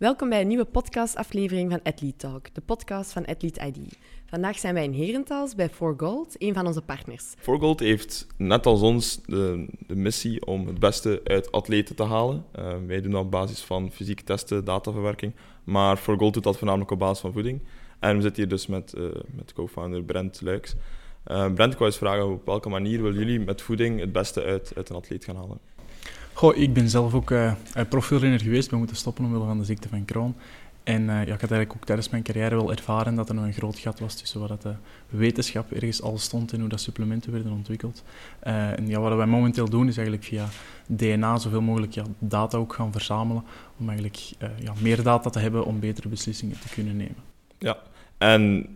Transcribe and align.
Welkom 0.00 0.28
bij 0.28 0.40
een 0.40 0.46
nieuwe 0.46 0.64
podcastaflevering 0.64 1.70
van 1.70 1.80
Athlete 1.82 2.16
Talk, 2.16 2.54
de 2.54 2.60
podcast 2.60 3.12
van 3.12 3.24
Athlete 3.24 3.66
ID. 3.66 3.98
Vandaag 4.26 4.58
zijn 4.58 4.74
wij 4.74 4.84
in 4.84 4.92
Herentals 4.92 5.54
bij 5.54 5.68
For 5.68 5.94
Gold, 5.96 6.34
een 6.38 6.54
van 6.54 6.66
onze 6.66 6.82
partners. 6.82 7.34
For 7.38 7.58
Gold 7.58 7.80
heeft 7.80 8.26
net 8.36 8.66
als 8.66 8.80
ons 8.80 9.20
de, 9.26 9.66
missie 9.86 10.46
om 10.46 10.66
het 10.66 10.78
beste 10.78 11.20
uit 11.24 11.52
atleten 11.52 11.96
te 11.96 12.02
halen. 12.02 12.44
Uh, 12.58 12.72
wij 12.86 13.00
doen 13.00 13.12
dat 13.12 13.24
op 13.24 13.30
basis 13.30 13.60
van 13.60 13.92
fysieke 13.92 14.22
testen, 14.22 14.64
dataverwerking, 14.64 15.32
maar 15.64 15.96
For 15.96 16.18
Gold 16.18 16.34
doet 16.34 16.44
dat 16.44 16.58
voornamelijk 16.58 16.90
op 16.90 16.98
basis 16.98 17.20
van 17.20 17.32
voeding. 17.32 17.60
En 17.98 18.16
we 18.16 18.22
zitten 18.22 18.42
hier 18.42 18.50
dus 18.50 18.66
met, 18.66 18.94
uh, 18.98 19.04
met 19.36 19.52
co-founder 19.52 20.02
Brent 20.02 20.40
Luiks. 20.40 20.74
Uh, 21.26 21.52
Brent, 21.52 21.72
ik 21.72 21.78
wou 21.78 21.90
eens 21.90 21.98
vragen, 21.98 22.32
op 22.32 22.46
welke 22.46 22.68
manier 22.68 23.02
willen 23.02 23.18
jullie 23.18 23.40
met 23.40 23.62
voeding 23.62 24.00
het 24.00 24.12
beste 24.12 24.42
uit, 24.42 24.72
uit 24.76 24.88
een 24.88 24.96
atleet 24.96 25.24
gaan 25.24 25.36
halen? 25.36 25.58
Goh, 26.40 26.56
ik 26.56 26.72
ben 26.72 26.88
zelf 26.88 27.14
ook 27.14 27.30
uh, 27.30 27.52
geweest. 28.38 28.70
Ben 28.70 28.78
moeten 28.78 28.96
stoppen 28.96 29.24
omwille 29.24 29.44
van 29.44 29.58
de 29.58 29.64
ziekte 29.64 29.88
van 29.88 30.04
Crohn. 30.04 30.34
En 30.82 31.02
uh, 31.02 31.08
ja, 31.08 31.20
ik 31.20 31.28
had 31.28 31.50
eigenlijk 31.50 31.74
ook 31.74 31.84
tijdens 31.84 32.08
mijn 32.08 32.22
carrière 32.22 32.54
wel 32.54 32.70
ervaren 32.70 33.14
dat 33.14 33.28
er 33.28 33.34
nog 33.34 33.44
een 33.44 33.52
groot 33.52 33.78
gat 33.78 34.00
was 34.00 34.14
tussen 34.14 34.40
wat 34.40 34.62
de 34.62 34.74
wetenschap 35.08 35.72
ergens 35.72 36.02
al 36.02 36.18
stond 36.18 36.52
en 36.52 36.60
hoe 36.60 36.68
dat 36.68 36.80
supplementen 36.80 37.32
werden 37.32 37.52
ontwikkeld. 37.52 38.02
Uh, 38.46 38.78
en 38.78 38.88
ja, 38.88 39.00
wat 39.00 39.16
wij 39.16 39.26
momenteel 39.26 39.68
doen 39.68 39.88
is 39.88 39.96
eigenlijk 39.96 40.26
via 40.26 40.46
DNA 40.86 41.38
zoveel 41.38 41.60
mogelijk 41.60 41.92
ja, 41.92 42.04
data 42.18 42.58
ook 42.58 42.72
gaan 42.72 42.92
verzamelen 42.92 43.44
om 43.78 43.88
eigenlijk 43.88 44.18
ja, 44.62 44.72
meer 44.82 45.02
data 45.02 45.30
te 45.30 45.38
hebben 45.38 45.64
om 45.64 45.80
betere 45.80 46.08
beslissingen 46.08 46.60
te 46.60 46.68
kunnen 46.68 46.96
nemen. 46.96 47.22
Ja, 47.58 47.78
en 48.18 48.66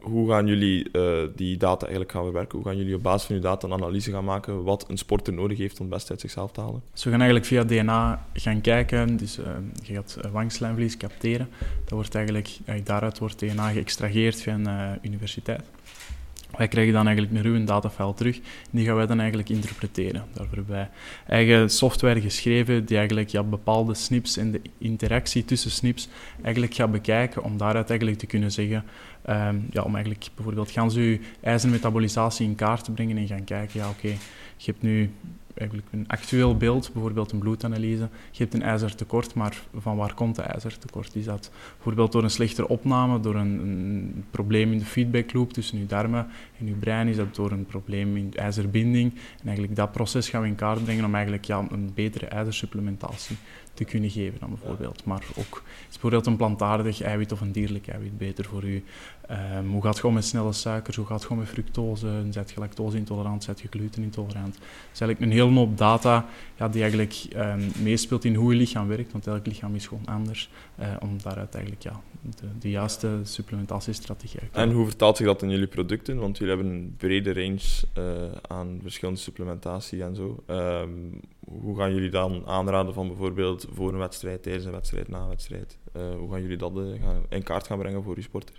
hoe 0.00 0.30
gaan 0.30 0.46
jullie 0.46 0.88
uh, 0.92 1.22
die 1.36 1.56
data 1.56 1.80
eigenlijk 1.80 2.12
gaan 2.12 2.22
verwerken? 2.22 2.58
Hoe 2.58 2.66
gaan 2.66 2.76
jullie 2.76 2.94
op 2.94 3.02
basis 3.02 3.26
van 3.26 3.36
je 3.36 3.42
data 3.42 3.66
een 3.66 3.72
analyse 3.72 4.10
gaan 4.10 4.24
maken 4.24 4.62
wat 4.62 4.84
een 4.88 4.98
sporter 4.98 5.32
nodig 5.32 5.58
heeft 5.58 5.80
om 5.80 5.86
het 5.86 5.94
best 5.94 6.10
uit 6.10 6.20
zichzelf 6.20 6.52
te 6.52 6.60
halen? 6.60 6.82
Dus 6.92 7.04
we 7.04 7.10
gaan 7.10 7.20
eigenlijk 7.20 7.48
via 7.48 7.64
DNA 7.64 8.26
gaan 8.32 8.60
kijken. 8.60 9.16
Dus 9.16 9.38
uh, 9.38 9.44
je 9.82 9.94
gaat 9.94 10.18
wangslijmvlies 10.32 10.96
capteren. 10.96 11.48
Dat 11.84 11.90
wordt 11.90 12.14
eigenlijk, 12.14 12.58
daaruit 12.84 13.18
wordt 13.18 13.38
DNA 13.38 13.70
geëxtraheerd 13.70 14.42
via 14.42 14.54
een 14.54 14.98
universiteit. 15.02 15.62
Wij 16.56 16.68
krijgen 16.68 16.92
dan 16.92 17.06
eigenlijk 17.06 17.36
een 17.36 17.42
ruwe 17.42 17.64
datafile 17.64 18.14
terug 18.14 18.36
en 18.36 18.42
die 18.70 18.86
gaan 18.86 18.96
wij 18.96 19.06
dan 19.06 19.18
eigenlijk 19.18 19.48
interpreteren. 19.48 20.24
Daarvoor 20.32 20.56
hebben 20.56 20.74
wij 20.74 20.88
eigen 21.26 21.70
software 21.70 22.20
geschreven 22.20 22.84
die 22.84 22.96
eigenlijk 22.96 23.28
ja, 23.28 23.42
bepaalde 23.42 23.94
snips 23.94 24.36
en 24.36 24.50
de 24.50 24.60
interactie 24.78 25.44
tussen 25.44 25.70
snips 25.70 26.08
eigenlijk 26.42 26.74
gaat 26.74 26.92
bekijken 26.92 27.42
om 27.42 27.56
daaruit 27.56 27.88
eigenlijk 27.88 28.18
te 28.18 28.26
kunnen 28.26 28.52
zeggen, 28.52 28.84
um, 29.28 29.66
ja, 29.70 29.82
om 29.82 29.94
eigenlijk 29.94 30.28
bijvoorbeeld 30.34 30.70
gaan 30.70 30.90
ze 30.90 31.00
je 31.00 31.20
ijzermetabolisatie 31.40 32.46
in 32.46 32.54
kaart 32.54 32.84
te 32.84 32.92
brengen 32.92 33.16
en 33.16 33.26
gaan 33.26 33.44
kijken, 33.44 33.80
ja 33.80 33.88
oké, 33.88 33.96
okay, 33.98 34.18
je 34.56 34.70
hebt 34.70 34.82
nu 34.82 35.10
eigenlijk 35.54 35.88
een 35.92 36.04
actueel 36.08 36.56
beeld, 36.56 36.90
bijvoorbeeld 36.92 37.32
een 37.32 37.38
bloedanalyse. 37.38 38.08
Je 38.30 38.42
hebt 38.42 38.54
een 38.54 38.62
ijzertekort, 38.62 39.34
maar 39.34 39.62
van 39.78 39.96
waar 39.96 40.14
komt 40.14 40.36
de 40.36 40.42
ijzertekort? 40.42 41.16
Is 41.16 41.24
dat 41.24 41.50
bijvoorbeeld 41.74 42.12
door 42.12 42.22
een 42.22 42.30
slechtere 42.30 42.68
opname, 42.68 43.20
door 43.20 43.34
een, 43.34 43.58
een 43.58 44.24
probleem 44.30 44.72
in 44.72 44.78
de 44.78 44.84
feedbackloop 44.84 45.52
tussen 45.52 45.78
je 45.78 45.86
darmen 45.86 46.26
en 46.58 46.66
je 46.66 46.72
brein? 46.72 47.08
Is 47.08 47.16
dat 47.16 47.34
door 47.34 47.50
een 47.50 47.66
probleem 47.66 48.16
in 48.16 48.32
ijzerbinding? 48.34 49.12
En 49.12 49.44
eigenlijk 49.44 49.76
dat 49.76 49.92
proces 49.92 50.28
gaan 50.28 50.42
we 50.42 50.48
in 50.48 50.54
kaart 50.54 50.84
brengen 50.84 51.04
om 51.04 51.14
eigenlijk 51.14 51.44
ja, 51.44 51.66
een 51.70 51.90
betere 51.94 52.26
ijzersupplementatie 52.26 53.36
te 53.74 53.84
kunnen 53.84 54.10
geven 54.10 54.40
dan 54.40 54.48
bijvoorbeeld. 54.48 55.04
Maar 55.04 55.24
ook 55.36 55.62
is 55.66 55.92
bijvoorbeeld 55.92 56.26
een 56.26 56.36
plantaardig 56.36 57.02
eiwit 57.02 57.32
of 57.32 57.40
een 57.40 57.52
dierlijk 57.52 57.88
eiwit 57.88 58.18
beter 58.18 58.44
voor 58.44 58.64
u? 58.64 58.84
Um, 59.30 59.70
hoe 59.70 59.82
gaat 59.82 59.90
het 59.90 60.00
gewoon 60.00 60.14
met 60.14 60.24
snelle 60.24 60.52
suikers? 60.52 60.96
Hoe 60.96 61.06
gaat 61.06 61.16
het 61.16 61.26
gewoon 61.26 61.42
met 61.42 61.52
fructose? 61.52 62.22
Zet 62.30 62.50
je 62.50 62.60
lactose-intolerant? 62.60 63.44
Zet 63.44 63.60
je 63.60 63.68
gluten-intolerant? 63.70 64.54
Het 64.54 64.64
is 64.92 65.00
eigenlijk 65.00 65.20
een 65.20 65.38
hele 65.38 65.58
hoop 65.58 65.78
data 65.78 66.26
ja, 66.56 66.68
die 66.68 66.80
eigenlijk 66.80 67.26
um, 67.36 67.70
meespeelt 67.82 68.24
in 68.24 68.34
hoe 68.34 68.52
je 68.52 68.58
lichaam 68.58 68.88
werkt, 68.88 69.12
want 69.12 69.26
elk 69.26 69.46
lichaam 69.46 69.74
is 69.74 69.86
gewoon 69.86 70.06
anders, 70.06 70.50
uh, 70.80 70.86
om 71.00 71.16
daaruit 71.22 71.54
eigenlijk 71.54 71.84
ja, 71.84 72.00
de, 72.20 72.46
de 72.58 72.70
juiste 72.70 73.20
supplementatiestrategie 73.22 74.40
uit 74.40 74.50
En 74.52 74.72
hoe 74.72 74.86
vertaalt 74.86 75.16
zich 75.16 75.26
dat 75.26 75.42
in 75.42 75.50
jullie 75.50 75.66
producten? 75.66 76.18
Want 76.18 76.38
jullie 76.38 76.54
hebben 76.54 76.72
een 76.72 76.94
brede 76.96 77.32
range 77.32 77.86
uh, 77.98 78.04
aan 78.48 78.78
verschillende 78.82 79.20
supplementatie 79.20 80.02
en 80.02 80.14
zo. 80.14 80.42
Um, 80.46 81.20
hoe 81.60 81.76
gaan 81.76 81.94
jullie 81.94 82.10
dan 82.10 82.42
aanraden 82.46 82.94
van 82.94 83.06
bijvoorbeeld 83.06 83.66
voor 83.72 83.92
een 83.92 83.98
wedstrijd, 83.98 84.42
tijdens 84.42 84.64
een 84.64 84.72
wedstrijd, 84.72 85.08
na 85.08 85.18
een 85.18 85.28
wedstrijd? 85.28 85.78
Uh, 85.96 86.02
hoe 86.18 86.30
gaan 86.30 86.42
jullie 86.42 86.56
dat 86.56 86.72
gaan, 86.74 87.22
in 87.28 87.42
kaart 87.42 87.66
gaan 87.66 87.78
brengen 87.78 88.02
voor 88.02 88.16
je 88.16 88.22
sporter? 88.22 88.54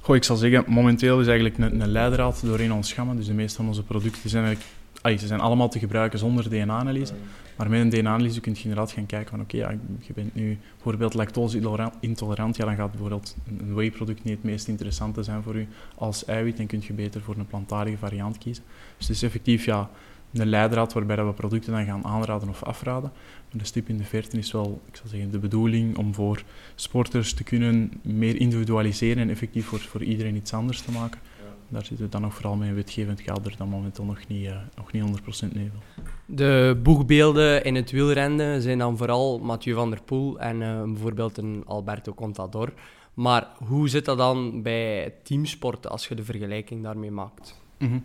Goh, 0.00 0.16
ik 0.16 0.24
zal 0.24 0.36
zeggen, 0.36 0.64
momenteel 0.66 1.20
is 1.20 1.26
eigenlijk 1.26 1.58
een, 1.58 1.80
een 1.80 1.88
leidraad 1.88 2.42
doorheen 2.44 2.72
ons. 2.72 2.94
Dus 3.14 3.26
de 3.26 3.34
meeste 3.34 3.56
van 3.56 3.66
onze 3.66 3.82
producten 3.82 4.30
zijn 4.30 4.44
eigenlijk 4.44 4.74
ay, 5.06 5.18
ze 5.18 5.26
zijn 5.26 5.40
allemaal 5.40 5.68
te 5.68 5.78
gebruiken 5.78 6.18
zonder 6.18 6.50
DNA-analyse. 6.50 7.14
Maar 7.56 7.70
met 7.70 7.80
een 7.80 7.88
DNA-analyse 7.88 8.40
kun 8.40 8.52
je 8.52 8.62
inderdaad 8.62 8.92
gaan 8.92 9.06
kijken 9.06 9.30
van 9.30 9.40
oké, 9.40 9.56
ja, 9.56 9.70
je 10.00 10.12
bent 10.12 10.34
nu 10.34 10.58
bijvoorbeeld 10.74 11.14
lactose-intolerant, 11.14 12.56
ja, 12.56 12.64
dan 12.64 12.74
gaat 12.74 12.90
bijvoorbeeld 12.90 13.36
een 13.46 13.74
whey-product 13.74 14.24
niet 14.24 14.34
het 14.34 14.44
meest 14.44 14.68
interessante 14.68 15.22
zijn 15.22 15.42
voor 15.42 15.54
u 15.54 15.68
als 15.94 16.24
eiwit 16.24 16.58
en 16.58 16.66
kun 16.66 16.82
je 16.86 16.92
beter 16.92 17.20
voor 17.20 17.36
een 17.36 17.46
plantaardige 17.46 17.96
variant 17.96 18.38
kiezen. 18.38 18.64
Dus 18.96 19.06
het 19.06 19.16
is 19.16 19.22
effectief 19.22 19.64
ja, 19.64 19.90
een 20.38 20.48
leidraad 20.48 20.92
waarbij 20.92 21.24
we 21.24 21.32
producten 21.32 21.72
dan 21.72 21.84
gaan 21.84 22.04
aanraden 22.04 22.48
of 22.48 22.62
afraden. 22.62 23.10
Maar 23.50 23.60
de 23.62 23.64
stip 23.64 23.88
in 23.88 23.96
de 23.96 24.04
verte 24.04 24.38
is 24.38 24.52
wel, 24.52 24.80
ik 24.88 24.96
zal 24.96 25.08
zeggen, 25.08 25.30
de 25.30 25.38
bedoeling 25.38 25.96
om 25.96 26.14
voor 26.14 26.42
sporters 26.74 27.34
te 27.34 27.44
kunnen 27.44 27.92
meer 28.02 28.36
individualiseren 28.40 29.22
en 29.22 29.30
effectief 29.30 29.66
voor, 29.66 29.78
voor 29.78 30.02
iedereen 30.02 30.36
iets 30.36 30.52
anders 30.52 30.80
te 30.80 30.90
maken. 30.90 31.20
Daar 31.68 31.84
zitten 31.84 32.04
we 32.04 32.10
dan 32.10 32.20
nog 32.20 32.34
vooral 32.34 32.56
met 32.56 32.68
een 32.68 32.74
wetgevend 32.74 33.22
kader 33.22 33.54
dat 33.56 33.66
momenteel 33.66 34.04
nog 34.04 34.26
niet, 34.28 34.46
uh, 34.46 34.56
nog 34.76 34.92
niet 34.92 35.02
100% 35.02 35.52
nevel. 35.52 35.78
De 36.26 36.80
boegbeelden 36.82 37.64
in 37.64 37.74
het 37.74 37.90
wielrennen 37.90 38.62
zijn 38.62 38.78
dan 38.78 38.96
vooral 38.96 39.38
Mathieu 39.38 39.74
van 39.74 39.90
der 39.90 40.02
Poel 40.02 40.40
en 40.40 40.60
uh, 40.60 40.82
bijvoorbeeld 40.82 41.36
een 41.36 41.62
Alberto 41.66 42.14
Contador. 42.14 42.72
Maar 43.14 43.48
hoe 43.66 43.88
zit 43.88 44.04
dat 44.04 44.18
dan 44.18 44.62
bij 44.62 45.14
teamsporten 45.22 45.90
als 45.90 46.08
je 46.08 46.14
de 46.14 46.24
vergelijking 46.24 46.82
daarmee 46.82 47.10
maakt? 47.10 47.60
Mm 47.78 47.88
-hmm. 47.88 48.02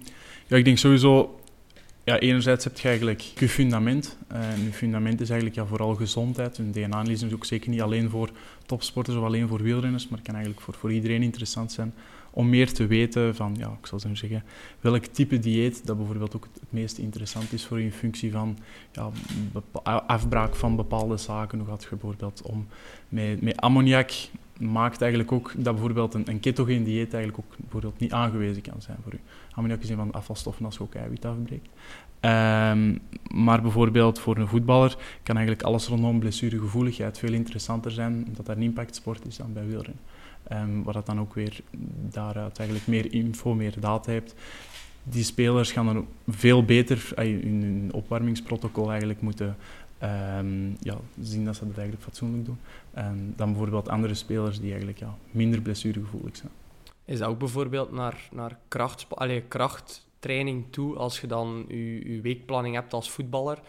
Ja, 0.48 0.58
ik 0.58 0.66
denk 0.66 0.78
sowieso 0.78 1.40
ja, 2.04 2.20
enerzijds 2.20 2.64
heb 2.64 2.80
je 2.80 2.88
eigenlijk 2.88 3.22
je 3.22 3.50
fundament. 3.50 4.18
En 4.28 4.64
je 4.64 4.72
fundament 4.72 5.22
is 5.22 5.30
eigenlijk 5.30 5.60
ja, 5.60 5.66
vooral 5.66 5.96
gezondheid. 5.96 6.58
Een 6.58 6.72
DNA-analyse 6.72 7.26
is 7.26 7.34
ook 7.34 7.46
zeker 7.46 7.70
niet 7.70 7.82
alleen 7.82 8.10
voor 8.10 8.30
topsporters 8.72 9.18
of 9.18 9.24
alleen 9.24 9.48
voor 9.48 9.62
wielrenners, 9.62 10.08
maar 10.08 10.22
kan 10.22 10.34
eigenlijk 10.36 10.64
voor, 10.64 10.74
voor 10.74 10.92
iedereen 10.94 11.24
interessant 11.24 11.72
zijn 11.72 11.94
om 12.34 12.50
meer 12.50 12.74
te 12.74 12.88
weten 12.88 13.36
van, 13.36 13.56
ja, 13.58 13.78
ik 13.80 13.86
zal 13.86 14.00
zo 14.00 14.16
zeggen, 14.16 14.44
welk 14.80 15.06
type 15.06 15.40
dieet 15.40 15.86
dat 15.86 15.98
bijvoorbeeld 15.98 16.36
ook 16.36 16.48
het 16.54 16.72
meest 16.72 16.98
interessant 16.98 17.54
is 17.54 17.66
voor 17.66 17.80
je 17.80 17.86
in 17.86 17.92
functie 17.92 18.32
van 18.32 18.58
ja, 18.92 19.12
afbraak 20.08 20.56
van 20.56 20.76
bepaalde 20.76 21.18
zaken. 21.18 21.60
Hoe 21.60 21.68
gaat 21.68 21.84
je 21.84 21.90
bijvoorbeeld 21.90 22.42
om 22.42 22.68
met, 23.10 23.42
met 23.42 23.58
ammoniak? 23.58 24.12
Maakt 24.60 25.02
eigenlijk 25.02 25.32
ook 25.32 25.52
dat 25.56 25.74
bijvoorbeeld 25.74 26.14
een, 26.14 26.30
een 26.30 26.40
ketogeen 26.40 26.84
dieet 26.84 27.14
eigenlijk 27.14 27.44
ook 27.46 27.58
bijvoorbeeld 27.58 28.00
niet 28.00 28.12
aangewezen 28.12 28.62
kan 28.62 28.82
zijn 28.82 28.98
voor 29.04 29.14
u. 29.14 29.20
Ammoniak 29.52 29.82
is 29.82 29.90
een 29.90 29.96
van 29.96 30.08
de 30.08 30.14
afvalstoffen 30.14 30.66
als 30.66 30.76
je 30.76 30.82
ook 30.82 30.96
eiwit 30.96 31.26
afbreekt. 31.26 31.70
Um, 32.26 33.00
maar 33.34 33.62
bijvoorbeeld 33.62 34.20
voor 34.20 34.38
een 34.38 34.48
voetballer 34.48 34.96
kan 35.24 35.36
eigenlijk 35.36 35.66
alles 35.66 35.88
rondom 35.88 36.20
blessuregevoeligheid 36.20 37.18
veel 37.18 37.34
interessanter 37.34 37.92
zijn, 37.92 38.26
omdat 38.28 38.46
dat 38.46 38.56
een 38.56 38.62
impactsport 38.62 39.28
is 39.28 39.38
dan 39.38 39.54
bij 39.54 39.66
wielrennen. 39.66 40.04
Um, 40.52 40.84
waar 40.84 40.94
dat 40.94 41.06
dan 41.06 41.20
ook 41.20 41.34
weer 41.34 41.60
daaruit 42.10 42.60
eigenlijk 42.60 42.88
meer 42.88 43.14
info, 43.14 43.54
meer 43.54 43.80
data 43.80 44.12
hebt. 44.12 44.36
Die 45.04 45.24
spelers 45.24 45.72
gaan 45.72 45.86
dan 45.86 46.08
veel 46.28 46.66
beter 46.66 47.20
in 47.20 47.62
hun 47.64 47.90
opwarmingsprotocol 47.94 48.90
eigenlijk 48.90 49.22
moeten 49.22 49.58
um, 50.04 50.78
ja, 50.80 50.98
zien 51.22 51.46
dat 51.46 51.56
ze 51.56 51.68
dat 51.68 51.78
eigenlijk 51.78 52.04
fatsoenlijk 52.04 52.46
doen. 52.46 52.58
Dan 53.36 53.50
bijvoorbeeld 53.50 53.90
andere 53.90 54.14
spelers 54.14 54.60
die 54.60 54.70
eigenlijk 54.70 55.00
ja, 55.00 55.16
minder 55.32 55.62
blessuregevoelig 55.62 56.36
zijn. 56.38 56.52
Is 57.06 57.20
dat 57.20 57.28
ook 57.28 57.40
bijvoorbeeld 57.40 57.92
naar, 57.92 58.30
naar 58.32 58.58
kracht, 58.68 59.08
allee, 59.10 59.42
krachttraining 60.22 60.66
toe, 60.70 60.96
als 60.96 61.22
je 61.22 61.28
dan 61.28 61.66
je, 61.68 62.20
weekplanning 62.22 62.76
hebt 62.76 62.94
als 62.94 63.12
voetballer? 63.12 63.60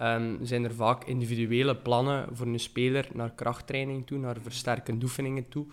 Um, 0.00 0.38
zijn 0.42 0.64
er 0.64 0.74
vaak 0.74 1.04
individuele 1.04 1.76
plannen 1.76 2.36
voor 2.36 2.46
een 2.46 2.60
speler 2.60 3.08
naar 3.12 3.30
krachttraining 3.30 4.06
toe, 4.06 4.18
naar 4.18 4.36
versterkende 4.42 5.04
oefeningen 5.04 5.48
toe? 5.48 5.66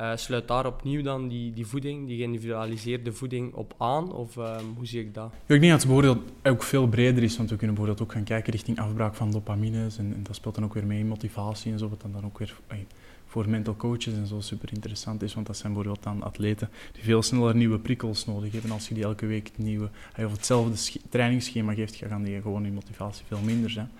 Uh, 0.00 0.12
sluit 0.14 0.48
daar 0.48 0.66
opnieuw 0.66 1.02
dan 1.02 1.28
die, 1.28 1.52
die 1.52 1.66
voeding, 1.66 2.06
die 2.06 2.16
geïndividualiseerde 2.16 3.12
voeding 3.12 3.54
op 3.54 3.74
aan? 3.78 4.12
Of 4.12 4.36
um, 4.36 4.74
hoe 4.76 4.86
zie 4.86 5.00
ik 5.00 5.14
dat? 5.14 5.32
Ja, 5.46 5.54
ik 5.54 5.60
denk 5.60 5.72
dat 5.72 5.82
het 5.82 5.92
bijvoorbeeld 5.92 6.32
ook 6.42 6.62
veel 6.62 6.88
breder 6.88 7.22
is, 7.22 7.36
want 7.36 7.50
we 7.50 7.56
kunnen 7.56 7.76
bijvoorbeeld 7.76 8.08
ook 8.08 8.14
gaan 8.14 8.24
kijken 8.24 8.52
richting 8.52 8.78
afbraak 8.78 9.14
van 9.14 9.30
dopamines 9.30 9.98
en, 9.98 10.12
en 10.14 10.22
dat 10.22 10.34
speelt 10.34 10.54
dan 10.54 10.64
ook 10.64 10.74
weer 10.74 10.86
mee 10.86 10.98
in 10.98 11.08
motivatie 11.08 11.72
en 11.72 11.78
zo, 11.78 11.88
wat 11.88 12.00
dan, 12.00 12.12
dan 12.12 12.24
ook 12.24 12.38
weer 12.38 12.54
ay, 12.66 12.86
voor 13.26 13.48
mental 13.48 13.76
coaches 13.76 14.14
en 14.14 14.26
zo 14.26 14.40
super 14.40 14.68
interessant 14.72 15.22
is, 15.22 15.34
want 15.34 15.46
dat 15.46 15.56
zijn 15.56 15.72
bijvoorbeeld 15.72 16.04
dan 16.04 16.22
atleten 16.22 16.70
die 16.92 17.02
veel 17.02 17.22
sneller 17.22 17.56
nieuwe 17.56 17.78
prikkels 17.78 18.26
nodig 18.26 18.52
hebben. 18.52 18.70
Als 18.70 18.88
je 18.88 18.94
die 18.94 19.04
elke 19.04 19.26
week 19.26 19.50
nieuwe, 19.56 19.90
of 20.18 20.32
hetzelfde 20.32 21.00
trainingsschema 21.08 21.74
geeft, 21.74 21.96
gaan 21.96 22.22
die 22.22 22.40
gewoon 22.40 22.64
je 22.64 22.70
motivatie 22.70 23.24
veel 23.26 23.40
minder 23.44 23.70
zijn. 23.70 23.90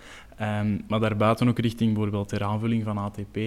Um, 0.41 0.85
maar 0.89 1.01
daarbuiten 1.01 1.49
ook 1.49 1.59
richting 1.59 1.93
bijvoorbeeld 1.93 2.31
de 2.31 2.45
aanvulling 2.45 2.85
van 2.85 2.99
ATP, 2.99 3.39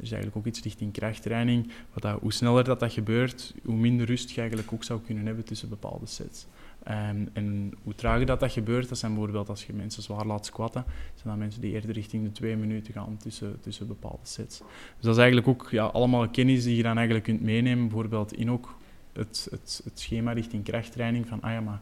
is 0.00 0.12
eigenlijk 0.12 0.36
ook 0.36 0.46
iets 0.46 0.62
richting 0.62 0.92
krachttraining. 0.92 1.72
Wat 1.92 2.02
dat, 2.02 2.20
hoe 2.20 2.32
sneller 2.32 2.64
dat, 2.64 2.80
dat 2.80 2.92
gebeurt, 2.92 3.54
hoe 3.64 3.76
minder 3.76 4.06
rust 4.06 4.30
je 4.30 4.40
eigenlijk 4.40 4.72
ook 4.72 4.84
zou 4.84 5.00
kunnen 5.00 5.26
hebben 5.26 5.44
tussen 5.44 5.68
bepaalde 5.68 6.06
sets. 6.06 6.46
Um, 6.88 7.28
en 7.32 7.72
hoe 7.82 7.94
trager 7.94 8.26
dat, 8.26 8.40
dat 8.40 8.52
gebeurt, 8.52 8.88
dat 8.88 8.98
zijn 8.98 9.12
bijvoorbeeld 9.12 9.48
als 9.48 9.66
je 9.66 9.72
mensen 9.72 10.02
zwaar 10.02 10.26
laat 10.26 10.46
squatten, 10.46 10.84
zijn 11.14 11.28
dat 11.28 11.36
mensen 11.36 11.60
die 11.60 11.72
eerder 11.72 11.90
richting 11.90 12.24
de 12.24 12.32
twee 12.32 12.56
minuten 12.56 12.92
gaan 12.92 13.16
tussen, 13.16 13.60
tussen 13.60 13.86
bepaalde 13.86 14.22
sets. 14.22 14.58
Dus 14.58 15.00
dat 15.00 15.12
is 15.12 15.20
eigenlijk 15.20 15.48
ook 15.48 15.68
ja, 15.70 15.84
allemaal 15.84 16.28
kennis 16.28 16.64
die 16.64 16.76
je 16.76 16.82
dan 16.82 16.96
eigenlijk 16.96 17.24
kunt 17.24 17.40
meenemen, 17.40 17.88
bijvoorbeeld 17.88 18.32
in 18.32 18.50
ook 18.50 18.74
het, 19.12 19.48
het, 19.50 19.80
het 19.84 20.00
schema 20.00 20.32
richting 20.32 20.64
krachttraining, 20.64 21.26
van 21.26 21.40
ah 21.40 21.52
ja, 21.52 21.60
maar 21.60 21.80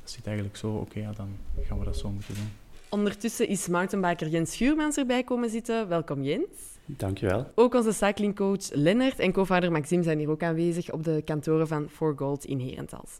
dat 0.00 0.10
zit 0.10 0.26
eigenlijk 0.26 0.56
zo, 0.56 0.74
oké, 0.74 0.98
ja, 0.98 1.12
dan 1.12 1.28
gaan 1.62 1.78
we 1.78 1.84
dat 1.84 1.96
zo 1.96 2.10
moeten 2.10 2.34
doen. 2.34 2.50
Ondertussen 2.88 3.48
is 3.48 3.68
mountainbiker 3.68 4.28
Jens 4.28 4.52
Schuurmans 4.52 4.96
erbij 4.96 5.22
komen 5.22 5.50
zitten. 5.50 5.88
Welkom 5.88 6.22
Jens. 6.22 6.71
Dankjewel. 6.96 7.46
Ook 7.54 7.74
onze 7.74 7.92
cyclingcoach 7.92 8.72
Lennart 8.72 9.18
en 9.18 9.32
co-founder 9.32 9.72
Maxime 9.72 10.02
zijn 10.02 10.18
hier 10.18 10.30
ook 10.30 10.42
aanwezig 10.42 10.92
op 10.92 11.04
de 11.04 11.22
kantoren 11.24 11.68
van 11.68 11.88
For 11.88 12.14
Gold 12.16 12.44
in 12.44 12.58
Herentals. 12.58 13.18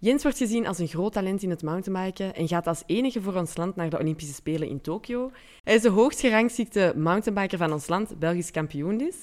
Jens 0.00 0.22
wordt 0.22 0.38
gezien 0.38 0.66
als 0.66 0.78
een 0.78 0.88
groot 0.88 1.12
talent 1.12 1.42
in 1.42 1.50
het 1.50 1.62
mountainbiken 1.62 2.34
en 2.34 2.48
gaat 2.48 2.66
als 2.66 2.82
enige 2.86 3.22
voor 3.22 3.34
ons 3.34 3.56
land 3.56 3.76
naar 3.76 3.90
de 3.90 3.98
Olympische 3.98 4.34
Spelen 4.34 4.68
in 4.68 4.80
Tokio. 4.80 5.30
Hij 5.64 5.74
is 5.74 5.82
de 5.82 5.88
hoogst 5.88 6.20
gerangschikte 6.20 6.92
mountainbiker 6.96 7.58
van 7.58 7.72
ons 7.72 7.88
land, 7.88 8.18
Belgisch 8.18 8.50
kampioen 8.50 8.98
dus. 8.98 9.16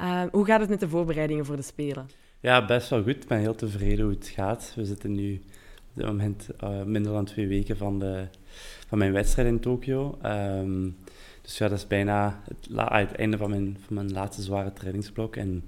Uh, 0.00 0.22
hoe 0.32 0.44
gaat 0.44 0.60
het 0.60 0.68
met 0.68 0.80
de 0.80 0.88
voorbereidingen 0.88 1.44
voor 1.44 1.56
de 1.56 1.62
Spelen? 1.62 2.08
Ja, 2.40 2.66
best 2.66 2.90
wel 2.90 3.02
goed. 3.02 3.22
Ik 3.22 3.26
ben 3.26 3.38
heel 3.38 3.54
tevreden 3.54 4.04
hoe 4.04 4.14
het 4.14 4.28
gaat. 4.28 4.72
We 4.76 4.84
zitten 4.84 5.12
nu 5.12 5.34
op 5.90 5.96
dit 5.96 6.06
moment 6.06 6.48
uh, 6.64 6.82
minder 6.82 7.12
dan 7.12 7.24
twee 7.24 7.46
weken 7.46 7.76
van, 7.76 7.98
de, 7.98 8.26
van 8.88 8.98
mijn 8.98 9.12
wedstrijd 9.12 9.48
in 9.48 9.60
Tokio. 9.60 10.18
Um, 10.24 10.96
dus 11.50 11.58
ja, 11.58 11.68
dat 11.68 11.78
is 11.78 11.86
bijna 11.86 12.42
het, 12.44 12.76
ah, 12.76 12.98
het 12.98 13.14
einde 13.14 13.36
van 13.36 13.50
mijn, 13.50 13.76
van 13.86 13.94
mijn 13.94 14.12
laatste 14.12 14.42
zware 14.42 14.72
trainingsblok. 14.72 15.36
En 15.36 15.64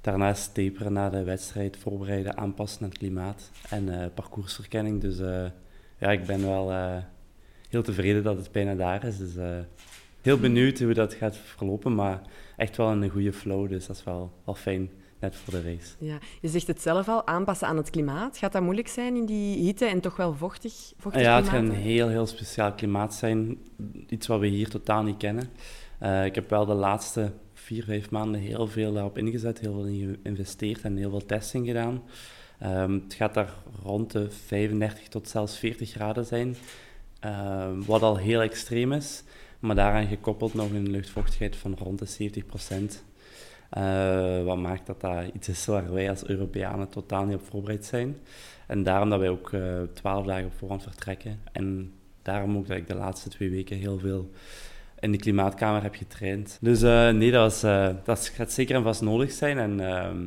daarnaast 0.00 0.54
taperen 0.54 0.92
na 0.92 1.10
de 1.10 1.22
wedstrijd, 1.22 1.76
voorbereiden, 1.76 2.36
aanpassen 2.36 2.82
aan 2.82 2.88
het 2.88 2.98
klimaat 2.98 3.50
en 3.70 3.86
uh, 3.86 4.04
parcoursverkenning. 4.14 5.00
Dus 5.00 5.18
uh, 5.18 5.44
ja, 5.98 6.10
ik 6.10 6.26
ben 6.26 6.46
wel 6.46 6.70
uh, 6.70 6.96
heel 7.68 7.82
tevreden 7.82 8.22
dat 8.22 8.36
het 8.36 8.52
bijna 8.52 8.74
daar 8.74 9.04
is. 9.04 9.18
Dus 9.18 9.64
heel 10.22 10.38
benieuwd 10.38 10.78
hoe 10.78 10.94
dat 10.94 11.14
gaat 11.14 11.36
verlopen, 11.36 11.94
maar 11.94 12.20
echt 12.56 12.76
wel 12.76 12.90
een 12.90 13.10
goede 13.10 13.32
flow. 13.32 13.68
Dus 13.68 13.86
dat 13.86 13.96
is 13.96 14.04
wel, 14.04 14.32
wel 14.44 14.54
fijn 14.54 14.90
net 15.20 15.36
voor 15.36 15.52
de 15.52 15.62
race. 15.62 15.94
Ja, 15.98 16.18
je 16.40 16.48
zegt 16.48 16.66
het 16.66 16.82
zelf 16.82 17.08
al, 17.08 17.26
aanpassen 17.26 17.68
aan 17.68 17.76
het 17.76 17.90
klimaat. 17.90 18.38
Gaat 18.38 18.52
dat 18.52 18.62
moeilijk 18.62 18.88
zijn 18.88 19.16
in 19.16 19.26
die 19.26 19.56
hitte 19.56 19.84
en 19.84 20.00
toch 20.00 20.16
wel 20.16 20.34
vochtig, 20.34 20.92
vochtig 20.98 21.22
ja, 21.22 21.36
het 21.36 21.48
gaat 21.48 21.58
een 21.58 21.70
heel, 21.70 22.08
heel 22.08 22.26
speciaal 22.26 22.72
klimaat 22.72 23.14
zijn. 23.14 23.58
Iets 24.08 24.26
wat 24.26 24.40
we 24.40 24.46
hier 24.46 24.68
totaal 24.68 25.02
niet 25.02 25.16
kennen. 25.16 25.50
Uh, 26.02 26.24
ik 26.24 26.34
heb 26.34 26.50
wel 26.50 26.66
de 26.66 26.74
laatste 26.74 27.32
vier, 27.54 27.84
vijf 27.84 28.10
maanden 28.10 28.40
heel 28.40 28.66
veel 28.66 28.92
daarop 28.92 29.18
ingezet, 29.18 29.58
heel 29.58 29.72
veel 29.72 30.16
geïnvesteerd 30.22 30.82
en 30.82 30.96
heel 30.96 31.10
veel 31.10 31.26
testing 31.26 31.66
gedaan. 31.66 32.02
Um, 32.62 33.02
het 33.04 33.14
gaat 33.14 33.34
daar 33.34 33.54
rond 33.82 34.12
de 34.12 34.30
35 34.30 35.08
tot 35.08 35.28
zelfs 35.28 35.58
40 35.58 35.90
graden 35.90 36.26
zijn, 36.26 36.56
um, 37.24 37.84
wat 37.84 38.02
al 38.02 38.16
heel 38.16 38.40
extreem 38.40 38.92
is. 38.92 39.22
Maar 39.58 39.74
daaraan 39.74 40.06
gekoppeld 40.06 40.54
nog 40.54 40.70
een 40.70 40.90
luchtvochtigheid 40.90 41.56
van 41.56 41.74
rond 41.78 41.98
de 41.98 42.06
70 42.06 42.46
procent. 42.46 43.04
Uh, 43.76 44.44
wat 44.44 44.56
maakt 44.56 44.86
dat 44.86 45.00
dat 45.00 45.24
iets 45.34 45.48
is 45.48 45.66
waar 45.66 45.92
wij 45.92 46.10
als 46.10 46.26
Europeanen 46.26 46.88
totaal 46.88 47.24
niet 47.24 47.34
op 47.34 47.46
voorbereid 47.46 47.84
zijn. 47.84 48.16
En 48.66 48.82
daarom 48.82 49.10
dat 49.10 49.18
wij 49.18 49.28
ook 49.28 49.52
uh, 49.52 49.82
twaalf 49.92 50.26
dagen 50.26 50.44
op 50.44 50.52
voorhand 50.58 50.82
vertrekken. 50.82 51.40
En 51.52 51.92
daarom 52.22 52.56
ook 52.56 52.66
dat 52.66 52.76
ik 52.76 52.86
de 52.86 52.94
laatste 52.94 53.28
twee 53.28 53.50
weken 53.50 53.76
heel 53.76 53.98
veel 53.98 54.30
in 54.98 55.12
de 55.12 55.18
klimaatkamer 55.18 55.82
heb 55.82 55.94
getraind. 55.94 56.58
Dus 56.60 56.82
uh, 56.82 57.10
nee, 57.10 57.30
dat, 57.30 57.42
was, 57.42 57.60
dat 58.04 58.28
gaat 58.28 58.52
zeker 58.52 58.76
en 58.76 58.82
vast 58.82 59.02
nodig 59.02 59.32
zijn. 59.32 59.58
En 59.58 59.80
ehm, 59.80 60.26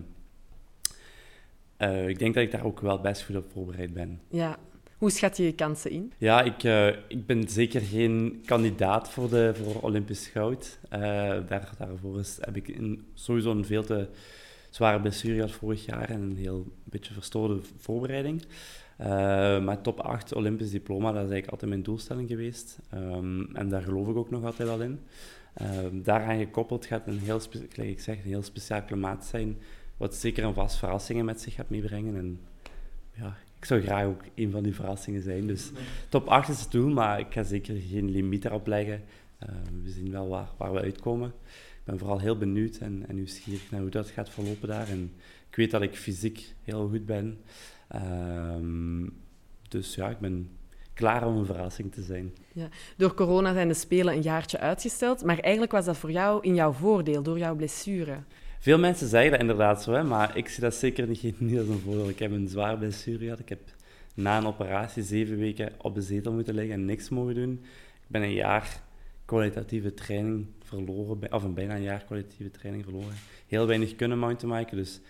ik 2.07 2.19
denk 2.19 2.33
dat 2.33 2.43
ik 2.43 2.51
daar 2.51 2.65
ook 2.65 2.79
wel 2.79 3.01
best 3.01 3.23
goed 3.23 3.35
op 3.35 3.51
voorbereid 3.51 3.93
ben. 3.93 4.21
Ja, 4.27 4.57
hoe 5.01 5.11
schat 5.11 5.37
je 5.37 5.43
je 5.43 5.55
kansen 5.55 5.91
in? 5.91 6.13
Ja, 6.17 6.41
ik, 6.41 6.63
uh, 6.63 6.87
ik 6.87 7.25
ben 7.25 7.49
zeker 7.49 7.81
geen 7.81 8.41
kandidaat 8.45 9.09
voor, 9.09 9.29
de, 9.29 9.51
voor 9.63 9.81
Olympisch 9.81 10.27
goud. 10.27 10.79
Uh, 10.93 10.99
daar, 11.47 11.69
daarvoor 11.77 12.23
heb 12.39 12.55
ik 12.55 12.79
sowieso 13.13 13.51
een 13.51 13.65
veel 13.65 13.83
te 13.83 14.07
zware 14.69 15.01
blessure 15.01 15.35
gehad 15.35 15.51
vorig 15.51 15.85
jaar 15.85 16.09
en 16.09 16.21
een 16.21 16.37
heel 16.37 16.65
beetje 16.83 17.13
verstoorde 17.13 17.59
voorbereiding. 17.77 18.41
Uh, 18.99 19.07
maar 19.63 19.81
top 19.81 19.99
8 19.99 20.33
Olympisch 20.33 20.71
diploma, 20.71 21.11
dat 21.11 21.23
is 21.23 21.31
eigenlijk 21.31 21.51
altijd 21.51 21.71
mijn 21.71 21.83
doelstelling 21.83 22.29
geweest. 22.29 22.79
Um, 22.93 23.55
en 23.55 23.69
daar 23.69 23.81
geloof 23.81 24.07
ik 24.07 24.15
ook 24.15 24.29
nog 24.29 24.43
altijd 24.43 24.67
wel 24.67 24.81
in. 24.81 24.99
Um, 25.61 26.03
daaraan 26.03 26.37
gekoppeld 26.37 26.85
gaat 26.85 27.07
een 27.07 27.19
heel, 27.19 27.41
ik 27.75 27.99
zeg, 27.99 28.15
een 28.15 28.29
heel 28.29 28.43
speciaal 28.43 28.83
klimaat 28.83 29.25
zijn, 29.25 29.57
wat 29.97 30.15
zeker 30.15 30.43
een 30.43 30.53
vast 30.53 30.77
verrassingen 30.77 31.25
met 31.25 31.41
zich 31.41 31.53
gaat 31.53 31.69
meebrengen. 31.69 32.15
En 32.15 32.39
ja, 33.11 33.37
ik 33.61 33.67
zou 33.67 33.81
graag 33.81 34.05
ook 34.05 34.21
een 34.35 34.51
van 34.51 34.63
die 34.63 34.75
verrassingen 34.75 35.21
zijn. 35.21 35.47
Dus 35.47 35.71
top 36.09 36.27
8 36.27 36.49
is 36.49 36.59
het 36.61 36.71
doel, 36.71 36.89
maar 36.89 37.19
ik 37.19 37.27
ga 37.29 37.43
zeker 37.43 37.75
geen 37.75 38.09
limiet 38.09 38.45
erop 38.45 38.67
leggen. 38.67 39.03
Uh, 39.43 39.49
we 39.83 39.89
zien 39.89 40.11
wel 40.11 40.27
waar, 40.27 40.49
waar, 40.57 40.73
we 40.73 40.79
uitkomen. 40.79 41.33
Ik 41.47 41.83
ben 41.83 41.99
vooral 41.99 42.19
heel 42.19 42.37
benieuwd 42.37 42.77
en, 42.77 43.05
en 43.07 43.15
nieuwsgierig 43.15 43.71
naar 43.71 43.81
hoe 43.81 43.89
dat 43.89 44.07
gaat 44.07 44.29
verlopen 44.29 44.67
daar. 44.67 44.87
En 44.87 45.11
ik 45.49 45.55
weet 45.55 45.71
dat 45.71 45.81
ik 45.81 45.95
fysiek 45.95 46.55
heel 46.63 46.89
goed 46.89 47.05
ben. 47.05 47.39
Uh, 47.95 49.07
dus 49.67 49.95
ja, 49.95 50.09
ik 50.09 50.19
ben 50.19 50.49
klaar 50.93 51.27
om 51.27 51.37
een 51.37 51.45
verrassing 51.45 51.91
te 51.91 52.01
zijn. 52.01 52.33
Ja. 52.53 52.69
Door 52.97 53.13
corona 53.13 53.53
zijn 53.53 53.67
de 53.67 53.73
Spelen 53.73 54.13
een 54.13 54.21
jaartje 54.21 54.59
uitgesteld, 54.59 55.23
maar 55.23 55.39
eigenlijk 55.39 55.71
was 55.71 55.85
dat 55.85 55.97
voor 55.97 56.11
jou 56.11 56.43
in 56.43 56.55
jouw 56.55 56.71
voordeel, 56.71 57.23
door 57.23 57.37
jouw 57.37 57.55
blessure. 57.55 58.23
Veel 58.61 58.79
mensen 58.79 59.07
zeggen 59.07 59.31
dat 59.31 59.39
inderdaad 59.39 59.83
zo, 59.83 59.93
hè, 59.93 60.03
maar 60.03 60.37
ik 60.37 60.49
zie 60.49 60.63
dat 60.63 60.75
zeker 60.75 61.07
niet, 61.07 61.57
als 61.57 61.67
een 61.67 61.79
voordeel. 61.79 62.09
Ik 62.09 62.19
heb 62.19 62.31
een 62.31 62.47
zware 62.47 62.77
blessure 62.77 63.23
gehad. 63.23 63.39
Ik 63.39 63.49
heb 63.49 63.59
na 64.13 64.37
een 64.37 64.45
operatie 64.45 65.03
zeven 65.03 65.37
weken 65.37 65.73
op 65.77 65.95
de 65.95 66.01
zetel 66.01 66.33
moeten 66.33 66.53
liggen 66.53 66.73
en 66.73 66.85
niks 66.85 67.09
mogen 67.09 67.35
doen. 67.35 67.51
Ik 68.01 68.07
ben 68.07 68.21
een 68.21 68.33
jaar 68.33 68.81
kwalitatieve 69.25 69.93
training 69.93 70.47
verloren, 70.63 71.33
of 71.33 71.43
een 71.43 71.53
bijna 71.53 71.75
een 71.75 71.81
jaar 71.81 72.03
kwalitatieve 72.03 72.51
training 72.51 72.83
verloren. 72.83 73.13
Heel 73.47 73.67
weinig 73.67 73.95
kunnen 73.95 74.19
mountainbiken, 74.19 74.77
dus 74.77 75.01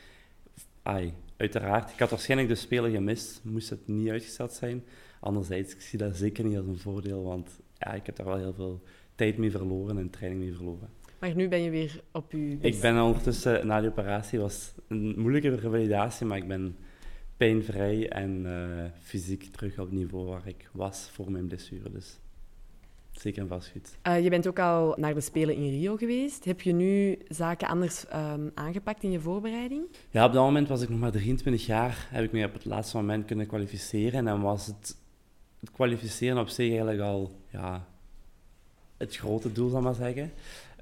ai, 0.83 1.13
uiteraard. 1.37 1.91
Ik 1.91 1.99
had 1.99 2.09
waarschijnlijk 2.09 2.49
de 2.49 2.55
Spelen 2.55 2.91
gemist, 2.91 3.39
moest 3.43 3.69
het 3.69 3.87
niet 3.87 4.09
uitgesteld 4.09 4.53
zijn. 4.53 4.83
Anderzijds, 5.19 5.73
ik 5.73 5.81
zie 5.81 5.99
dat 5.99 6.17
zeker 6.17 6.45
niet 6.45 6.57
als 6.57 6.67
een 6.67 6.79
voordeel, 6.79 7.23
want 7.23 7.59
ja, 7.77 7.93
ik 7.93 8.05
heb 8.05 8.15
daar 8.15 8.25
wel 8.25 8.37
heel 8.37 8.53
veel 8.53 8.83
tijd 9.15 9.37
mee 9.37 9.51
verloren 9.51 9.97
en 9.97 10.09
training 10.09 10.41
mee 10.41 10.53
verloren. 10.55 10.89
Maar 11.21 11.35
nu 11.35 11.47
ben 11.47 11.61
je 11.61 11.69
weer 11.69 12.01
op 12.11 12.31
je 12.31 12.57
best. 12.61 12.75
Ik 12.75 12.81
ben 12.81 13.01
ondertussen, 13.01 13.67
na 13.67 13.79
die 13.79 13.89
operatie 13.89 14.39
was 14.39 14.73
een 14.87 15.13
moeilijke 15.17 15.55
revalidatie, 15.55 16.25
maar 16.25 16.37
ik 16.37 16.47
ben 16.47 16.77
pijnvrij 17.37 18.09
en 18.09 18.45
uh, 18.45 18.85
fysiek 19.01 19.43
terug 19.43 19.79
op 19.79 19.85
het 19.85 19.97
niveau 19.97 20.27
waar 20.27 20.47
ik 20.47 20.69
was 20.71 21.09
voor 21.11 21.31
mijn 21.31 21.47
blessure. 21.47 21.91
Dus 21.91 22.19
zeker 23.11 23.41
en 23.41 23.47
vast 23.47 23.71
goed. 23.71 23.97
Uh, 24.07 24.23
je 24.23 24.29
bent 24.29 24.47
ook 24.47 24.59
al 24.59 24.95
naar 24.97 25.13
de 25.13 25.21
Spelen 25.21 25.55
in 25.55 25.69
Rio 25.69 25.95
geweest. 25.95 26.45
Heb 26.45 26.61
je 26.61 26.73
nu 26.73 27.19
zaken 27.27 27.67
anders 27.67 28.05
um, 28.13 28.51
aangepakt 28.53 29.03
in 29.03 29.11
je 29.11 29.19
voorbereiding? 29.19 29.83
Ja, 30.09 30.25
op 30.25 30.33
dat 30.33 30.43
moment 30.43 30.67
was 30.67 30.81
ik 30.81 30.89
nog 30.89 30.99
maar 30.99 31.11
23 31.11 31.65
jaar. 31.65 32.07
Heb 32.09 32.23
ik 32.23 32.31
me 32.31 32.45
op 32.45 32.53
het 32.53 32.65
laatste 32.65 32.97
moment 32.97 33.25
kunnen 33.25 33.47
kwalificeren. 33.47 34.19
En 34.19 34.25
dan 34.25 34.41
was 34.41 34.65
het, 34.65 34.97
het 35.59 35.71
kwalificeren 35.71 36.37
op 36.37 36.47
zich 36.47 36.67
eigenlijk 36.67 37.01
al 37.01 37.31
ja, 37.51 37.87
het 39.01 39.15
grote 39.15 39.51
doel, 39.51 39.69
zal 39.69 39.77
ik 39.77 39.83
maar 39.83 39.95
zeggen. 39.95 40.31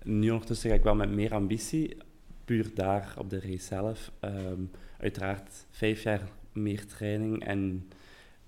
Nu 0.03 0.31
ondertussen 0.31 0.69
ga 0.69 0.75
ik 0.75 0.83
wel 0.83 0.95
met 0.95 1.09
meer 1.09 1.33
ambitie, 1.33 1.97
puur 2.45 2.71
daar 2.73 3.13
op 3.17 3.29
de 3.29 3.39
race 3.39 3.65
zelf. 3.65 4.11
Um, 4.21 4.71
uiteraard 4.97 5.65
vijf 5.69 6.03
jaar 6.03 6.21
meer 6.51 6.85
training 6.85 7.45
en 7.45 7.89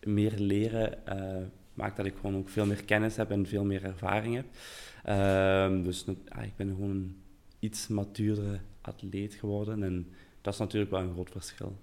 meer 0.04 0.34
leren 0.38 0.98
uh, 1.10 1.46
maakt 1.74 1.98
dat 1.98 2.06
ik 2.06 2.16
gewoon 2.16 2.36
ook 2.36 2.50
veel 2.50 2.66
meer 2.66 2.86
kennis 2.86 3.16
heb 3.16 3.32
en 3.32 3.46
veel 3.46 3.66
meer 3.66 3.84
ervaring 3.84 4.36
heb. 4.36 4.46
Um, 5.70 5.84
dus 5.84 6.06
ah, 6.28 6.44
ik 6.44 6.56
ben 6.56 6.68
gewoon 6.70 6.90
een 6.90 7.22
iets 7.60 7.88
matuurdere 7.88 8.60
atleet 8.82 9.34
geworden 9.34 9.84
en 9.84 10.08
dat 10.42 10.54
is 10.54 10.60
natuurlijk 10.60 10.92
wel 10.92 11.02
een 11.02 11.14
groot 11.14 11.32
verschil. 11.32 11.78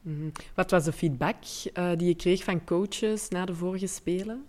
Mm 0.00 0.18
-hmm. 0.18 0.32
Wat 0.54 0.70
was 0.70 0.84
de 0.84 0.92
feedback 0.92 1.36
uh, 1.74 1.90
die 1.96 2.08
je 2.08 2.14
kreeg 2.14 2.44
van 2.44 2.64
coaches 2.64 3.28
na 3.28 3.44
de 3.44 3.54
vorige 3.54 3.86
Spelen? 3.86 4.44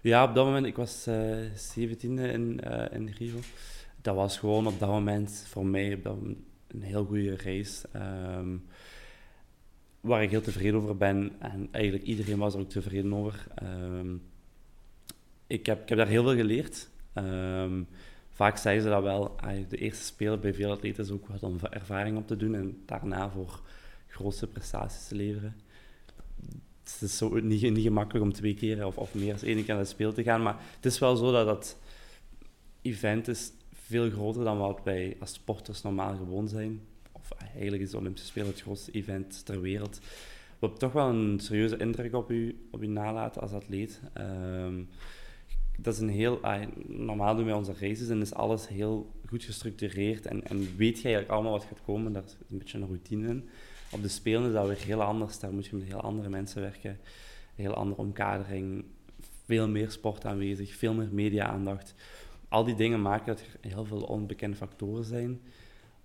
Ja, 0.00 0.24
op 0.24 0.34
dat 0.34 0.44
moment, 0.44 0.66
ik 0.66 0.76
was 0.76 1.06
uh, 1.08 1.36
17e 1.76 1.98
in, 2.00 2.60
in 2.90 3.14
Rio 3.18 3.38
dat 4.06 4.14
was 4.14 4.38
gewoon 4.38 4.66
op 4.66 4.78
dat 4.78 4.88
moment 4.88 5.44
voor 5.48 5.66
mij 5.66 6.00
een 6.02 6.82
heel 6.82 7.04
goede 7.04 7.36
race. 7.36 7.88
Um, 8.36 8.64
waar 10.00 10.22
ik 10.22 10.30
heel 10.30 10.40
tevreden 10.40 10.80
over 10.80 10.96
ben. 10.96 11.32
En 11.38 11.68
eigenlijk 11.70 12.04
iedereen 12.04 12.38
was 12.38 12.54
er 12.54 12.60
ook 12.60 12.68
tevreden 12.68 13.14
over. 13.14 13.46
Um, 13.62 14.22
ik, 15.46 15.66
heb, 15.66 15.82
ik 15.82 15.88
heb 15.88 15.98
daar 15.98 16.06
heel 16.06 16.22
veel 16.22 16.34
geleerd. 16.34 16.88
Um, 17.14 17.88
vaak 18.30 18.56
zeggen 18.56 18.82
ze 18.82 18.88
dat 18.88 19.02
wel. 19.02 19.36
De 19.68 19.76
eerste 19.76 20.04
speler 20.04 20.38
bij 20.38 20.54
veel 20.54 20.70
atleten 20.70 21.04
is 21.04 21.10
ook 21.10 21.26
wat 21.26 21.42
om 21.42 21.58
ervaring 21.70 22.16
op 22.16 22.26
te 22.26 22.36
doen. 22.36 22.54
En 22.54 22.82
daarna 22.84 23.30
voor 23.30 23.60
grootste 24.06 24.46
prestaties 24.46 25.08
te 25.08 25.14
leveren. 25.14 25.56
Het 26.82 26.98
is 27.00 27.16
zo 27.16 27.40
niet, 27.40 27.62
niet 27.62 27.82
gemakkelijk 27.82 28.24
om 28.24 28.32
twee 28.32 28.54
keer 28.54 28.86
of, 28.86 28.96
of 28.96 29.14
meer 29.14 29.34
dan 29.34 29.48
één 29.48 29.64
keer 29.64 29.74
naar 29.74 29.82
de 29.82 29.88
speel 29.88 30.12
te 30.12 30.22
gaan. 30.22 30.42
Maar 30.42 30.56
het 30.76 30.86
is 30.86 30.98
wel 30.98 31.16
zo 31.16 31.32
dat 31.32 31.46
dat 31.46 31.78
event 32.82 33.28
is 33.28 33.52
veel 33.86 34.10
groter 34.10 34.44
dan 34.44 34.58
wat 34.58 34.80
wij 34.84 35.16
als 35.20 35.32
sporters 35.32 35.82
normaal 35.82 36.16
gewoon 36.16 36.48
zijn. 36.48 36.80
Of 37.12 37.30
eigenlijk 37.52 37.82
is 37.82 37.90
de 37.90 37.96
Olympische 37.96 38.28
Spelen 38.28 38.48
het 38.48 38.60
grootste 38.60 38.90
event 38.90 39.44
ter 39.44 39.60
wereld. 39.60 40.00
wat 40.58 40.78
toch 40.78 40.92
wel 40.92 41.08
een 41.08 41.40
serieuze 41.40 41.76
indruk 41.76 42.14
op 42.14 42.30
u, 42.30 42.68
op 42.70 42.82
u 42.82 42.86
nalaat 42.86 43.40
als 43.40 43.52
atleet. 43.52 44.00
Ehm, 44.12 44.82
dat 45.78 45.94
is 45.94 46.00
een 46.00 46.08
heel... 46.08 46.40
normaal 46.86 47.36
doen 47.36 47.44
wij 47.44 47.54
onze 47.54 47.74
races 47.80 48.08
en 48.08 48.20
is 48.20 48.34
alles 48.34 48.68
heel 48.68 49.10
goed 49.26 49.44
gestructureerd 49.44 50.26
en, 50.26 50.44
en 50.44 50.76
weet 50.76 50.96
je 50.96 51.04
eigenlijk 51.04 51.30
allemaal 51.30 51.52
wat 51.52 51.64
gaat 51.64 51.82
komen. 51.84 52.12
Daar 52.12 52.24
is 52.24 52.36
een 52.50 52.58
beetje 52.58 52.78
een 52.78 52.86
routine 52.86 53.28
in. 53.28 53.48
Op 53.90 54.02
de 54.02 54.08
Spelen 54.08 54.46
is 54.46 54.52
dat 54.52 54.66
weer 54.66 54.84
heel 54.84 55.02
anders. 55.02 55.38
Daar 55.38 55.52
moet 55.52 55.66
je 55.66 55.76
met 55.76 55.86
heel 55.86 56.00
andere 56.00 56.28
mensen 56.28 56.60
werken. 56.60 56.90
Een 56.90 57.64
heel 57.64 57.74
andere 57.74 58.00
omkadering. 58.00 58.84
Veel 59.44 59.68
meer 59.68 59.90
sport 59.90 60.24
aanwezig, 60.24 60.74
veel 60.74 60.94
meer 60.94 61.08
media-aandacht. 61.12 61.94
Al 62.56 62.64
die 62.64 62.74
dingen 62.74 63.02
maken 63.02 63.26
dat 63.26 63.40
er 63.40 63.70
heel 63.70 63.84
veel 63.84 64.02
onbekende 64.02 64.56
factoren 64.56 65.04
zijn. 65.04 65.40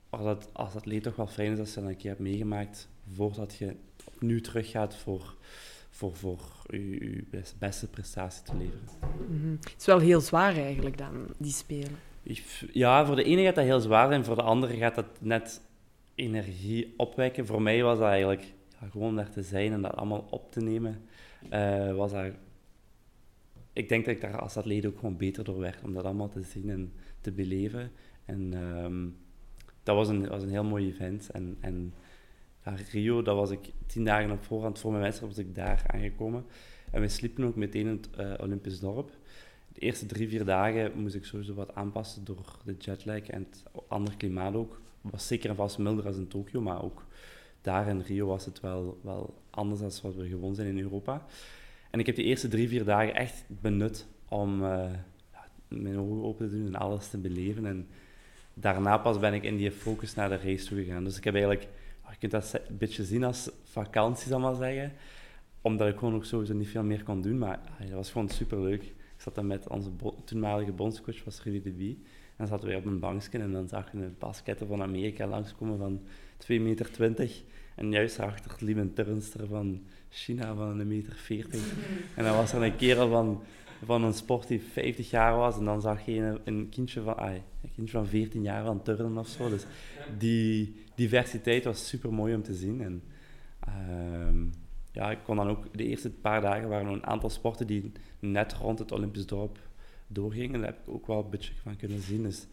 Maar 0.10 0.24
dat 0.24 0.50
als 0.53 0.75
atleet 0.75 1.03
toch 1.03 1.15
wel 1.15 1.27
fijn 1.27 1.51
is 1.51 1.60
als 1.60 1.74
je 1.74 1.79
dat 1.81 1.89
een 1.89 1.96
keer 1.98 2.10
hebt 2.10 2.22
meegemaakt 2.22 2.89
voordat 3.13 3.55
je 3.55 3.75
opnieuw 4.13 4.39
teruggaat 4.41 4.96
voor, 4.96 5.36
voor, 5.89 6.15
voor 6.15 6.39
je, 6.70 6.89
je 6.89 7.24
best- 7.29 7.55
beste 7.60 7.88
prestatie 7.89 8.43
te 8.43 8.55
leveren. 8.58 8.84
Mhm. 9.29 9.51
Het 9.51 9.75
is 9.79 9.86
wel 9.86 10.00
heel 10.00 10.22
zwaar 10.22 10.55
eigenlijk 10.55 10.98
dan, 10.98 11.27
die 11.38 11.51
spelen. 11.51 11.96
Ja, 12.72 13.05
voor 13.05 13.15
de 13.15 13.24
ene 13.24 13.43
gaat 13.43 13.55
dat 13.55 13.63
heel 13.63 13.79
zwaar 13.79 14.08
zijn, 14.08 14.25
voor 14.25 14.36
de 14.36 14.41
andere 14.41 14.75
gaat 14.77 14.96
dat 14.96 15.05
net 15.20 15.62
energie 16.15 16.93
opwekken. 16.98 17.46
Voor 17.46 17.62
mij 17.62 17.84
was 17.84 17.98
dat 17.98 18.08
eigenlijk 18.08 18.53
ja, 18.81 18.88
gewoon 18.88 19.15
daar 19.15 19.29
te 19.29 19.41
zijn 19.43 19.72
en 19.72 19.81
dat 19.81 19.96
allemaal 19.96 20.27
op 20.29 20.51
te 20.51 20.60
nemen. 20.62 21.01
eh, 21.50 21.96
was 21.96 22.12
dat, 22.12 22.31
ik 23.74 23.90
denk 23.90 24.06
dat 24.06 24.16
ik 24.16 24.22
daar 24.22 24.40
als 24.40 24.58
atleet 24.58 24.86
ook 24.86 25.00
gewoon 25.00 25.18
beter 25.18 25.44
door 25.44 25.60
werd, 25.60 25.84
om 25.84 25.94
dat 25.94 26.04
allemaal 26.04 26.30
te 26.30 26.42
zien 26.42 26.70
en 26.70 26.94
te 27.22 27.32
beleven. 27.32 27.92
En 28.25 28.54
ehm, 28.54 29.08
dat 29.84 29.96
was 29.96 30.08
een, 30.08 30.28
was 30.28 30.44
een 30.44 30.50
heel 30.50 30.63
mooi 30.63 30.88
event. 30.88 31.30
En, 31.30 31.58
en 31.60 31.94
Rio, 32.92 33.22
dat 33.22 33.36
was 33.36 33.50
ik 33.50 33.72
tien 33.86 34.04
dagen 34.04 34.32
op 34.32 34.44
voorhand 34.44 34.80
voor 34.80 34.92
mijn 34.92 35.04
wedstrijd, 35.04 35.36
was 35.36 35.46
ik 35.46 35.56
daar 35.56 35.84
aangekomen. 35.88 36.46
En 36.92 37.01
we 37.01 37.08
sliepen 37.08 37.44
ook 37.44 37.56
meteen 37.56 37.88
in 37.88 38.00
het 38.01 38.10
eh, 38.16 38.34
Olympisch 38.40 38.80
dorp. 38.80 39.12
De 39.74 39.80
eerste 39.80 40.06
drie, 40.06 40.28
vier 40.28 40.46
dagen 40.46 41.00
moest 41.01 41.16
ik 41.16 41.25
sowieso 41.25 41.54
wat 41.54 41.75
aanpassen 41.75 42.24
door 42.24 42.58
de 42.66 42.75
jetlag 42.80 43.28
en 43.28 43.48
het 43.50 43.63
ander 43.88 44.18
klimaat 44.18 44.54
ook. 44.54 44.82
Het 45.01 45.12
was 45.12 45.28
zeker 45.28 45.50
en 45.50 45.56
vast 45.56 45.78
milder 45.78 46.06
als 46.06 46.18
in 46.18 46.28
Tokio, 46.28 46.62
maar 46.62 46.84
ook 46.84 47.06
daar 47.62 47.88
in 47.88 48.01
Rio 48.01 48.28
was 48.28 48.46
het 48.46 48.60
wel, 48.60 49.00
wel 49.04 49.34
anders 49.50 49.80
dan 49.80 49.92
wat 50.04 50.16
we 50.16 50.28
gewoon 50.28 50.56
zijn 50.56 50.68
in 50.68 50.80
Europa. 50.80 51.25
En 51.91 52.00
ik 52.00 52.05
heb 52.05 52.15
die 52.15 52.25
eerste 52.25 52.48
drie, 52.48 52.67
vier 52.67 52.83
dagen 52.83 53.15
echt 53.15 53.43
benut 53.48 54.07
om 54.27 54.63
eh, 54.63 54.91
mijn 55.67 56.00
ogen 56.00 56.24
open 56.24 56.50
te 56.50 56.55
doen 56.55 56.67
en 56.67 56.75
alles 56.75 57.10
te 57.10 57.17
beleven. 57.17 57.65
En 57.65 57.88
daarna 58.53 58.98
pas 58.98 59.19
ben 59.19 59.33
ik 59.33 59.43
in 59.43 59.57
die 59.57 59.71
focus 59.71 60.15
naar 60.15 60.29
de 60.29 60.38
race 60.38 60.65
toe 60.65 60.83
gegaan. 60.83 61.03
Dus 61.03 61.17
ik 61.17 61.24
heb 61.24 61.33
eigenlijk, 61.33 61.67
je 62.10 62.17
kunt 62.19 62.31
dat 62.31 62.60
een 62.67 62.77
beetje 62.77 63.03
zien 63.03 63.24
als 63.24 63.50
vakantie, 63.63 64.27
zal 64.27 64.39
maar 64.39 64.55
zeggen. 64.55 64.91
Omdat 65.62 65.88
ik 65.88 65.98
gewoon 65.98 66.15
ook 66.15 66.25
sowieso 66.25 66.53
niet 66.53 66.67
veel 66.67 66.83
meer 66.83 67.03
kon 67.03 67.21
doen, 67.21 67.38
maar 67.38 67.60
ah, 67.79 67.79
dat 67.79 67.91
was 67.91 68.12
gewoon 68.12 68.29
superleuk. 68.29 68.83
Ik 68.83 68.93
zat 69.27 69.36
dan 69.36 69.48
met 69.48 69.67
onze 69.67 69.89
toenmalige 70.25 70.71
bondscoach, 70.71 71.24
was 71.24 71.43
Rudy 71.43 71.74
Wie. 71.75 72.00
En 72.03 72.38
dan 72.38 72.48
zaten 72.48 72.67
wij 72.67 72.77
op 72.77 72.86
een 72.86 73.00
bankje 73.00 73.39
en 73.39 73.51
dan 73.51 73.67
zag 73.67 73.91
je 73.91 73.98
een 73.98 74.15
basketter 74.19 74.67
van 74.67 74.81
Amerika 74.81 75.27
langskomen 75.27 75.77
van 75.77 76.01
2,20 76.51 76.62
meter. 76.62 76.89
En 77.75 77.91
juist 77.91 78.17
daarachter 78.17 78.55
liep 78.60 78.77
een 78.77 78.93
turnster 78.93 79.48
van 79.48 79.86
China 80.12 80.56
van 80.56 80.80
1,40 80.80 80.86
meter. 81.30 81.60
En 82.15 82.24
dan 82.24 82.36
was 82.36 82.53
er 82.53 82.62
een 82.62 82.75
kerel 82.75 83.10
van, 83.10 83.44
van 83.86 84.03
een 84.03 84.13
sport 84.13 84.48
die 84.48 84.62
50 84.62 85.10
jaar 85.10 85.36
was. 85.36 85.58
En 85.58 85.65
dan 85.65 85.82
zag 85.82 86.06
je 86.06 86.12
een, 86.12 86.39
een 86.44 86.70
kindje, 86.70 87.01
van, 87.01 87.18
ai, 87.18 87.41
een 87.63 87.72
kindje 87.75 87.98
van 87.98 88.08
14 88.08 88.41
jaar 88.41 88.65
van 88.65 88.82
turnen 88.82 89.18
of 89.18 89.27
zo. 89.27 89.50
Dus 89.50 89.65
die 90.18 90.75
diversiteit 90.96 91.63
was 91.63 91.88
super 91.88 92.13
mooi 92.13 92.36
om 92.36 92.44
te 92.44 92.53
zien. 92.53 92.82
En, 92.82 93.03
ehm, 93.60 94.46
ja, 94.91 95.12
ik 95.12 95.20
kon 95.24 95.36
dan 95.36 95.50
ook 95.50 95.77
de 95.77 95.86
eerste 95.86 96.10
paar 96.10 96.41
dagen 96.41 96.70
waren 96.70 96.88
er 96.88 96.94
een 96.94 97.06
aantal 97.06 97.30
sporten 97.30 97.68
die 97.68 97.91
net 98.20 98.53
rond 98.53 98.80
het 98.80 98.91
Olympisch 98.91 99.25
dorp 99.25 99.60
doorgingen. 100.08 100.60
Daar 100.60 100.70
heb 100.70 100.88
ik 100.88 100.94
ook 100.94 101.08
wel 101.08 101.24
een 101.24 101.30
beetje 101.30 101.53
van 101.62 101.75
kunnen 101.75 102.01
zien. 102.01 102.24
Dus 102.24 102.48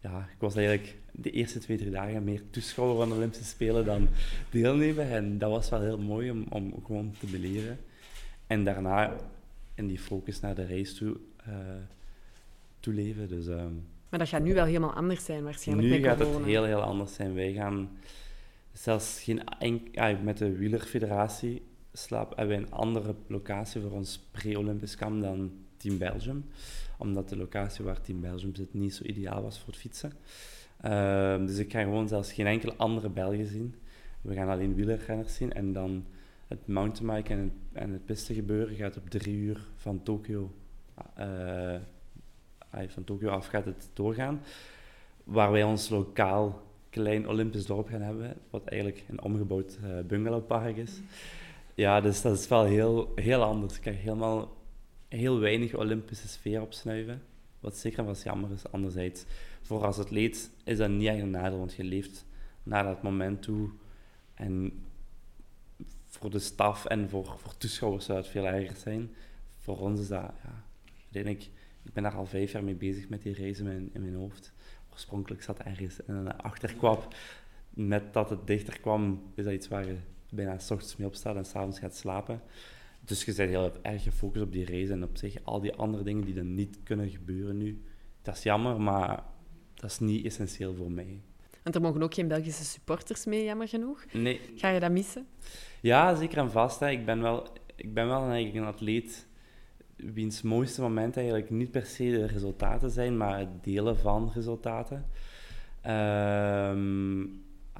ja, 0.00 0.28
ik 0.32 0.38
was 0.40 0.54
eigenlijk 0.56 0.96
de 1.12 1.30
eerste 1.30 1.58
twee, 1.58 1.76
drie 1.76 1.90
dagen 1.90 2.24
meer 2.24 2.42
toeschouwer 2.50 2.96
van 2.96 3.08
de 3.08 3.14
Olympische 3.14 3.44
Spelen 3.44 3.84
dan 3.84 4.08
deelnemer. 4.50 5.12
En 5.12 5.38
dat 5.38 5.50
was 5.50 5.68
wel 5.70 5.80
heel 5.80 5.98
mooi 5.98 6.30
om, 6.30 6.44
om 6.48 6.74
gewoon 6.84 7.14
te 7.18 7.26
beleven. 7.26 7.78
En 8.46 8.64
daarna 8.64 9.16
in 9.74 9.86
die 9.86 9.98
focus 9.98 10.40
naar 10.40 10.54
de 10.54 10.66
race 10.66 10.94
toe, 10.94 11.16
eh 11.44 11.54
toeleven. 12.80 13.28
Dus 13.28 13.46
ehm, 13.46 13.72
Maar 14.08 14.18
dat 14.18 14.28
gaat 14.28 14.42
nu 14.42 14.54
wel 14.54 14.64
helemaal 14.64 14.92
anders 14.94 15.24
zijn 15.24 15.44
waarschijnlijk 15.44 15.88
nu 15.88 16.02
gaat 16.02 16.18
het 16.18 16.44
heel, 16.44 16.64
heel 16.64 16.82
anders 16.82 17.14
zijn. 17.14 17.34
Wij 17.34 17.52
gaan 17.52 17.88
zelfs 18.72 19.22
geen 19.22 19.44
enk- 19.58 19.98
ah, 19.98 20.20
met 20.22 20.38
de 20.38 20.56
wielerfederatie 20.56 21.62
slaap, 21.92 22.28
hebben 22.36 22.56
wij 22.56 22.66
een 22.66 22.72
andere 22.72 23.14
locatie 23.26 23.80
voor 23.80 23.90
ons 23.90 24.20
pre-Olympisch 24.30 24.96
kamp 24.96 25.22
dan 25.22 25.52
Team 25.80 25.98
Belgium. 25.98 26.44
Omdat 26.98 27.28
de 27.28 27.36
locatie 27.36 27.84
waar 27.84 28.00
Team 28.00 28.20
Belgium 28.20 28.54
zit 28.54 28.74
niet 28.74 28.94
zo 28.94 29.04
ideaal 29.04 29.42
was 29.42 29.58
voor 29.58 29.66
het 29.66 29.76
fietsen. 29.76 30.12
Ehm, 30.80 31.46
dus 31.46 31.58
ik 31.58 31.72
ga 31.72 31.82
gewoon 31.82 32.08
zelfs 32.08 32.32
geen 32.32 32.46
enkele 32.46 32.74
andere 32.76 33.08
Belgen 33.08 33.46
zien. 33.46 33.74
We 34.20 34.34
gaan 34.34 34.48
alleen 34.48 34.74
wielerrenners 34.74 35.34
zien 35.34 35.52
en 35.52 35.72
dan 35.72 36.06
het 36.48 36.66
mountainbiken 36.66 37.38
en 37.38 37.44
het, 37.44 37.82
en 37.82 37.92
het 37.92 38.04
pistegebeuren 38.04 38.76
gaat 38.76 38.96
op 38.96 39.10
drie 39.10 39.36
uur 39.36 39.60
van 39.76 40.02
Tokio, 40.02 40.50
ah, 41.14 41.80
van 42.86 43.04
Tokio 43.04 43.28
af 43.28 43.46
gaat 43.46 43.64
het 43.64 43.90
doorgaan. 43.92 44.40
Waar 45.24 45.50
wij 45.50 45.62
ons 45.62 45.88
lokaal 45.88 46.62
klein 46.90 47.28
Olympisch 47.28 47.66
dorp 47.66 47.88
gaan 47.88 48.00
hebben, 48.00 48.36
wat 48.50 48.64
eigenlijk 48.64 49.04
een 49.08 49.22
omgebouwd 49.22 49.78
eh, 49.82 49.90
bungalowpark 50.06 50.76
is. 50.76 51.00
Ja, 51.74 52.00
dus 52.00 52.22
dat 52.22 52.38
is 52.38 52.48
wel 52.48 52.64
heel, 52.64 53.12
heel 53.14 53.42
anders. 53.42 53.74
Ik 53.74 53.80
krijg 53.80 54.02
helemaal 54.02 54.56
heel 55.18 55.38
weinig 55.38 55.74
Olympische 55.74 56.28
sfeer 56.28 56.60
opsnuiven. 56.60 57.22
Wat 57.60 57.76
zeker 57.76 58.04
vast 58.04 58.24
jammer 58.24 58.52
is. 58.52 58.70
Anderzijds, 58.70 59.24
voor 59.62 59.84
als 59.84 59.98
atleet 59.98 60.50
is 60.64 60.78
dat 60.78 60.90
niet 60.90 61.08
echt 61.08 61.20
een 61.20 61.30
nadeel, 61.30 61.58
want 61.58 61.74
je 61.74 61.84
leeft 61.84 62.26
naar 62.62 62.84
dat 62.84 63.02
moment 63.02 63.42
toe. 63.42 63.70
En 64.34 64.84
voor 66.06 66.30
de 66.30 66.38
staf 66.38 66.84
en 66.84 67.08
voor, 67.08 67.38
voor 67.38 67.56
toeschouwers 67.56 68.04
zou 68.04 68.18
het 68.18 68.26
veel 68.26 68.46
erger 68.46 68.76
zijn. 68.76 69.14
Voor 69.58 69.78
ons 69.78 70.00
is 70.00 70.08
dat, 70.08 70.32
ja, 70.42 70.64
ik 71.82 71.92
ben 71.92 72.02
daar 72.02 72.14
al 72.14 72.26
vijf 72.26 72.52
jaar 72.52 72.64
mee 72.64 72.74
bezig 72.74 73.08
met 73.08 73.22
die 73.22 73.34
reizen 73.34 73.66
in 73.66 73.72
mijn, 73.72 73.90
in 73.92 74.00
mijn 74.00 74.14
hoofd. 74.14 74.52
Oorspronkelijk 74.92 75.42
zat 75.42 75.58
ergens 75.58 76.00
in 76.00 76.14
een 76.14 76.36
achterkwap. 76.36 77.14
Met 77.70 78.12
dat 78.12 78.30
het 78.30 78.46
dichter 78.46 78.80
kwam, 78.80 79.22
is 79.34 79.44
dat 79.44 79.52
iets 79.52 79.68
waar 79.68 79.86
je 79.86 79.96
bijna 80.30 80.58
s 80.58 80.70
ochtends 80.70 80.96
mee 80.96 81.06
opstaat 81.06 81.36
en 81.36 81.44
s'avonds 81.44 81.78
gaat 81.78 81.96
slapen. 81.96 82.42
Dus 83.10 83.24
je 83.24 83.34
bent 83.34 83.50
heel 83.50 83.72
erg 83.82 84.02
gefocust 84.02 84.44
op 84.44 84.52
die 84.52 84.64
race 84.66 84.92
en 84.92 85.02
op 85.02 85.16
zich 85.16 85.36
al 85.42 85.60
die 85.60 85.74
andere 85.74 86.02
dingen 86.02 86.24
die 86.24 86.34
dan 86.34 86.54
niet 86.54 86.78
kunnen 86.82 87.10
gebeuren 87.10 87.56
nu. 87.56 87.82
Dat 88.22 88.36
is 88.36 88.42
jammer, 88.42 88.80
maar 88.80 89.22
dat 89.74 89.90
is 89.90 89.98
niet 89.98 90.24
essentieel 90.24 90.74
voor 90.74 90.90
mij. 90.90 91.20
Want 91.62 91.74
er 91.74 91.80
mogen 91.80 92.02
ook 92.02 92.14
geen 92.14 92.28
Belgische 92.28 92.64
supporters 92.64 93.24
mee, 93.24 93.44
jammer 93.44 93.68
genoeg. 93.68 94.04
Nee, 94.12 94.40
Ga 94.56 94.68
je 94.68 94.80
dat 94.80 94.90
missen? 94.90 95.26
Ja, 95.80 96.14
zeker 96.14 96.38
en 96.38 96.50
vast. 96.50 96.80
Hè. 96.80 96.90
Ik 96.90 97.04
ben 97.04 97.22
wel, 97.22 97.46
ik 97.76 97.94
ben 97.94 98.06
wel 98.06 98.22
eigenlijk 98.22 98.54
een 98.54 98.72
atleet 98.72 99.26
wiens 99.96 100.42
mooiste 100.42 100.80
momenten 100.80 101.20
eigenlijk 101.20 101.50
niet 101.50 101.70
per 101.70 101.86
se 101.86 102.10
de 102.10 102.26
resultaten 102.26 102.90
zijn, 102.90 103.16
maar 103.16 103.38
het 103.38 103.64
delen 103.64 103.96
van 103.96 104.30
resultaten. 104.34 105.06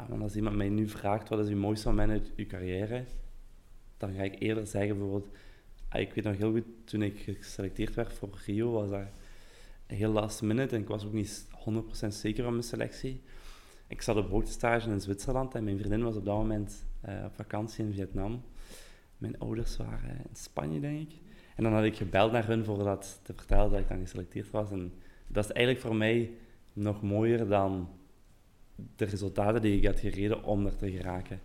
Want 0.08 0.22
als 0.22 0.36
iemand 0.36 0.56
mij 0.56 0.68
nu 0.68 0.88
vraagt 0.88 1.28
wat 1.28 1.38
is 1.38 1.48
uw 1.48 1.58
mooiste 1.58 1.88
moment 1.88 2.10
uit 2.10 2.32
uw 2.36 2.46
carrière, 2.46 3.04
dan 4.00 4.12
ga 4.14 4.22
ik 4.22 4.40
eerder 4.40 4.66
zeggen 4.66 4.98
bijvoorbeeld, 4.98 5.36
ah, 5.88 6.00
ik 6.00 6.12
weet 6.12 6.24
nog 6.24 6.36
heel 6.36 6.52
goed, 6.52 6.64
toen 6.84 7.02
ik 7.02 7.36
geselecteerd 7.40 7.94
werd 7.94 8.12
voor 8.12 8.38
Rio, 8.46 8.70
was 8.70 8.90
dat 8.90 9.06
heel 9.86 10.12
last 10.12 10.42
minute 10.42 10.74
en 10.74 10.82
ik 10.82 10.88
was 10.88 11.04
ook 11.04 11.12
niet 11.12 11.46
100% 12.04 12.06
zeker 12.08 12.42
van 12.42 12.52
mijn 12.52 12.64
selectie. 12.64 13.22
Ik 13.86 14.02
zat 14.02 14.16
op 14.16 14.30
hoogtestage 14.30 14.90
in 14.90 15.00
Zwitserland 15.00 15.54
en 15.54 15.64
mijn 15.64 15.78
vriendin 15.78 16.02
was 16.02 16.16
op 16.16 16.24
dat 16.24 16.36
moment 16.36 16.84
eh, 17.00 17.24
op 17.24 17.34
vakantie 17.34 17.84
in 17.84 17.92
Vietnam. 17.92 18.42
Mijn 19.18 19.38
ouders 19.38 19.76
waren 19.76 20.10
in 20.10 20.36
Spanje, 20.36 20.80
denk 20.80 21.10
ik. 21.10 21.18
En 21.56 21.62
dan 21.62 21.72
had 21.72 21.84
ik 21.84 21.96
gebeld 21.96 22.32
naar 22.32 22.46
hun 22.46 22.64
voor 22.64 22.84
dat 22.84 23.20
te 23.22 23.32
vertellen 23.36 23.70
dat 23.70 23.80
ik 23.80 23.88
dan 23.88 23.98
geselecteerd 23.98 24.50
was. 24.50 24.70
En 24.70 24.92
dat 25.26 25.44
is 25.44 25.50
eigenlijk 25.50 25.86
voor 25.86 25.96
mij 25.96 26.30
nog 26.72 27.02
mooier 27.02 27.48
dan 27.48 27.88
de 28.96 29.04
resultaten 29.04 29.62
die 29.62 29.76
ik 29.76 29.86
had 29.86 30.00
gereden 30.00 30.44
om 30.44 30.66
er 30.66 30.76
te 30.76 30.90
geraken, 30.90 31.40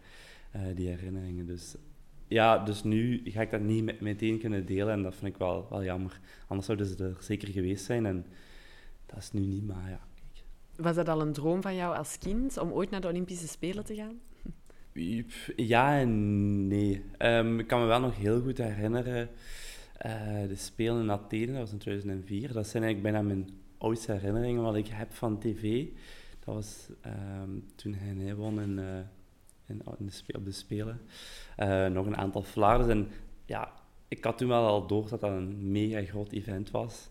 eh, 0.51 0.61
die 0.75 0.87
herinneringen. 0.87 1.45
Dus 1.45 1.75
ja, 2.27 2.57
dus 2.57 2.83
nu 2.83 3.21
ga 3.23 3.41
ik 3.41 3.51
dat 3.51 3.61
niet 3.61 3.83
met, 3.83 4.01
meteen 4.01 4.39
kunnen 4.39 4.65
delen 4.65 4.93
en 4.93 5.03
dat 5.03 5.15
vind 5.15 5.33
ik 5.33 5.37
wel, 5.37 5.67
wel 5.69 5.83
jammer. 5.83 6.19
Anders 6.47 6.65
zouden 6.65 6.87
ze 6.87 7.03
er 7.03 7.17
zeker 7.19 7.47
geweest 7.47 7.85
zijn 7.85 8.05
en 8.05 8.25
dat 9.05 9.17
is 9.17 9.31
nu 9.31 9.41
niet, 9.41 9.67
maar 9.67 9.89
ja. 9.89 9.99
Kijk. 10.13 10.45
Was 10.75 10.95
dat 10.95 11.09
al 11.09 11.21
een 11.21 11.33
droom 11.33 11.61
van 11.61 11.75
jou 11.75 11.95
als 11.95 12.17
kind 12.17 12.57
om 12.57 12.71
ooit 12.71 12.89
naar 12.89 13.01
de 13.01 13.07
Olympische 13.07 13.47
Spelen 13.47 13.85
te 13.85 13.95
gaan? 13.95 14.19
Ja 15.55 15.99
en 15.99 16.67
nee. 16.67 17.03
Ehm, 17.17 17.59
ik 17.59 17.67
kan 17.67 17.79
me 17.79 17.85
wel 17.85 17.99
nog 17.99 18.15
heel 18.15 18.41
goed 18.41 18.57
herinneren, 18.57 19.29
eh, 19.97 20.47
de 20.47 20.55
Spelen 20.55 21.01
in 21.01 21.11
Athene, 21.11 21.51
dat 21.51 21.61
was 21.61 21.71
in 21.71 21.77
2004. 21.77 22.53
Dat 22.53 22.67
zijn 22.67 22.83
eigenlijk 22.83 23.13
bijna 23.13 23.27
mijn 23.27 23.49
oudste 23.77 24.11
herinneringen 24.11 24.61
wat 24.63 24.75
ik 24.75 24.87
heb 24.87 25.13
van 25.13 25.39
tv. 25.39 25.85
Dat 26.39 26.55
was 26.55 26.89
ehm, 27.01 27.49
toen 27.75 27.93
hij, 27.93 28.15
hij 28.17 28.35
won 28.35 28.61
in, 28.61 28.79
eh, 28.79 28.99
op 30.35 30.45
de 30.45 30.51
Spelen. 30.51 31.01
Eh, 31.55 31.87
nog 31.87 32.05
een 32.05 32.17
aantal 32.17 32.41
Vlaarders. 32.41 32.89
En 32.89 33.07
ja, 33.45 33.71
ik 34.07 34.23
had 34.23 34.37
toen 34.37 34.47
wel 34.47 34.67
al 34.67 34.87
door 34.87 35.09
dat 35.09 35.21
dat 35.21 35.31
een 35.31 35.71
mega 35.71 36.01
groot 36.03 36.31
event 36.31 36.71
was. 36.71 37.09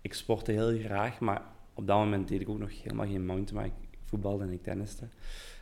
Ik 0.00 0.14
sportte 0.14 0.52
heel 0.52 0.78
graag, 0.78 1.20
maar 1.20 1.42
op 1.74 1.86
dat 1.86 1.98
moment 1.98 2.28
deed 2.28 2.40
ik 2.40 2.48
ook 2.48 2.58
nog 2.58 2.82
helemaal 2.82 3.06
geen 3.06 3.26
mountainbike. 3.26 3.76
Ik 3.90 3.98
voetbalde 4.04 4.44
en 4.44 4.50
ik 4.50 4.62
tenniste. 4.62 5.08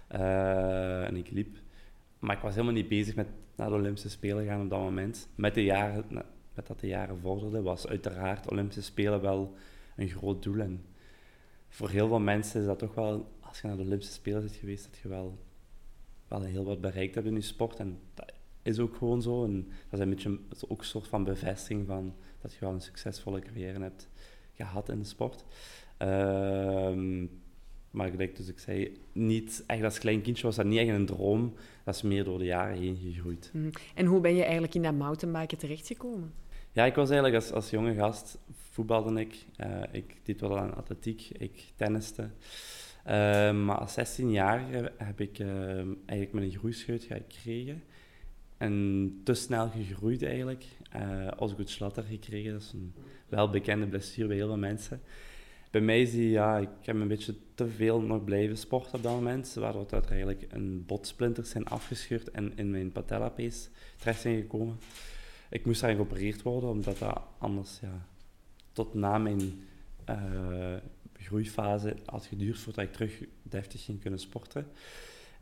Eh, 0.09 1.07
en 1.07 1.17
ik 1.17 1.31
liep. 1.31 1.57
Maar 2.19 2.37
ik 2.37 2.43
was 2.43 2.53
helemaal 2.53 2.75
niet 2.75 2.89
bezig 2.89 3.15
met 3.15 3.29
naar 3.57 3.69
de 3.69 3.75
Olympische 3.75 4.11
Spelen 4.11 4.45
gaan 4.45 4.63
op 4.63 4.71
dat 4.71 4.79
moment. 4.79 5.29
Met, 5.35 5.55
de 5.55 5.65
jaren, 5.65 6.05
met 6.55 6.67
dat 6.67 6.81
de 6.81 6.87
jaren 6.87 7.19
vorderden, 7.19 7.63
was 7.63 7.87
uiteraard 7.87 8.51
Olympische 8.51 8.83
Spelen 8.83 9.21
wel 9.21 9.55
een 9.97 10.09
groot 10.09 10.43
doel. 10.43 10.61
En 10.61 10.85
voor 11.69 11.91
heel 11.91 12.09
veel 12.09 12.21
mensen 12.21 12.61
is 12.61 12.67
dat 12.67 12.79
toch 12.79 12.95
wel, 12.95 13.33
als 13.41 13.61
je 13.61 13.67
naar 13.67 13.77
de 13.77 13.83
Olympische 13.83 14.13
Spelen 14.13 14.41
bent 14.41 14.55
geweest, 14.55 14.85
dat 14.85 14.99
je 15.03 15.09
wel, 15.09 15.39
wel 16.33 16.43
heel 16.43 16.65
wat 16.65 16.81
bereikt 16.81 17.15
hebt 17.15 17.27
in 17.27 17.35
je 17.35 17.41
sport. 17.41 17.79
En 17.79 17.99
dat 18.15 18.33
is 18.63 18.79
ook 18.79 18.97
gewoon 18.97 19.23
zo. 19.23 19.45
En 19.45 19.67
dat 19.89 20.01
is 20.01 20.07
een 20.07 20.11
beetje 20.11 20.39
is 20.53 20.69
ook 20.69 20.79
een 20.79 20.87
soort 20.87 21.09
van 21.09 21.25
bevestiging 21.25 21.87
van 21.87 22.15
dat 22.41 22.53
je 22.53 22.61
wel 22.61 22.73
een 22.73 22.81
succesvolle 22.81 23.41
carrière 23.41 23.81
hebt 23.81 24.09
gehad 24.55 24.89
in 24.89 24.99
de 24.99 25.05
sport. 25.05 25.45
Ehm, 25.97 27.27
maar 27.91 28.11
gelijk 28.11 28.37
dus 28.37 28.49
ik 28.49 28.59
zei, 28.59 28.97
niet 29.13 29.65
echt 29.67 29.83
als 29.83 29.99
klein 29.99 30.23
kindje 30.23 30.47
was 30.47 30.57
dat 30.57 30.67
niet 30.67 30.79
echt 30.79 30.89
een 30.89 31.07
droom. 31.07 31.55
Dat 31.85 31.95
is 31.95 32.03
meer 32.03 32.25
door 32.25 32.39
de 32.39 32.45
jaren 32.45 32.79
heen 32.79 32.97
gegroeid. 32.97 33.51
Mhm. 33.53 33.71
En 33.95 34.07
hoe 34.07 34.21
ben 34.21 34.35
je 34.35 34.43
eigenlijk 34.43 34.75
in 34.75 34.83
dat 34.83 34.95
mountainbiken 34.95 35.59
terechtgekomen? 35.59 36.33
Ja, 36.73 36.85
ik 36.85 36.95
was 36.95 37.11
eigenlijk 37.11 37.43
als, 37.43 37.53
als 37.53 37.71
jonge 37.71 37.95
gast, 37.95 38.39
voetbalde 38.71 39.21
ik. 39.21 39.47
Eh, 39.57 39.83
ik 39.91 40.17
deed 40.23 40.41
wel 40.41 40.59
aan 40.59 40.75
atletiek, 40.75 41.29
ik 41.39 41.73
tenniste. 41.77 42.31
Eh, 43.03 43.53
maar 43.65 43.79
als 43.79 43.93
16 43.93 44.31
jaar 44.31 44.65
heb 44.97 45.21
ik 45.21 45.39
uh, 45.39 45.49
eigenlijk 46.07 46.33
mijn 46.33 46.51
groeischeut 46.51 47.05
gekregen. 47.05 47.83
En 48.57 49.21
te 49.25 49.35
snel 49.35 49.69
gegroeid 49.69 50.23
eigenlijk. 50.23 50.65
Uh, 50.97 51.29
Osgood 51.37 51.69
Slatter 51.69 52.03
gekregen, 52.03 52.53
dat 52.53 52.63
is 52.63 52.73
een 52.73 52.95
welbekende 53.29 53.87
blessure 53.87 54.27
bij 54.29 54.37
heel 54.37 54.47
veel 54.47 54.57
mensen. 54.57 55.01
Bij 55.71 55.81
mij 55.81 56.03
is 56.03 56.11
die, 56.11 56.31
ja, 56.31 56.59
ik 56.59 56.69
heb 56.83 56.97
een 56.97 57.09
beetje 57.09 57.35
te 57.55 57.69
veel 57.69 58.01
nog 58.01 58.25
blijven 58.25 58.57
sporten 58.57 58.95
op 58.95 59.03
dat 59.03 59.13
moment, 59.13 59.55
waardoor 59.55 59.87
er 59.91 60.11
eigenlijk 60.11 60.45
een 60.49 60.85
botsplinters 60.87 61.51
zijn 61.51 61.67
afgescheurd 61.67 62.31
en 62.31 62.53
in 62.57 62.71
mijn 62.71 62.93
patellapees 62.93 63.71
terecht 63.97 64.21
zijn 64.21 64.41
gekomen. 64.41 64.79
Ik 65.51 65.67
moest 65.67 65.81
daarin 65.81 65.99
geopereerd 65.99 66.43
worden, 66.43 66.71
omdat 66.71 66.99
dat 66.99 67.23
anders 67.39 67.81
ja, 67.81 68.07
tot 68.73 68.95
na 68.95 69.19
mijn 69.19 69.41
uh, 70.11 70.75
groeifase 71.23 71.97
had 72.07 72.27
geduurd 72.27 72.59
voordat 72.59 72.85
ik 72.85 72.93
terug 72.93 73.25
deftig 73.43 73.85
ging 73.85 74.01
kunnen 74.01 74.19
sporten. 74.19 74.67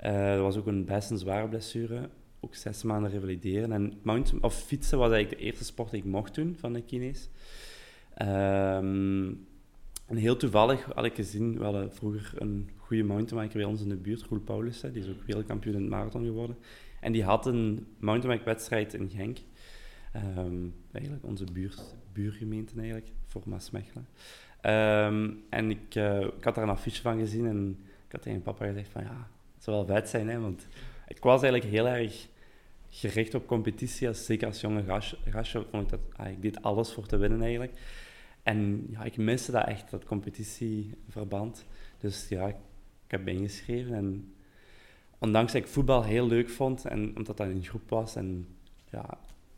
Uh, 0.05 0.33
dat 0.33 0.41
was 0.41 0.57
ook 0.57 0.67
een 0.67 0.85
best 0.85 1.11
een 1.11 1.19
zware 1.19 1.49
blessure, 1.49 2.09
ook 2.41 2.55
zes 2.55 2.83
maanden 2.83 3.11
revalideren. 3.11 3.73
En 3.73 3.99
mountain, 4.03 4.43
of 4.43 4.63
fietsen 4.63 4.99
was 4.99 5.11
eigenlijk 5.11 5.41
de 5.41 5.47
eerste 5.47 5.65
sport 5.65 5.91
die 5.91 6.01
ik 6.01 6.07
mocht 6.07 6.35
doen 6.35 6.57
van 6.59 6.73
de 6.73 6.83
kines. 6.83 7.29
Um, 8.23 9.49
en 10.07 10.17
heel 10.17 10.37
toevallig 10.37 10.85
had 10.95 11.05
ik 11.05 11.15
gezien, 11.15 11.59
we 11.59 11.65
hadden 11.65 11.93
vroeger 11.93 12.43
een 12.43 12.71
goede 12.77 13.03
mountainbiker 13.03 13.57
bij 13.57 13.67
ons 13.67 13.83
in 13.83 13.89
de 13.89 13.97
buurt, 13.97 14.23
Roel 14.23 14.41
Paulussen, 14.41 14.93
die 14.93 15.03
is 15.03 15.09
ook 15.09 15.23
wereldkampioen 15.27 15.75
in 15.75 15.81
het 15.81 15.91
marathon 15.91 16.25
geworden. 16.25 16.57
En 17.01 17.13
die 17.13 17.25
had 17.25 17.47
een 17.47 17.87
mountainbike-wedstrijd 17.99 18.95
in 18.95 19.11
Genk. 19.11 19.39
Um, 20.37 20.75
eigenlijk 20.93 21.25
onze 21.25 21.45
buurt, 21.53 21.95
buurgemeente 22.13 22.75
eigenlijk, 22.77 23.13
voor 23.27 23.43
Maasmechelen. 23.47 24.07
Um, 24.63 25.45
en 25.51 25.71
ik, 25.71 25.95
uh, 25.95 26.21
ik 26.21 26.45
had 26.45 26.55
daar 26.55 26.65
een 26.65 26.71
affiche 26.71 27.03
van 27.03 27.19
gezien 27.19 27.47
en 27.47 27.79
ik 28.07 28.13
had 28.13 28.23
tegen 28.23 28.43
papa 28.43 28.67
gezegd 28.67 28.89
van 28.89 29.03
ja, 29.03 29.29
het 29.55 29.65
zou 29.65 29.77
wel 29.77 29.97
vet 29.97 30.09
zijn, 30.09 30.29
hè, 30.29 30.41
want 30.41 30.67
ik 31.09 31.23
was 31.23 31.43
eigenlijk 31.43 31.73
heel 31.73 31.89
erg 31.89 32.29
gericht 32.91 33.35
op 33.35 33.47
competitie, 33.47 34.09
als, 34.09 34.25
zeker 34.25 34.47
als 34.47 34.61
jonge 34.61 34.85
gastje, 35.25 35.67
vond 35.71 35.83
ik 35.83 35.91
dat, 35.91 36.01
ah, 36.17 36.29
ik 36.29 36.43
deed 36.43 36.63
alles 36.63 36.93
voor 36.93 37.07
te 37.07 37.17
winnen 37.17 37.43
eigenlijk. 37.43 37.73
En 38.43 38.87
ja, 38.91 39.03
ik 39.03 39.17
miste 39.17 39.53
dat 39.53 39.67
echt, 39.67 39.91
dat 39.91 40.05
competitieverband. 40.05 41.65
Dus 41.99 42.29
ja, 42.29 42.47
ik, 42.47 42.57
heb 43.07 43.29
ingeschreven. 43.29 43.95
En 43.95 44.35
ondanks 45.19 45.53
dat 45.53 45.63
ik 45.63 45.69
voetbal 45.69 46.05
heel 46.05 46.27
leuk 46.27 46.49
vond, 46.49 46.85
en 46.85 47.17
omdat 47.17 47.37
dat 47.37 47.47
een 47.47 47.65
groep 47.65 47.89
was, 47.89 48.17
en 48.17 48.47
ja, 48.91 49.05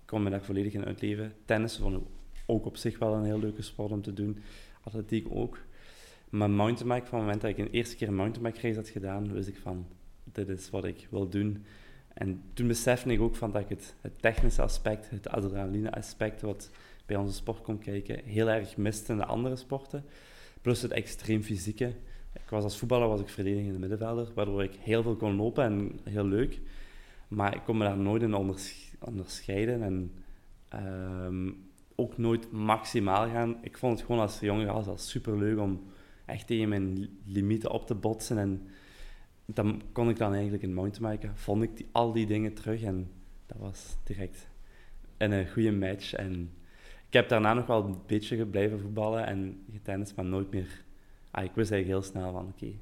ik 0.00 0.06
kon 0.06 0.22
me 0.22 0.30
daar 0.30 0.44
volledig 0.44 0.72
in 0.72 0.84
uitleven. 0.84 1.34
Tennis 1.44 1.76
vond 1.76 1.96
ik 1.96 2.02
ook 2.46 2.66
op 2.66 2.76
zich 2.76 2.98
wel 2.98 3.14
een 3.14 3.24
heel 3.24 3.38
leuke 3.38 3.62
sport 3.62 3.92
om 3.92 4.02
te 4.02 4.12
doen. 4.12 4.42
Atletiek 4.82 5.26
ook. 5.30 5.58
Maar 6.30 6.50
mountainbike, 6.50 7.06
van 7.06 7.18
het 7.18 7.26
moment 7.26 7.40
dat 7.40 7.50
ik 7.50 7.58
een 7.58 7.70
eerste 7.70 7.96
keer 7.96 8.12
mountainbike 8.12 8.66
race 8.66 8.78
had 8.78 8.88
gedaan, 8.88 9.32
wist 9.32 9.48
ik 9.48 9.56
van, 9.56 9.86
dit 10.24 10.48
is 10.48 10.70
wat 10.70 10.84
ik 10.84 11.06
wil 11.10 11.28
doen. 11.28 11.64
En 12.14 12.42
toen 12.52 12.66
besefte 12.66 13.12
ik 13.12 13.20
ook 13.20 13.36
van 13.36 13.52
dat 13.52 13.62
ik 13.62 13.68
het, 13.68 13.94
het 14.00 14.22
technische 14.22 14.62
aspect, 14.62 15.10
het 15.10 15.28
adrenaline 15.28 15.92
aspect, 15.92 16.40
wat 16.40 16.70
bij 17.06 17.16
onze 17.16 17.34
sport 17.34 17.60
kon 17.60 17.78
kijken, 17.78 18.24
heel 18.24 18.48
erg 18.50 18.76
miste 18.76 19.12
in 19.12 19.18
de 19.18 19.24
andere 19.24 19.56
sporten. 19.56 20.04
Plus 20.60 20.82
het 20.82 20.90
extreem 20.90 21.42
fysieke. 21.42 21.94
Ik 22.32 22.48
was 22.48 22.64
als 22.64 22.78
voetballer 22.78 23.08
was 23.08 23.20
ik 23.20 23.28
verdedigende 23.28 23.78
middenvelder, 23.78 24.28
waardoor 24.34 24.62
ik 24.62 24.74
heel 24.74 25.02
veel 25.02 25.16
kon 25.16 25.36
lopen 25.36 25.64
en 25.64 26.00
heel 26.04 26.26
leuk. 26.26 26.60
Maar 27.28 27.54
ik 27.54 27.62
kon 27.64 27.76
me 27.76 27.84
daar 27.84 27.98
nooit 27.98 28.22
in 28.22 28.34
onders 28.34 28.92
onderscheiden 28.98 29.82
en 29.82 30.12
um, 31.26 31.70
ook 31.96 32.18
nooit 32.18 32.52
maximaal 32.52 33.28
gaan. 33.28 33.56
Ik 33.62 33.78
vond 33.78 33.98
het 33.98 34.06
gewoon 34.06 34.20
als 34.20 34.40
jonge 34.40 34.66
gast 34.66 34.88
al 34.88 34.98
super 34.98 35.38
leuk 35.38 35.58
om 35.58 35.82
echt 36.26 36.46
tegen 36.46 36.68
mijn 36.68 37.08
limieten 37.24 37.70
op 37.70 37.86
te 37.86 37.94
botsen. 37.94 38.38
En 38.38 38.68
dan 39.46 39.82
kon 39.92 40.08
ik 40.08 40.18
dan 40.18 40.32
eigenlijk 40.32 40.62
in 40.62 40.74
mountainbiken, 40.74 41.36
vond 41.36 41.62
ik 41.62 41.76
die, 41.76 41.86
al 41.92 42.12
die 42.12 42.26
dingen 42.26 42.54
terug 42.54 42.82
en 42.82 43.10
dat 43.46 43.58
was 43.58 43.96
direct 44.04 44.48
een 45.16 45.48
goede 45.48 45.72
match. 45.72 46.14
En 46.14 46.50
ik 47.06 47.12
heb 47.12 47.28
daarna 47.28 47.54
nog 47.54 47.66
wel 47.66 47.84
een 47.84 47.98
beetje 48.06 48.46
blijven 48.46 48.80
voetballen 48.80 49.26
en 49.26 49.64
getennis, 49.72 50.14
maar 50.14 50.24
nooit 50.24 50.50
meer. 50.50 50.84
Ah, 51.30 51.44
ik 51.44 51.54
wist 51.54 51.70
eigenlijk 51.70 52.02
heel 52.02 52.12
snel 52.12 52.32
van, 52.32 52.46
oké, 52.46 52.72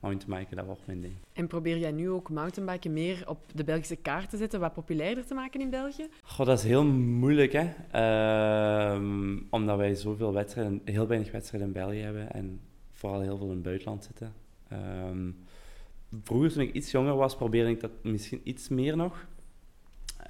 mountainbiken, 0.00 0.56
dat 0.56 0.66
wordt 0.66 0.86
mijn 0.86 1.00
ding. 1.00 1.14
En 1.32 1.46
probeer 1.46 1.78
jij 1.78 1.92
nu 1.92 2.10
ook 2.10 2.30
mountainbiken 2.30 2.92
meer 2.92 3.28
op 3.28 3.38
de 3.54 3.64
Belgische 3.64 3.96
kaart 3.96 4.30
te 4.30 4.36
zetten, 4.36 4.60
wat 4.60 4.72
populairder 4.72 5.26
te 5.26 5.34
maken 5.34 5.60
in 5.60 5.70
België? 5.70 6.06
Goh, 6.22 6.46
dat 6.46 6.58
is 6.58 6.64
heel 6.64 6.84
moeilijk, 6.84 7.52
hè. 7.52 7.66
Uh, 8.94 9.02
omdat 9.50 9.76
wij 9.76 9.94
zoveel 9.94 10.32
wedstrijden, 10.32 10.80
heel 10.84 11.06
weinig 11.06 11.30
wedstrijden 11.30 11.68
in 11.68 11.74
België 11.74 12.00
hebben 12.00 12.32
en 12.32 12.60
vooral 12.92 13.20
heel 13.20 13.36
veel 13.36 13.46
in 13.46 13.52
het 13.52 13.62
buitenland 13.62 14.04
zitten. 14.04 14.32
Um, 14.72 15.36
vroeger, 16.22 16.52
toen 16.52 16.62
ik 16.62 16.72
iets 16.72 16.90
jonger 16.90 17.16
was, 17.16 17.36
probeerde 17.36 17.70
ik 17.70 17.80
dat 17.80 17.90
misschien 18.02 18.40
iets 18.44 18.68
meer 18.68 18.96
nog. 18.96 19.26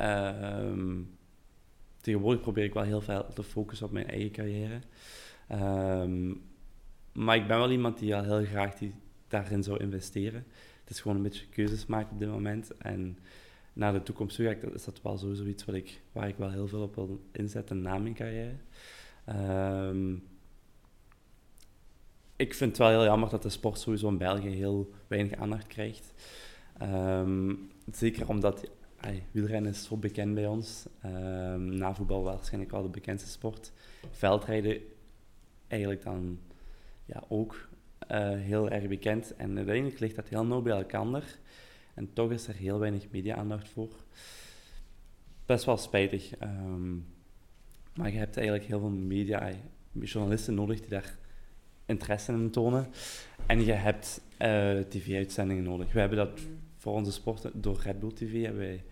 Um, 0.01 1.17
tegenwoordig 2.01 2.41
probeer 2.41 2.65
ik 2.65 2.75
wel 2.75 2.83
heel 2.83 3.01
veel 3.01 3.27
te 3.35 3.43
focussen 3.43 3.87
op 3.87 3.93
mijn 3.93 4.09
eigen 4.09 4.31
carrière. 4.31 4.81
Um, 6.03 6.43
maar 7.13 7.37
ik 7.37 7.47
ben 7.47 7.59
wel 7.59 7.71
iemand 7.71 7.99
die 7.99 8.17
al 8.17 8.23
heel 8.23 8.45
graag 8.45 8.75
die 8.75 8.95
daarin 9.29 9.63
zou 9.63 9.79
investeren. 9.79 10.47
Het 10.81 10.91
is 10.91 11.01
gewoon 11.01 11.17
een 11.17 11.23
beetje 11.23 11.47
keuzes 11.47 11.87
maken 11.87 12.13
op 12.13 12.19
dit 12.19 12.29
moment. 12.29 12.77
En 12.77 13.19
naar 13.73 13.93
de 13.93 14.03
toekomst 14.03 14.37
toe 14.37 14.57
is 14.75 14.85
dat 14.85 15.03
wel 15.03 15.19
sowieso 15.19 15.45
iets 15.45 15.65
wat 15.65 15.75
ik, 15.75 16.01
waar 16.13 16.29
ik 16.29 16.37
wel 16.37 16.51
heel 16.51 16.69
veel 16.69 16.83
op 16.83 16.95
wil 16.95 17.21
inzetten 17.33 17.83
na 17.83 17.99
mijn 17.99 18.15
carrière. 18.15 18.55
Um, 19.29 20.23
ik 22.37 22.55
vind 22.55 22.71
het 22.71 22.79
wel 22.79 22.89
heel 22.89 23.05
jammer 23.05 23.29
dat 23.29 23.43
de 23.43 23.49
sport 23.49 23.79
sowieso 23.79 24.09
in 24.09 24.19
België 24.19 24.49
heel 24.49 24.93
weinig 25.07 25.39
aandacht 25.39 25.67
krijgt. 25.67 26.13
Um, 26.83 27.71
zeker 27.93 28.29
omdat 28.29 28.71
wielrennen 29.31 29.71
is 29.71 29.85
zo 29.85 29.97
bekend 29.97 30.35
bij 30.35 30.47
ons. 30.47 30.87
Um, 31.05 31.65
na 31.65 31.95
voetbal 31.95 32.23
waarschijnlijk 32.23 32.71
wel 32.71 32.83
de 32.83 32.89
bekendste 32.89 33.31
sport. 33.31 33.73
Veldrijden 34.11 34.81
eigenlijk 35.67 36.03
dan 36.03 36.39
ja, 37.05 37.25
ook 37.29 37.69
heel 38.37 38.71
erg 38.71 38.89
bekend. 38.89 39.37
En 39.37 39.57
uiteindelijk 39.57 39.99
ligt 39.99 40.17
dat 40.17 40.29
heel 40.29 40.45
nauw 40.45 40.63
bij 40.63 40.77
elkaar. 40.77 41.39
En 41.95 42.13
toch 42.13 42.31
is 42.31 42.49
er 42.49 42.55
heel 42.55 42.79
weinig 42.79 43.07
media-aandacht 43.11 43.69
voor. 43.69 43.91
Best 45.47 45.65
wel 45.65 45.77
spijtig. 45.77 46.33
Um, 46.43 47.07
maar 47.95 48.13
je 48.13 48.19
hebt 48.19 48.37
eigenlijk 48.37 48.67
heel 48.67 48.81
veel 48.81 48.91
media, 48.91 49.51
journalisten 49.93 50.55
nodig 50.55 50.81
die 50.81 50.89
daar 50.89 51.19
interesse 51.87 52.33
in 52.33 52.51
tonen. 52.51 52.87
En 53.47 53.65
je 53.65 53.73
hebt 53.73 54.21
uh, 54.43 54.81
tv-uitzendingen 54.81 55.63
nodig. 55.63 55.93
We 55.93 56.01
hebben 56.01 56.19
dat 56.19 56.41
voor 56.77 56.93
onze 56.93 57.13
sport 57.13 57.51
door 57.55 57.81
Red 57.83 58.01
Bull 58.01 58.13
TV 58.13 58.43
hebben 58.43 58.61
wij 58.61 58.85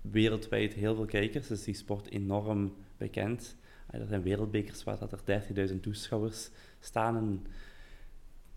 wereldwijd 0.00 0.72
heel 0.72 0.94
veel 0.94 1.04
kijkers. 1.04 1.46
Dus 1.46 1.64
die 1.64 1.74
sport 1.74 2.10
enorm 2.10 2.74
bekend. 2.96 3.56
Er 3.90 4.06
zijn 4.06 4.22
wereldbekers 4.22 4.84
waar 4.84 4.98
dat 4.98 5.12
er 5.12 5.42
30.000 5.70 5.80
toeschouwers 5.80 6.50
staan 6.80 7.16
en 7.16 7.46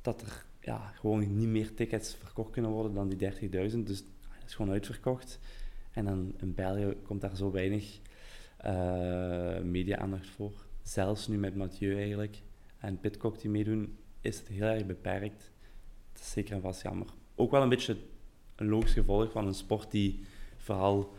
dat 0.06 0.22
er 0.22 0.46
ja, 0.60 0.92
gewoon 0.96 1.38
niet 1.38 1.48
meer 1.48 1.74
tickets 1.74 2.16
verkocht 2.16 2.52
kunnen 2.52 2.72
worden 2.72 2.94
dan 2.94 3.10
die 3.10 3.32
30.000. 3.32 3.50
Dus 3.50 4.04
dat 4.04 4.46
is 4.46 4.56
gewoon 4.56 4.72
uitverkocht. 4.72 5.40
En 5.92 6.06
dan 6.06 6.34
in 6.38 6.54
België 6.54 6.96
komt 7.04 7.22
daar 7.22 7.36
zo 7.36 7.52
weinig 7.52 8.00
uh, 8.66 9.60
media-aandacht 9.60 10.28
voor. 10.28 10.52
Zelfs 10.82 11.28
nu 11.28 11.38
met 11.38 11.56
Mathieu 11.56 11.96
eigenlijk 11.96 12.42
en 12.78 13.00
Pitcock 13.00 13.40
die 13.40 13.50
meedoen, 13.50 13.98
is 14.22 14.38
het 14.38 14.48
heel 14.48 14.66
erg 14.66 14.86
beperkt. 14.86 15.52
Dat 16.14 16.22
is 16.22 16.32
zeker 16.32 16.56
en 16.56 16.62
vast 16.62 16.82
jammer. 16.82 17.08
Ook 17.36 17.52
wel 17.52 17.62
een 17.62 17.70
beetje 17.70 17.98
een 18.56 18.68
logisch 18.68 18.94
gevolg 18.94 19.32
van 19.32 19.48
een 19.48 19.54
sport 19.54 19.92
die 19.92 20.20
vooral 20.58 21.14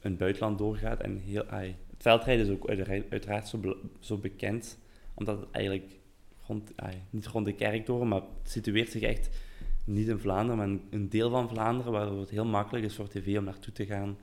in 0.00 0.10
het 0.10 0.18
buitenland 0.18 0.58
doorgaat. 0.58 1.00
En 1.00 1.18
heel, 1.18 1.44
het 1.48 1.76
veldrijden 1.98 2.46
is 2.46 2.52
ook 2.52 2.68
uiteraard 3.10 3.48
zo, 3.48 3.76
zo 3.98 4.16
bekend, 4.16 4.78
omdat 5.14 5.40
het 5.40 5.50
eigenlijk 5.50 5.97
niet 7.10 7.26
rond 7.26 7.44
de 7.46 7.54
kerk 7.54 7.86
door, 7.86 8.06
maar 8.06 8.20
het 8.42 8.50
situeert 8.50 8.90
zich 8.90 9.02
echt 9.02 9.30
niet 9.84 10.08
in 10.08 10.18
Vlaanderen, 10.18 10.56
maar 10.56 10.80
een 10.90 11.08
deel 11.08 11.30
van 11.30 11.48
Vlaanderen, 11.48 11.92
waardoor 11.92 12.20
het 12.20 12.30
heel 12.30 12.44
makkelijk 12.44 12.84
is 12.84 12.94
voor 12.94 13.08
tv 13.08 13.38
om 13.38 13.44
naartoe 13.44 13.72
te 13.72 13.86
gaan. 13.86 14.16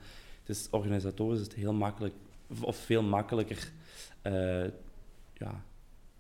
Dus 0.44 0.68
organisatorisch 0.72 1.40
is 1.40 1.46
het 1.46 1.56
heel 1.56 1.74
makkelijk, 1.74 2.14
of 2.62 2.78
veel 2.78 3.04
makkelijker, 3.04 3.72
uh, 4.24 4.64
ja, 5.34 5.64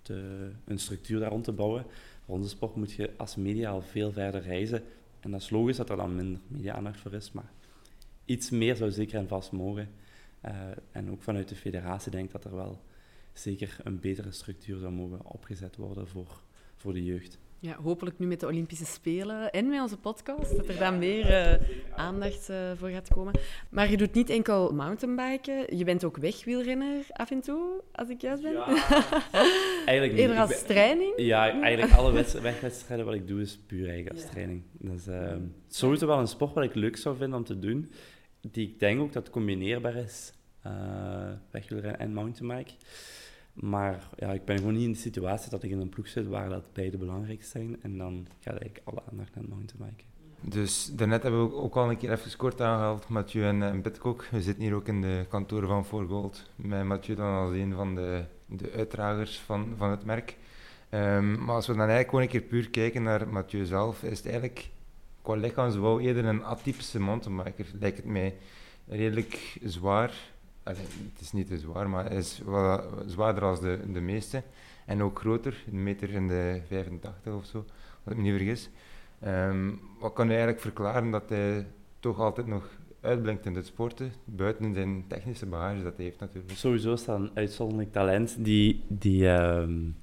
te, 0.01 0.49
een 0.65 0.79
structuur 0.79 1.19
daar 1.19 1.29
rond 1.29 1.43
te 1.43 1.51
bouwen. 1.51 1.85
Voor 2.25 2.35
onze 2.35 2.49
sport 2.49 2.75
moet 2.75 2.91
je 2.91 3.11
als 3.17 3.35
media 3.35 3.69
al 3.69 3.81
veel 3.81 4.11
verder 4.11 4.41
reizen. 4.41 4.83
En 5.19 5.31
dat 5.31 5.41
is 5.41 5.49
logisch 5.49 5.77
dat 5.77 5.89
er 5.89 5.97
dan 5.97 6.15
minder 6.15 6.41
media-aandacht 6.47 6.99
voor 6.99 7.13
is, 7.13 7.31
maar 7.31 7.51
iets 8.25 8.49
meer 8.49 8.75
zou 8.75 8.91
zeker 8.91 9.19
en 9.19 9.27
vast 9.27 9.51
mogen. 9.51 9.89
Uh, 10.45 10.51
en 10.91 11.11
ook 11.11 11.21
vanuit 11.21 11.49
de 11.49 11.55
federatie 11.55 12.11
denk 12.11 12.25
ik 12.25 12.31
dat 12.31 12.45
er 12.45 12.55
wel 12.55 12.79
zeker 13.39 13.77
een 13.83 13.99
betere 13.99 14.31
structuur 14.31 14.77
zou 14.77 14.91
mogen 14.91 15.25
opgezet 15.25 15.75
worden 15.75 16.07
voor, 16.07 16.41
voor 16.75 16.93
de 16.93 17.03
jeugd. 17.03 17.39
Ja, 17.59 17.77
hopelijk 17.81 18.19
nu 18.19 18.27
met 18.27 18.39
de 18.39 18.45
Olympische 18.45 18.85
Spelen 18.85 19.51
en 19.51 19.69
met 19.69 19.81
onze 19.81 19.97
podcast, 19.97 20.55
dat 20.55 20.67
er 20.67 20.77
dan 20.77 20.97
meer 20.97 21.29
uh, 21.29 21.69
aandacht 21.95 22.49
uh, 22.49 22.71
voor 22.75 22.89
gaat 22.89 23.09
komen. 23.09 23.33
Maar 23.69 23.91
je 23.91 23.97
doet 23.97 24.13
niet 24.13 24.29
enkel 24.29 24.73
mountainbiken, 24.73 25.77
je 25.77 25.83
bent 25.83 26.03
ook 26.03 26.17
wegwielrenner 26.17 27.05
af 27.11 27.31
en 27.31 27.41
toe, 27.41 27.83
als 27.91 28.09
ik 28.09 28.21
juist 28.21 28.43
ben. 28.43 28.51
Ja, 28.51 28.67
eigenlijk 29.85 30.11
niet. 30.11 30.21
Eerder 30.21 30.37
als 30.37 30.63
training? 30.63 31.13
Ja, 31.17 31.61
eigenlijk 31.61 31.93
alle 31.93 32.11
wegwedstrijden 32.41 33.05
wat 33.05 33.15
ik 33.15 33.27
doe 33.27 33.41
is 33.41 33.57
puur 33.57 33.87
eigenlijk 33.89 34.15
als 34.15 34.31
training. 34.31 34.63
Dat 34.71 34.95
is 34.95 35.07
uh, 35.07 35.33
sowieso 35.67 36.07
wel 36.07 36.19
een 36.19 36.27
sport 36.27 36.53
wat 36.53 36.63
ik 36.63 36.75
leuk 36.75 36.97
zou 36.97 37.17
vinden 37.17 37.37
om 37.37 37.45
te 37.45 37.59
doen, 37.59 37.91
die 38.51 38.67
ik 38.67 38.79
denk 38.79 39.01
ook 39.01 39.13
dat 39.13 39.29
combineerbaar 39.29 39.95
is, 39.95 40.33
wegwielrennen 41.51 41.99
en 41.99 42.13
mountainbike. 42.13 42.73
Maar 43.53 44.09
ja, 44.15 44.31
ik 44.31 44.45
ben 44.45 44.57
gewoon 44.57 44.73
niet 44.73 44.83
in 44.83 44.91
de 44.91 44.97
situatie 44.97 45.49
dat 45.49 45.63
ik 45.63 45.71
in 45.71 45.79
een 45.79 45.89
ploeg 45.89 46.07
zit 46.07 46.27
waar 46.27 46.49
dat 46.49 46.73
beide 46.73 46.97
belangrijk 46.97 47.43
zijn. 47.43 47.77
En 47.81 47.97
dan 47.97 48.27
gaat 48.39 48.63
ik 48.63 48.81
alle 48.83 49.01
aandacht 49.11 49.35
naar 49.35 49.43
het 49.43 49.53
mountainbiken. 49.53 50.05
Dus 50.41 50.91
daarnet 50.95 51.23
hebben 51.23 51.49
we 51.49 51.55
ook 51.55 51.75
al 51.75 51.89
een 51.89 51.97
keer 51.97 52.11
even 52.11 52.37
kort 52.37 52.61
aangehaald, 52.61 53.07
Mathieu 53.07 53.43
en, 53.45 53.63
en 53.63 53.81
Pitcock. 53.81 54.27
We 54.31 54.41
zitten 54.41 54.63
hier 54.63 54.73
ook 54.73 54.87
in 54.87 55.01
de 55.01 55.25
kantoren 55.29 55.67
van 55.67 55.85
For 55.85 56.07
Gold. 56.07 56.49
Met 56.55 56.83
Mathieu 56.83 57.15
dan 57.15 57.33
als 57.33 57.51
een 57.51 57.73
van 57.73 57.95
de, 57.95 58.23
de 58.45 58.71
uitdragers 58.71 59.39
van, 59.39 59.73
van 59.77 59.91
het 59.91 60.05
merk. 60.05 60.37
Um, 60.89 61.45
maar 61.45 61.55
als 61.55 61.67
we 61.67 61.71
dan 61.71 61.81
eigenlijk 61.81 62.09
gewoon 62.09 62.23
een 62.23 62.31
keer 62.31 62.41
puur 62.41 62.69
kijken 62.69 63.03
naar 63.03 63.27
Mathieu 63.27 63.65
zelf, 63.65 64.03
is 64.03 64.17
het 64.17 64.27
eigenlijk 64.27 64.69
qua 65.21 65.35
lichaamsbouw 65.35 65.99
eerder 65.99 66.25
een 66.25 66.43
atypische 66.43 66.99
mountainbiker. 66.99 67.65
Lijkt 67.79 67.97
het 67.97 68.05
mij 68.05 68.35
redelijk 68.87 69.57
zwaar, 69.63 70.13
het 70.73 71.21
is 71.21 71.31
niet 71.31 71.47
te 71.47 71.59
zwaar, 71.59 71.89
maar 71.89 72.03
het 72.03 72.13
is 72.13 72.41
wel 72.45 72.83
zwaarder 73.05 73.43
als 73.43 73.59
de, 73.59 73.79
de 73.91 74.01
meeste. 74.01 74.43
En 74.85 75.03
ook 75.03 75.19
groter, 75.19 75.63
een 75.71 75.83
meter 75.83 76.09
in 76.09 76.27
de 76.27 76.61
85 76.67 77.33
of 77.33 77.45
zo, 77.45 77.57
als 78.03 78.13
ik 78.13 78.15
me 78.15 78.23
niet 78.23 78.35
vergis. 78.35 78.69
Um, 79.25 79.79
wat 79.99 80.13
kan 80.13 80.27
eigenlijk 80.27 80.59
verklaren 80.59 81.11
dat 81.11 81.29
hij 81.29 81.67
toch 81.99 82.19
altijd 82.19 82.47
nog 82.47 82.69
uitblinkt 83.01 83.45
in 83.45 83.55
het 83.55 83.65
sporten, 83.65 84.13
buiten 84.23 84.73
zijn 84.73 85.05
technische 85.07 85.45
bagage 85.45 85.83
dat 85.83 85.95
hij 85.95 86.05
heeft 86.05 86.19
natuurlijk? 86.19 86.53
Sowieso 86.53 86.93
is 86.93 87.05
dat 87.05 87.19
een 87.19 87.31
uitzonderlijk 87.33 87.91
talent 87.91 88.35
die, 88.39 88.83
die 88.87 89.27
um, 89.27 89.95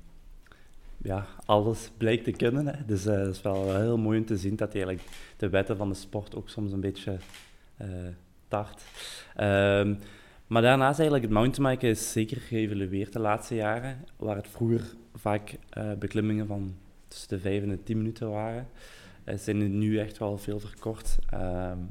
ja, 0.96 1.26
alles 1.44 1.90
blijkt 1.96 2.24
te 2.24 2.30
kunnen. 2.30 2.66
Hè. 2.66 2.84
Dus 2.86 3.06
uh, 3.06 3.12
het 3.12 3.34
is 3.34 3.42
wel 3.42 3.76
heel 3.76 3.98
mooi 3.98 4.18
om 4.18 4.24
te 4.24 4.36
zien 4.36 4.56
dat 4.56 4.72
hij 4.72 4.82
eigenlijk 4.84 5.16
de 5.36 5.48
wetten 5.48 5.76
van 5.76 5.88
de 5.88 5.94
sport 5.94 6.34
ook 6.34 6.48
soms 6.48 6.72
een 6.72 6.80
beetje 6.80 7.16
uh, 7.82 7.88
tart. 8.48 8.82
Um, 9.40 9.98
maar 10.52 10.62
daarnaast 10.62 10.98
eigenlijk, 10.98 11.30
het 11.30 11.38
mountainbiken 11.38 11.88
is 11.88 12.12
zeker 12.12 12.40
geëvalueerd 12.40 13.12
de 13.12 13.18
laatste 13.18 13.54
jaren, 13.54 14.04
waar 14.16 14.36
het 14.36 14.48
vroeger 14.48 14.94
vaak 15.14 15.56
uh, 15.78 15.92
beklimmingen 15.92 16.46
van 16.46 16.74
tussen 17.08 17.28
de 17.28 17.38
5 17.38 17.62
en 17.62 17.68
de 17.68 17.82
10 17.82 17.96
minuten 17.96 18.30
waren, 18.30 18.68
uh, 19.24 19.34
zijn 19.36 19.60
het 19.60 19.70
nu 19.70 19.98
echt 19.98 20.18
wel 20.18 20.38
veel 20.38 20.60
verkort. 20.60 21.18
Um, 21.34 21.90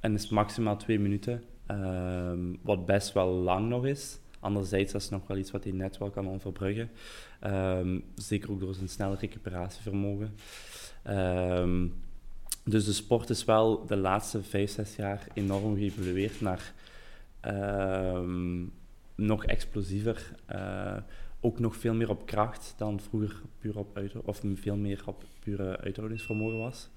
en 0.00 0.14
is 0.14 0.28
maximaal 0.28 0.76
2 0.76 0.98
minuten, 0.98 1.42
um, 1.70 2.58
wat 2.62 2.86
best 2.86 3.12
wel 3.12 3.28
lang 3.28 3.68
nog 3.68 3.86
is. 3.86 4.18
Anderzijds 4.40 4.94
is 4.94 5.02
het 5.02 5.12
nog 5.12 5.26
wel 5.26 5.36
iets 5.36 5.50
wat 5.50 5.64
hij 5.64 5.72
net 5.72 5.98
wel 5.98 6.10
kan 6.10 6.30
overbruggen. 6.30 6.90
Um, 7.46 8.04
zeker 8.14 8.50
ook 8.50 8.60
door 8.60 8.74
zijn 8.74 8.88
snelle 8.88 9.16
recuperatievermogen. 9.16 10.34
dus 12.64 12.84
de 12.84 12.92
sport 12.92 13.30
is 13.30 13.44
wel 13.44 13.86
de 13.86 13.96
laatste 13.96 14.42
5, 14.42 14.70
6 14.70 14.96
jaar 14.96 15.26
enorm 15.34 15.76
geëvolueerd 15.76 16.40
naar 16.40 16.72
Ehm, 16.72 16.88
nog 19.14 19.44
explosiever. 19.44 20.32
Uh, 20.52 20.96
ook 21.40 21.58
nog 21.58 21.76
veel 21.76 21.94
meer 21.94 22.10
op 22.10 22.26
kracht 22.26 22.74
dan 22.76 23.00
vroeger 23.00 23.40
puur 23.58 23.78
op 23.78 24.00
of 24.24 24.40
veel 24.54 24.76
meer 24.76 25.02
op 25.06 25.24
pure 25.40 25.78
uithoudingsvermogen 25.78 26.58
was. 26.58 26.90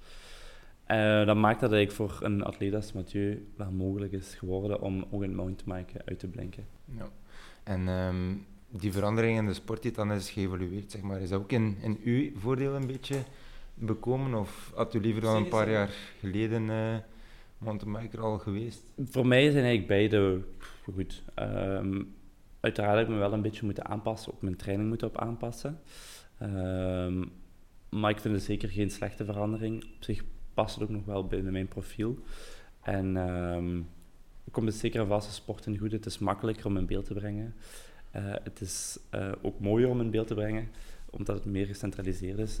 Uh, 0.88 1.26
dat 1.26 1.36
maakt 1.36 1.60
dat 1.60 1.72
eigenlijk 1.72 2.12
voor 2.12 2.26
een 2.26 2.42
atleet 2.42 2.74
als 2.74 2.92
Mathieu 2.92 3.46
wel 3.56 3.70
mogelijk 3.70 4.12
is 4.12 4.34
geworden 4.34 4.80
om 4.80 5.04
ook 5.10 5.22
in 5.22 5.34
mountainbiken 5.34 6.02
uit 6.04 6.18
te 6.18 6.26
blinken. 6.26 6.66
Ja. 6.84 7.08
En 7.62 7.88
um, 7.88 8.46
die 8.68 8.92
verandering 8.92 9.38
in 9.38 9.46
de 9.46 9.54
sport 9.54 9.82
die 9.82 9.92
dan 9.92 10.12
is 10.12 10.30
geëvolueerd, 10.30 10.90
zeg 10.90 11.00
maar, 11.00 11.20
is 11.20 11.28
dat 11.28 11.40
ook 11.40 11.52
in, 11.52 11.76
in 11.80 12.00
uw 12.04 12.30
voordeel 12.36 12.74
een 12.74 12.86
beetje 12.86 13.22
bekomen? 13.74 14.34
Of 14.34 14.72
had 14.74 14.94
u 14.94 15.00
liever 15.00 15.22
dan 15.22 15.36
een 15.36 15.48
paar 15.48 15.70
jaar 15.70 15.90
geleden 16.20 16.62
uh, 16.62 16.96
mountainbiker 17.64 18.20
al 18.20 18.38
geweest? 18.38 18.92
Voor 19.04 19.26
mij 19.26 19.50
zijn 19.50 19.64
eigenlijk 19.64 19.86
beide 19.86 20.40
goed. 20.82 21.22
Um, 21.38 22.14
uiteraard 22.60 22.96
heb 22.98 23.06
ik 23.06 23.12
me 23.12 23.18
wel 23.18 23.32
een 23.32 23.42
beetje 23.42 23.64
moeten 23.64 23.86
aanpassen, 23.86 24.32
ook 24.32 24.42
mijn 24.42 24.56
training 24.56 24.88
moeten 24.88 25.06
op 25.06 25.18
aanpassen. 25.18 25.80
Um, 26.42 27.32
maar 27.88 28.10
ik 28.10 28.18
vind 28.18 28.34
het 28.34 28.42
zeker 28.42 28.68
geen 28.68 28.90
slechte 28.90 29.24
verandering. 29.24 29.84
Op 29.84 30.04
zich 30.04 30.24
past 30.54 30.74
het 30.74 30.84
ook 30.84 30.90
nog 30.90 31.04
wel 31.04 31.26
binnen 31.26 31.52
mijn 31.52 31.68
profiel. 31.68 32.18
En 32.82 33.16
um, 33.16 33.88
komt 34.50 34.66
het 34.66 34.76
zeker 34.76 35.00
een 35.00 35.06
vaste 35.06 35.32
sport 35.32 35.66
in 35.66 35.78
goed. 35.78 35.92
Het 35.92 36.06
is 36.06 36.18
makkelijker 36.18 36.66
om 36.66 36.76
in 36.76 36.86
beeld 36.86 37.04
te 37.04 37.14
brengen. 37.14 37.54
Uh, 38.16 38.22
het 38.42 38.60
is 38.60 38.98
uh, 39.14 39.32
ook 39.42 39.60
mooier 39.60 39.88
om 39.88 40.00
in 40.00 40.10
beeld 40.10 40.26
te 40.26 40.34
brengen, 40.34 40.68
omdat 41.10 41.36
het 41.36 41.44
meer 41.44 41.66
gecentraliseerd 41.66 42.38
is 42.38 42.60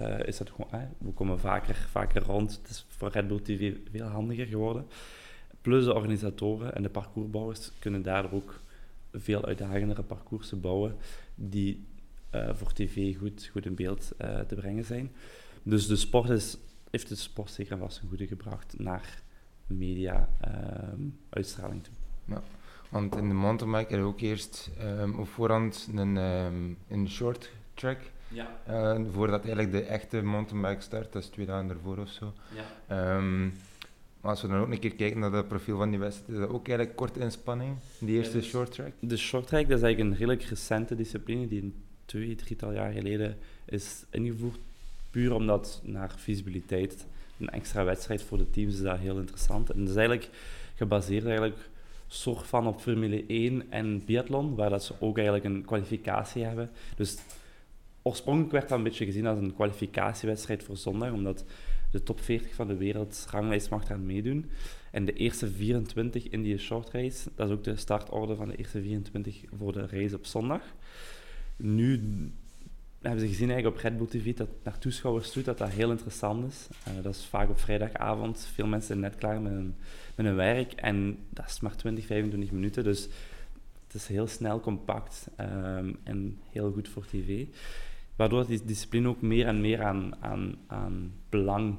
uh, 0.00 0.26
is 0.26 0.36
dat 0.36 0.50
gewoon, 0.50 0.70
eh, 0.70 0.80
we 0.98 1.10
komen 1.10 1.40
vaker, 1.40 1.74
vaker 1.74 2.22
rond. 2.22 2.58
Het 2.62 2.70
is 2.70 2.86
voor 2.88 3.08
Red 3.08 3.28
Bull 3.28 3.40
TV 3.40 3.76
veel 3.90 4.06
handiger 4.06 4.46
geworden. 4.46 4.86
Plus 5.60 5.84
de 5.84 5.94
organisatoren 5.94 6.74
en 6.74 6.82
de 6.82 6.88
parcoursbouwers 6.88 7.70
kunnen 7.78 8.02
daardoor 8.02 8.32
ook 8.32 8.60
veel 9.12 9.44
uitdagendere 9.44 10.02
parcoursen 10.02 10.60
bouwen 10.60 10.96
die 11.34 11.84
uh, 12.34 12.54
voor 12.54 12.72
tv 12.72 13.16
goed, 13.16 13.48
goed 13.52 13.66
in 13.66 13.74
beeld 13.74 14.12
uh, 14.20 14.40
te 14.40 14.54
brengen 14.54 14.84
zijn. 14.84 15.12
Dus 15.62 15.86
de 15.86 15.96
sport 15.96 16.28
is, 16.28 16.56
heeft 16.90 17.08
de 17.08 17.14
sport 17.14 17.50
zeker 17.50 17.78
vast 17.78 18.00
een 18.02 18.08
goede 18.08 18.26
gebracht 18.26 18.74
naar 18.78 19.22
media-uitstraling 19.66 21.84
toe. 21.84 21.94
Ja, 22.24 22.42
want 22.88 23.16
in 23.16 23.28
de 23.28 23.34
mountainbike 23.34 23.96
we 23.96 24.02
ook 24.02 24.20
eerst 24.20 24.70
um, 24.80 25.18
op 25.18 25.28
voorhand 25.28 25.88
een, 25.94 26.16
um, 26.16 26.78
een 26.88 27.08
short 27.08 27.50
track 27.74 27.98
ja. 28.32 28.60
Uh, 28.68 29.00
voordat 29.12 29.40
eigenlijk 29.40 29.72
de 29.72 29.82
echte 29.82 30.22
mountainbike 30.22 30.80
start, 30.80 31.12
dat 31.12 31.22
is 31.22 31.28
twee 31.28 31.46
dagen 31.46 31.70
ervoor 31.70 31.98
of 31.98 32.08
zo. 32.08 32.32
Ja. 32.88 33.16
Um, 33.16 33.52
maar 34.20 34.30
als 34.30 34.42
we 34.42 34.48
dan 34.48 34.60
ook 34.60 34.70
een 34.70 34.78
keer 34.78 34.94
kijken 34.94 35.20
naar 35.20 35.32
het 35.32 35.48
profiel 35.48 35.76
van 35.76 35.90
die 35.90 35.98
wedstrijd, 35.98 36.28
is 36.28 36.38
dat 36.38 36.48
ook 36.48 36.68
eigenlijk 36.68 36.96
korte 36.96 37.20
inspanning, 37.20 37.76
die 37.98 38.16
eerste 38.16 38.36
ja, 38.36 38.42
short 38.42 38.72
track? 38.72 38.92
De 38.98 39.16
short 39.16 39.46
track 39.46 39.68
dat 39.68 39.78
is 39.78 39.84
eigenlijk 39.84 40.12
een 40.12 40.18
redelijk 40.18 40.48
recente 40.48 40.96
discipline 40.96 41.48
die 41.48 41.62
een 41.62 41.74
twee, 42.04 42.34
drietal 42.34 42.72
jaar 42.72 42.92
geleden 42.92 43.36
is 43.64 44.04
ingevoerd. 44.10 44.58
Puur 45.10 45.34
omdat 45.34 45.80
naar 45.84 46.14
visibiliteit, 46.16 47.06
een 47.38 47.48
extra 47.48 47.84
wedstrijd 47.84 48.22
voor 48.22 48.38
de 48.38 48.50
teams 48.50 48.74
is 48.74 48.80
dat 48.80 48.98
heel 48.98 49.18
interessant. 49.18 49.70
En 49.70 49.78
dat 49.78 49.88
is 49.88 49.96
eigenlijk 49.96 50.28
gebaseerd 50.74 51.24
eigenlijk 51.24 51.58
soort 52.06 52.46
van 52.46 52.66
op 52.66 52.80
Formule 52.80 53.24
1 53.26 53.70
en 53.70 54.04
biathlon, 54.04 54.54
waar 54.54 54.70
dat 54.70 54.84
ze 54.84 54.94
ook 54.98 55.16
eigenlijk 55.16 55.46
een 55.46 55.64
kwalificatie 55.64 56.44
hebben. 56.44 56.70
Dus 56.96 57.18
oorspronkelijk 58.02 58.52
werd 58.52 58.68
dat 58.68 58.78
een 58.78 58.84
beetje 58.84 59.04
gezien 59.04 59.26
als 59.26 59.38
een 59.38 59.54
kwalificatiewedstrijd 59.54 60.64
voor 60.64 60.76
zondag, 60.76 61.12
omdat 61.12 61.44
de 61.90 62.02
top 62.02 62.20
40 62.20 62.54
van 62.54 62.66
de 62.66 62.76
wereldranglijst 62.76 63.70
mag 63.70 63.84
daar 63.84 64.00
meedoen. 64.00 64.50
En 64.90 65.04
de 65.04 65.12
eerste 65.12 65.50
24 65.50 66.28
in 66.28 66.42
die 66.42 66.58
short 66.58 66.90
race, 66.90 67.28
dat 67.34 67.48
is 67.48 67.54
ook 67.54 67.64
de 67.64 67.76
startorde 67.76 68.36
van 68.36 68.48
de 68.48 68.56
eerste 68.56 68.82
24 68.82 69.40
voor 69.58 69.72
de 69.72 69.86
race 69.86 70.16
op 70.16 70.26
zondag. 70.26 70.62
Nu 71.56 72.00
hebben 73.00 73.20
ze 73.20 73.28
gezien 73.28 73.50
eigenlijk 73.50 73.76
op 73.76 73.82
Red 73.82 73.96
Bull 73.98 74.06
TV 74.06 74.34
dat 74.36 74.48
naar 74.62 74.78
toeschouwers 74.78 75.32
toe 75.32 75.42
dat 75.42 75.58
dat 75.58 75.68
heel 75.68 75.90
interessant 75.90 76.52
is. 76.52 76.68
Uh, 76.88 77.02
dat 77.02 77.14
is 77.14 77.24
vaak 77.24 77.50
op 77.50 77.60
vrijdagavond. 77.60 78.48
Veel 78.54 78.66
mensen 78.66 78.88
zijn 78.88 79.00
net 79.00 79.16
klaar 79.16 79.40
met 79.40 79.52
hun, 79.52 79.74
met 80.14 80.26
hun 80.26 80.34
werk 80.34 80.72
en 80.72 81.18
dat 81.30 81.48
is 81.48 81.60
maar 81.60 81.76
20, 81.76 82.06
25 82.06 82.50
minuten. 82.50 82.84
Dus 82.84 83.08
het 83.86 83.94
is 83.94 84.06
heel 84.06 84.26
snel, 84.26 84.60
compact 84.60 85.26
um, 85.40 85.96
en 86.02 86.38
heel 86.50 86.72
goed 86.72 86.88
voor 86.88 87.06
tv. 87.06 87.46
Waardoor 88.22 88.46
die 88.46 88.64
discipline 88.64 89.08
ook 89.08 89.20
meer 89.20 89.46
en 89.46 89.60
meer 89.60 89.82
aan, 89.82 90.14
aan, 90.20 90.54
aan 90.66 91.12
belang 91.28 91.76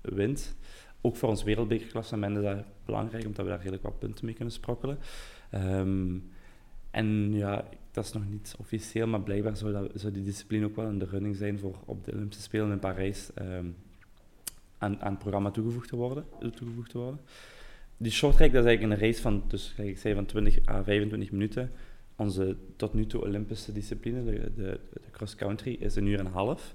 wint. 0.00 0.56
ook 1.00 1.16
voor 1.16 1.28
ons 1.28 1.42
wereldbekerklassement 1.42 2.36
is 2.36 2.42
dat 2.42 2.64
belangrijk, 2.84 3.26
omdat 3.26 3.44
we 3.44 3.50
daar 3.50 3.58
redelijk 3.58 3.82
wat 3.82 3.98
punten 3.98 4.24
mee 4.24 4.34
kunnen 4.34 4.54
sprokkelen. 4.54 4.98
Ehm, 5.50 6.16
en 6.90 7.32
ja, 7.32 7.64
dat 7.90 8.04
is 8.04 8.12
nog 8.12 8.28
niet 8.28 8.54
officieel, 8.58 9.06
maar 9.06 9.20
blijkbaar 9.20 9.56
zou, 9.56 9.72
dat, 9.72 10.14
die 10.14 10.22
discipline 10.22 10.64
ook 10.64 10.76
wel 10.76 10.88
in 10.88 10.98
de 10.98 11.04
running 11.04 11.36
zijn 11.36 11.58
voor 11.58 11.76
op 11.84 12.04
de 12.04 12.12
Olympische 12.12 12.42
Spelen 12.42 12.70
in 12.70 12.78
Parijs 12.78 13.30
ehm, 13.34 13.66
aan, 14.78 15.00
aan 15.00 15.10
het 15.10 15.18
programma 15.18 15.50
toegevoegd 15.50 15.88
te 15.88 15.96
worden. 15.96 16.24
Toegevoegd 16.40 16.90
te 16.90 16.98
worden. 16.98 17.20
Die 17.96 18.12
shorttrack 18.12 18.52
dat 18.52 18.64
is 18.64 18.68
eigenlijk 18.68 19.00
een 19.00 19.06
race 19.06 19.20
van, 19.20 19.42
dus, 19.46 19.74
ik 19.76 19.98
zei, 19.98 20.14
van 20.14 20.26
20 20.26 20.68
à 20.68 20.82
25 20.82 21.30
minuten. 21.30 21.70
Onze 22.16 22.56
tot 22.76 22.94
nu 22.94 23.06
toe 23.06 23.24
Olympische 23.24 23.72
discipline, 23.72 24.24
de, 24.24 24.52
de 24.56 24.80
cross-country, 25.18 25.76
is 25.80 25.96
een 25.96 26.06
uur 26.06 26.18
en 26.18 26.26
een 26.26 26.32
half. 26.32 26.74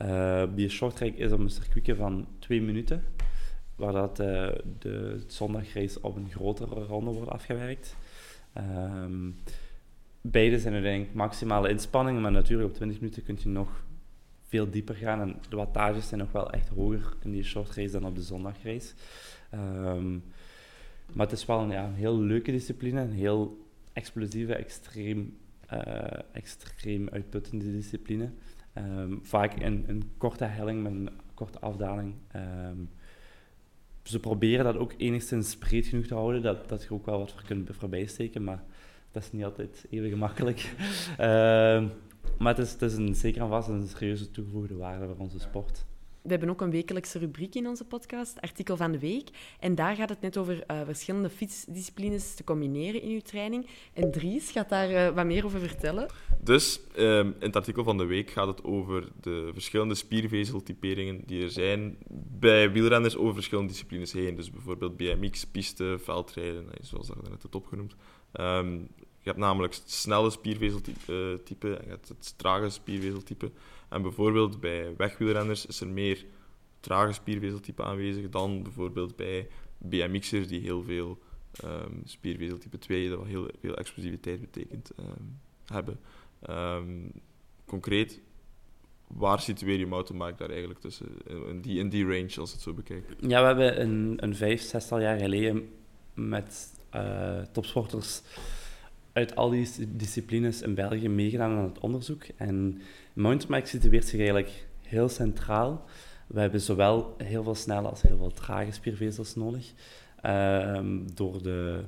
Uh, 0.00 0.42
die 0.54 0.68
shorttrack 0.68 1.14
is 1.14 1.32
op 1.32 1.38
een 1.38 1.50
circuitje 1.50 1.94
van 1.94 2.26
twee 2.38 2.62
minuten, 2.62 3.04
waar 3.76 3.92
dat, 3.92 4.20
uh, 4.20 4.48
de 4.78 5.24
zondagrace 5.26 5.98
op 6.02 6.16
een 6.16 6.30
grotere 6.30 6.84
ronde 6.84 7.10
wordt 7.10 7.30
afgewerkt. 7.30 7.96
Um, 8.58 9.36
beide 10.20 10.58
zijn 10.58 10.74
uiteindelijk 10.74 11.14
maximale 11.14 11.68
inspanningen, 11.68 12.22
maar 12.22 12.32
natuurlijk 12.32 12.68
op 12.68 12.74
20 12.74 13.00
minuten 13.00 13.22
kun 13.22 13.38
je 13.42 13.48
nog 13.48 13.84
veel 14.46 14.70
dieper 14.70 14.94
gaan. 14.94 15.20
En 15.20 15.36
de 15.48 15.56
wattages 15.56 16.08
zijn 16.08 16.20
nog 16.20 16.32
wel 16.32 16.50
echt 16.50 16.68
hoger 16.68 17.16
in 17.22 17.30
die 17.30 17.44
short 17.44 17.74
race 17.74 17.92
dan 17.92 18.06
op 18.06 18.14
de 18.14 18.22
zondagrace. 18.22 18.92
Um, 19.54 20.24
maar 21.12 21.26
het 21.26 21.38
is 21.38 21.46
wel 21.46 21.60
een, 21.60 21.70
ja, 21.70 21.90
heel 21.92 22.18
leuke 22.18 22.50
discipline, 22.50 23.00
een 23.00 23.12
heel 23.12 23.66
explosieve, 23.92 24.54
extreem, 24.54 25.36
extreem 26.32 27.08
uitputtende 27.08 27.72
discipline. 27.72 28.30
Um, 28.78 29.20
vaak 29.22 29.60
een, 29.60 29.84
een 29.86 30.10
korte 30.18 30.44
helling 30.44 30.82
met 30.82 30.92
een 30.92 31.10
korte 31.34 31.58
afdaling. 31.60 32.14
Um, 32.36 32.88
ze 34.02 34.20
proberen 34.20 34.64
dat 34.64 34.76
ook 34.76 34.94
enigszins 34.96 35.56
breed 35.56 35.86
genoeg 35.86 36.06
te 36.06 36.14
houden, 36.14 36.42
dat, 36.42 36.68
dat 36.68 36.82
je 36.82 36.92
ook 36.92 37.06
wel 37.06 37.18
wat 37.18 37.32
voor 37.32 37.42
kunt 37.42 37.70
voorbij 37.72 38.06
steken, 38.06 38.44
maar 38.44 38.64
dat 39.10 39.22
is 39.22 39.32
niet 39.32 39.44
altijd 39.44 39.86
even 39.90 40.08
gemakkelijk. 40.08 40.74
uh, 41.10 41.16
maar 42.38 42.54
het 42.54 42.58
is, 42.58 42.72
het 42.72 42.82
is 42.82 42.94
een, 42.94 43.14
zeker 43.14 43.42
en 43.42 43.48
vast 43.48 43.68
een 43.68 43.88
serieuze 43.88 44.30
toegevoegde 44.30 44.76
waarde 44.76 45.06
voor 45.06 45.16
onze 45.16 45.38
sport. 45.38 45.84
We 46.26 46.32
hebben 46.32 46.50
ook 46.50 46.60
een 46.60 46.70
wekelijkse 46.70 47.18
rubriek 47.18 47.54
in 47.54 47.66
onze 47.66 47.84
podcast, 47.84 48.40
Artikel 48.40 48.76
van 48.76 48.92
de 48.92 48.98
Week. 48.98 49.28
En 49.60 49.74
daar 49.74 49.96
gaat 49.96 50.08
het 50.08 50.20
net 50.20 50.36
over 50.36 50.64
uh, 50.70 50.80
verschillende 50.84 51.30
fietsdisciplines 51.30 52.34
te 52.34 52.44
combineren 52.44 53.02
in 53.02 53.10
uw 53.10 53.20
training. 53.20 53.66
En 53.92 54.10
Dries 54.10 54.50
gaat 54.50 54.68
daar 54.68 54.90
uh, 54.90 55.14
wat 55.14 55.26
meer 55.26 55.44
over 55.44 55.60
vertellen. 55.60 56.06
Dus 56.40 56.80
um, 56.98 57.26
in 57.26 57.46
het 57.46 57.56
artikel 57.56 57.84
van 57.84 57.98
de 57.98 58.04
week 58.04 58.30
gaat 58.30 58.46
het 58.46 58.64
over 58.64 59.08
de 59.20 59.50
verschillende 59.52 59.94
spiervezeltyperingen 59.94 61.22
die 61.26 61.42
er 61.42 61.50
zijn 61.50 61.96
bij 62.38 62.72
wielrenners 62.72 63.16
over 63.16 63.34
verschillende 63.34 63.70
disciplines 63.70 64.12
heen. 64.12 64.36
Dus 64.36 64.50
bijvoorbeeld 64.50 64.96
BMX, 64.96 65.46
piste, 65.46 65.98
veldrijden, 66.02 66.66
zoals 66.80 67.06
dat 67.06 67.22
net 67.22 67.42
hebt 67.42 67.54
opgenoemd. 67.54 67.94
Um, 68.32 68.88
je 69.26 69.32
hebt 69.32 69.44
namelijk 69.44 69.74
het 69.74 69.90
snelle 69.90 70.30
spiervezeltype 70.30 71.76
en 71.76 71.84
je 71.84 71.88
hebt 71.88 72.08
het 72.08 72.38
trage 72.38 72.70
spiervezeltype. 72.70 73.50
En 73.88 74.02
bijvoorbeeld 74.02 74.60
bij 74.60 74.96
wegwielrenners 74.96 75.66
is 75.66 75.80
er 75.80 75.88
meer 75.88 76.24
trage 76.80 77.12
spiervezeltype 77.12 77.82
aanwezig 77.82 78.28
dan 78.28 78.62
bijvoorbeeld 78.62 79.16
bij 79.16 79.48
BMX'ers 79.78 80.48
die 80.48 80.60
heel 80.60 80.82
veel 80.82 81.18
um, 81.64 82.02
spiervezeltype 82.04 82.78
2, 82.78 83.08
dat 83.08 83.24
heel 83.24 83.50
veel 83.60 83.76
explosiviteit 83.76 84.40
betekent, 84.40 84.90
um, 84.98 85.38
hebben. 85.64 86.00
Um, 86.50 87.12
concreet, 87.64 88.20
waar 89.06 89.40
situeer 89.40 89.78
je 89.78 89.86
mountainbike 89.86 90.36
daar 90.36 90.50
eigenlijk 90.50 90.80
tussen, 90.80 91.08
in 91.48 91.60
die, 91.60 91.78
in 91.78 91.88
die 91.88 92.04
range 92.04 92.34
als 92.40 92.52
het 92.52 92.60
zo 92.60 92.74
bekijkt? 92.74 93.14
Ja, 93.20 93.40
we 93.40 93.46
hebben 93.46 93.80
een, 93.80 94.16
een 94.16 94.36
vijf, 94.36 94.62
zestal 94.62 95.00
jaar 95.00 95.18
geleden 95.18 95.68
met 96.14 96.72
uh, 96.94 97.40
topsporters 97.52 98.22
uit 99.16 99.36
al 99.36 99.50
die 99.50 99.68
disciplines 99.96 100.62
in 100.62 100.74
België 100.74 101.08
meegedaan 101.08 101.56
aan 101.56 101.64
het 101.64 101.78
onderzoek. 101.78 102.24
En 102.36 102.80
mountainbike 103.12 103.68
situeert 103.68 104.06
zich 104.06 104.18
eigenlijk 104.18 104.66
heel 104.82 105.08
centraal. 105.08 105.84
We 106.26 106.40
hebben 106.40 106.60
zowel 106.60 107.14
heel 107.18 107.42
veel 107.42 107.54
snelle 107.54 107.88
als 107.88 108.02
heel 108.02 108.16
veel 108.16 108.32
trage 108.32 108.72
spiervezels 108.72 109.34
nodig. 109.34 109.72
Uh, 110.26 110.80
door, 111.14 111.42
de, 111.42 111.80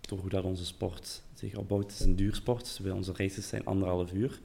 door 0.00 0.18
hoe 0.18 0.28
dat 0.28 0.44
onze 0.44 0.64
sport 0.64 1.22
zich 1.34 1.56
opbouwt. 1.56 1.82
Het 1.82 2.00
is 2.00 2.06
een 2.06 2.16
duursport. 2.16 2.80
Dus 2.82 2.92
onze 2.92 3.12
races 3.16 3.48
zijn 3.48 3.64
anderhalf 3.64 4.12
uur. 4.12 4.40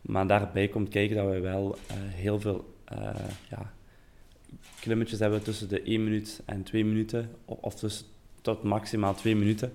Maar 0.00 0.26
daarbij 0.26 0.68
komt 0.68 0.88
kijken 0.88 1.16
dat 1.16 1.30
we 1.30 1.40
wel 1.40 1.76
uh, 1.90 1.96
heel 1.96 2.40
veel 2.40 2.74
uh, 2.92 3.14
ja, 3.50 3.72
klimmetjes 4.80 5.18
hebben 5.18 5.42
tussen 5.42 5.68
de 5.68 5.82
1 5.82 6.04
minuut 6.04 6.42
en 6.44 6.62
2 6.62 6.84
minuten. 6.84 7.30
Of 7.44 7.74
tussen 7.74 8.06
tot 8.44 8.62
maximaal 8.62 9.14
2 9.14 9.36
minuten. 9.36 9.72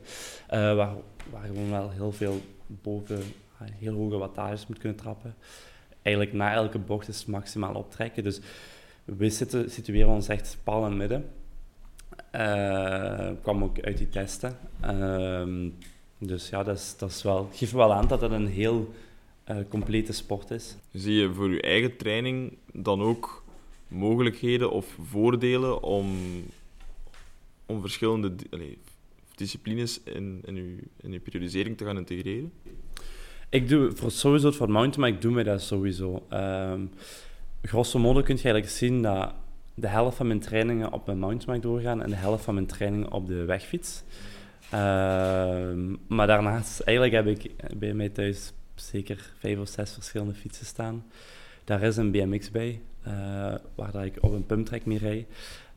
Uh, 0.53 0.75
waar, 0.75 0.95
waar 1.31 1.45
gewoon 1.45 1.69
wel 1.69 1.89
heel 1.89 2.11
veel 2.11 2.41
boven 2.67 3.23
heel 3.65 3.93
hoge 3.93 4.17
wattages 4.17 4.67
moet 4.67 4.77
kunnen 4.77 4.97
trappen. 4.97 5.35
Eigenlijk 6.01 6.35
na 6.35 6.53
elke 6.53 6.79
bocht 6.79 7.07
is 7.07 7.25
maximaal 7.25 7.73
optrekken. 7.73 8.23
Dus 8.23 8.39
we 9.05 9.29
zitten, 9.29 9.71
situeren 9.71 10.13
ons 10.13 10.27
echt 10.27 10.57
pal 10.63 10.83
in 10.85 10.89
het 10.89 10.97
midden. 10.97 11.29
Uh, 12.35 13.29
kwam 13.41 13.63
ook 13.63 13.79
uit 13.79 13.97
die 13.97 14.09
testen. 14.09 14.57
Uh, 14.85 15.69
dus 16.17 16.49
ja, 16.49 16.63
dat, 16.63 16.77
is, 16.77 16.97
dat 16.97 17.09
is 17.09 17.23
wel, 17.23 17.49
geeft 17.53 17.71
wel 17.71 17.93
aan 17.93 18.07
dat 18.07 18.21
het 18.21 18.31
een 18.31 18.47
heel 18.47 18.93
uh, 19.49 19.57
complete 19.69 20.13
sport 20.13 20.51
is. 20.51 20.75
Zie 20.91 21.13
je 21.13 21.33
voor 21.33 21.49
je 21.49 21.61
eigen 21.61 21.97
training 21.97 22.57
dan 22.73 23.01
ook 23.01 23.43
mogelijkheden 23.87 24.71
of 24.71 24.97
voordelen 25.01 25.83
om, 25.83 26.17
om 27.69 27.81
verschillende 27.81 28.35
disciplines 29.35 30.03
in, 30.03 30.41
in, 30.45 30.55
uw, 30.55 30.75
in 31.01 31.21
periodisering 31.21 31.77
te 31.77 31.85
gaan 31.85 31.97
integreren? 31.97 32.51
Ik 33.49 33.69
doe 33.69 33.91
voor 33.91 34.11
sowieso 34.11 34.51
voor 34.51 34.71
mountainbike 34.71 35.21
doen 35.21 35.35
we 35.35 35.43
dat 35.43 35.61
sowieso. 35.61 36.25
Um, 36.33 36.91
grosso 37.61 37.99
modo 37.99 38.21
kun 38.21 38.35
je 38.35 38.43
eigenlijk 38.43 38.73
zien 38.73 39.01
dat 39.01 39.33
de 39.73 39.87
helft 39.87 40.17
van 40.17 40.27
mijn 40.27 40.39
trainingen 40.39 40.91
op 40.91 41.05
mijn 41.05 41.19
mountainbike 41.19 41.67
doorgaan 41.67 42.03
en 42.03 42.09
de 42.09 42.15
helft 42.15 42.43
van 42.43 42.53
mijn 42.53 42.65
trainingen 42.65 43.11
op 43.11 43.27
de 43.27 43.45
wegfiets. 43.45 44.03
Um, 44.73 45.97
maar 46.07 46.27
daarnaast, 46.27 46.79
eigenlijk 46.79 47.15
heb 47.15 47.27
ik 47.27 47.51
bij 47.77 47.93
mij 47.93 48.09
thuis 48.09 48.53
zeker 48.75 49.31
vijf 49.37 49.59
of 49.59 49.67
zes 49.67 49.93
verschillende 49.93 50.33
fietsen 50.33 50.65
staan. 50.65 51.05
Daar 51.63 51.83
is 51.83 51.97
een 51.97 52.11
BMX 52.11 52.51
bij, 52.51 52.81
uh, 53.07 53.13
waar 53.75 53.91
dat 53.91 54.03
ik 54.03 54.17
op 54.19 54.31
een 54.31 54.45
pumptrack 54.45 54.85
mee 54.85 54.97
rijd. 54.97 55.25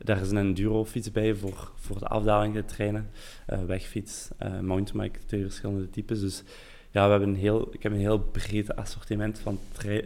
Daar 0.03 0.21
is 0.21 0.31
een 0.31 0.37
enduro-fiets 0.37 1.11
bij 1.11 1.35
voor, 1.35 1.71
voor 1.75 1.99
de 1.99 2.07
afdaling 2.07 2.53
te 2.53 2.65
trainen. 2.65 3.09
Uh, 3.49 3.63
wegfiets, 3.65 4.29
uh, 4.43 4.59
mountainbike, 4.59 5.19
twee 5.25 5.41
verschillende 5.41 5.89
types. 5.89 6.19
Dus 6.19 6.43
ja, 6.91 7.03
we 7.03 7.09
hebben 7.09 7.29
een 7.29 7.35
heel, 7.35 7.73
ik 7.73 7.83
heb 7.83 7.91
een 7.91 7.97
heel 7.97 8.19
breed 8.19 8.75
assortiment 8.75 9.39
van, 9.39 9.59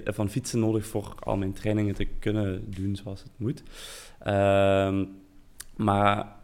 van 0.06 0.30
fietsen 0.30 0.60
nodig 0.60 0.86
voor 0.86 1.16
al 1.20 1.38
mijn 1.38 1.54
trainingen 1.54 1.96
te 1.96 2.06
kunnen 2.06 2.72
doen 2.72 2.96
zoals 2.96 3.24
het 3.24 3.32
moet. 3.38 3.64
Uh, 4.28 5.02
maar 5.76 6.36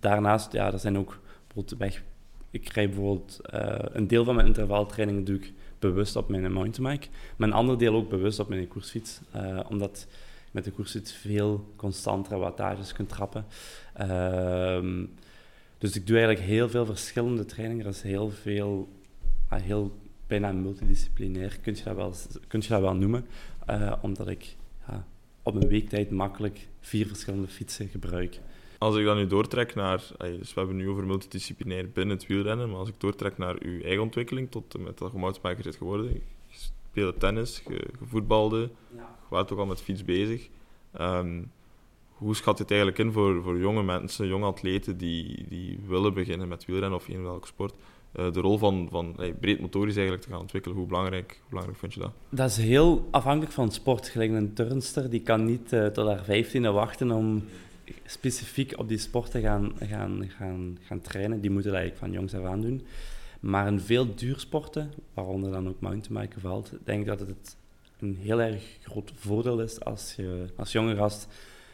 daarnaast, 0.00 0.52
ja, 0.52 0.72
er 0.72 0.78
zijn 0.78 0.98
ook 0.98 1.20
bijvoorbeeld. 1.46 2.02
Ik 2.50 2.64
krijg 2.64 2.88
bijvoorbeeld 2.88 3.40
uh, 3.54 3.74
een 3.78 4.06
deel 4.06 4.24
van 4.24 4.34
mijn 4.34 4.46
intervaltrainingen 4.46 5.24
doe 5.24 5.36
ik 5.36 5.52
bewust 5.78 6.16
op 6.16 6.28
mijn 6.28 6.52
mountainbike, 6.52 7.08
maar 7.36 7.48
een 7.48 7.54
ander 7.54 7.78
deel 7.78 7.94
ook 7.94 8.08
bewust 8.08 8.38
op 8.38 8.48
mijn 8.48 8.68
koersfiets, 8.68 9.20
omdat 9.68 10.06
met 10.54 10.64
de 10.64 10.70
koersfiets 10.70 11.12
veel 11.12 11.72
constantere 11.76 12.36
wattages 12.36 12.92
kunt 12.92 13.08
trappen. 13.08 13.46
Uh, 14.00 15.04
dus 15.78 15.96
ik 15.96 16.06
doe 16.06 16.16
eigenlijk 16.16 16.46
heel 16.46 16.68
veel 16.68 16.86
verschillende 16.86 17.44
trainingen. 17.44 17.84
Dat 17.84 17.94
is 17.94 18.02
heel 18.02 18.30
veel 18.30 18.88
heel 19.48 19.98
bijna 20.26 20.52
multidisciplinair, 20.52 21.58
kun 21.60 21.74
je 21.76 21.82
dat 21.82 21.96
wel, 21.96 22.14
kun 22.48 22.60
je 22.60 22.68
dat 22.68 22.80
wel 22.80 22.94
noemen. 22.94 23.26
Uh, 23.70 23.92
omdat 24.00 24.28
ik 24.28 24.56
ja, 24.88 25.06
op 25.42 25.54
een 25.54 25.68
weektijd 25.68 26.10
makkelijk 26.10 26.68
vier 26.80 27.06
verschillende 27.06 27.48
fietsen 27.48 27.88
gebruik. 27.88 28.40
Als 28.78 28.96
ik 28.96 29.04
dan 29.04 29.16
nu 29.16 29.26
doortrek 29.26 29.74
naar, 29.74 30.06
dus 30.18 30.54
we 30.54 30.60
hebben 30.60 30.76
nu 30.76 30.88
over 30.88 31.04
multidisciplinair 31.04 31.90
binnen 31.90 32.16
het 32.16 32.26
wielrennen, 32.26 32.68
maar 32.68 32.78
als 32.78 32.88
ik 32.88 33.00
doortrek 33.00 33.38
naar 33.38 33.56
uw 33.58 33.82
eigen 33.82 34.02
ontwikkeling, 34.02 34.50
tot 34.50 34.78
met 34.78 34.98
dat 34.98 35.12
je 35.12 35.18
mountainbiker 35.18 35.72
geworden, 35.72 36.12
je 36.12 36.20
speelde 36.92 37.18
tennis, 37.18 37.62
je, 37.68 37.72
je 37.72 38.06
voetbalde, 38.06 38.70
ja. 38.96 39.13
Was 39.34 39.50
ook 39.50 39.58
al 39.58 39.66
met 39.66 39.82
fiets 39.82 40.04
bezig. 40.04 40.48
Um, 41.00 41.50
hoe 42.08 42.36
schat 42.36 42.58
het 42.58 42.70
eigenlijk 42.70 43.00
in 43.00 43.12
voor, 43.12 43.42
voor 43.42 43.58
jonge 43.58 43.82
mensen, 43.82 44.26
jonge 44.26 44.46
atleten 44.46 44.96
die, 44.96 45.44
die 45.48 45.78
willen 45.86 46.14
beginnen 46.14 46.48
met 46.48 46.64
wielrennen 46.64 46.98
of 46.98 47.08
in 47.08 47.22
welke 47.22 47.46
sport? 47.46 47.74
uh, 48.16 48.32
de 48.32 48.40
rol 48.40 48.58
van, 48.58 48.88
van 48.90 49.16
breed 49.40 49.60
motorisch 49.60 49.94
eigenlijk 49.94 50.26
te 50.26 50.32
gaan 50.32 50.40
ontwikkelen. 50.40 50.76
Hoe 50.76 50.86
belangrijk, 50.86 51.38
hoe 51.40 51.48
belangrijk 51.48 51.78
vind 51.78 51.94
je 51.94 52.00
dat? 52.00 52.12
Dat 52.28 52.50
is 52.50 52.56
heel 52.56 53.08
afhankelijk 53.10 53.52
van 53.52 53.72
sport. 53.72 54.14
Een 54.14 54.52
turnster, 54.52 55.10
die 55.10 55.20
kan 55.20 55.44
niet 55.44 55.72
uh, 55.72 55.86
tot 55.86 56.06
haar 56.06 56.24
vijftiende 56.24 56.70
wachten 56.70 57.10
om 57.10 57.44
specifiek 58.04 58.78
op 58.78 58.88
die 58.88 58.98
sport 58.98 59.30
te 59.30 59.40
gaan, 59.40 59.72
gaan, 59.80 60.24
gaan, 60.28 60.78
gaan 60.82 61.00
trainen. 61.00 61.40
Die 61.40 61.50
moeten 61.50 61.70
dat 61.70 61.80
eigenlijk 61.80 62.12
van 62.12 62.20
jongs 62.20 62.34
af 62.34 62.52
aan 62.52 62.60
doen. 62.60 62.82
Maar 63.40 63.66
in 63.66 63.80
veel 63.80 64.14
duursporten, 64.14 64.92
waaronder 65.14 65.52
dan 65.52 65.68
ook 65.68 65.80
mountainbiken 65.80 66.40
valt, 66.40 66.72
denk 66.84 67.00
ik 67.00 67.06
dat 67.06 67.20
het 67.20 67.56
een 68.04 68.16
heel 68.20 68.40
erg 68.40 68.78
groot 68.82 69.12
voordeel 69.14 69.60
is 69.60 69.80
als 69.80 70.14
je 70.16 70.46
als 70.56 70.72
jonge 70.72 70.96
gast 70.96 71.26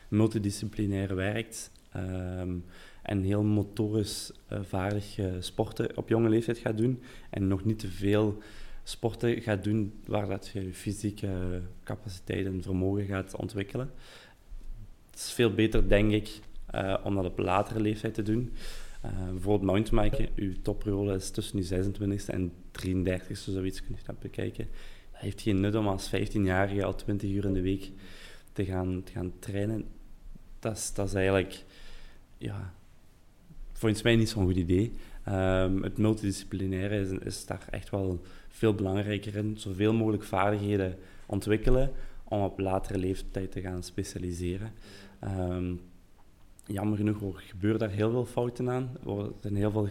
multidisciplinair 0.08 1.14
werkt 1.14 1.70
ehm, 1.92 2.54
en 3.02 3.22
heel 3.22 3.42
motorisch 3.42 4.32
uh, 4.52 4.58
vaardig 4.62 5.18
sporten 5.40 5.96
op 5.96 6.08
jonge 6.08 6.28
leeftijd 6.28 6.58
gaat 6.58 6.76
doen 6.76 7.02
en 7.30 7.48
nog 7.48 7.64
niet 7.64 7.78
te 7.78 7.88
veel 7.88 8.38
sporten 8.82 9.40
gaat 9.40 9.64
doen 9.64 9.92
waar 10.06 10.28
dat 10.28 10.50
je 10.52 10.74
fysieke 10.74 11.62
capaciteit 11.84 12.46
en 12.46 12.62
vermogen 12.62 13.06
gaat 13.06 13.36
ontwikkelen. 13.36 13.90
Het 15.10 15.18
is 15.20 15.32
veel 15.32 15.54
beter, 15.54 15.88
denk 15.88 16.12
ik, 16.12 16.40
uh, 16.74 16.96
om 17.04 17.14
dat 17.14 17.24
op 17.24 17.38
latere 17.38 17.80
leeftijd 17.80 18.14
te 18.14 18.22
doen. 18.22 18.52
Uh, 19.04 19.30
bijvoorbeeld 19.30 19.70
mountainbiken, 19.70 20.28
uw 20.36 20.52
topperiode 20.62 21.14
is 21.14 21.30
tussen 21.30 21.58
je 21.58 21.92
26e 21.92 22.26
en 22.26 22.52
33e, 22.72 23.32
zoiets 23.32 23.82
kun 23.82 23.94
je 23.96 24.02
dat 24.06 24.18
bekijken. 24.18 24.68
Heeft 25.20 25.40
geen 25.40 25.60
nut 25.60 25.74
om 25.74 25.88
als 25.88 26.10
15-jarige 26.14 26.84
al 26.84 26.94
20 26.94 27.30
uur 27.30 27.44
in 27.44 27.52
de 27.52 27.60
week 27.60 27.90
te 28.52 28.64
gaan, 28.64 29.02
te 29.02 29.12
gaan 29.12 29.32
trainen. 29.38 29.84
Dat 30.58 30.76
is, 30.76 30.92
dat 30.94 31.06
is 31.06 31.14
eigenlijk, 31.14 31.64
ja, 32.38 32.74
volgens 33.72 34.02
mij 34.02 34.16
niet 34.16 34.28
zo'n 34.28 34.44
goed 34.44 34.56
idee. 34.56 34.92
Um, 35.28 35.82
het 35.82 35.98
multidisciplinaire 35.98 37.00
is, 37.00 37.10
is 37.10 37.46
daar 37.46 37.66
echt 37.70 37.90
wel 37.90 38.20
veel 38.48 38.74
belangrijker 38.74 39.36
in. 39.36 39.56
Zoveel 39.58 39.92
mogelijk 39.92 40.24
vaardigheden 40.24 40.98
ontwikkelen 41.26 41.92
om 42.24 42.42
op 42.42 42.58
latere 42.58 42.98
leeftijd 42.98 43.52
te 43.52 43.60
gaan 43.60 43.82
specialiseren. 43.82 44.72
Um, 45.24 45.80
jammer 46.66 46.96
genoeg 46.96 47.48
gebeuren 47.48 47.78
daar 47.80 47.90
heel 47.90 48.10
veel 48.10 48.24
fouten 48.24 48.70
aan. 48.70 48.90
Er 49.06 49.32
zijn 49.40 49.56
heel 49.56 49.70
veel 49.70 49.88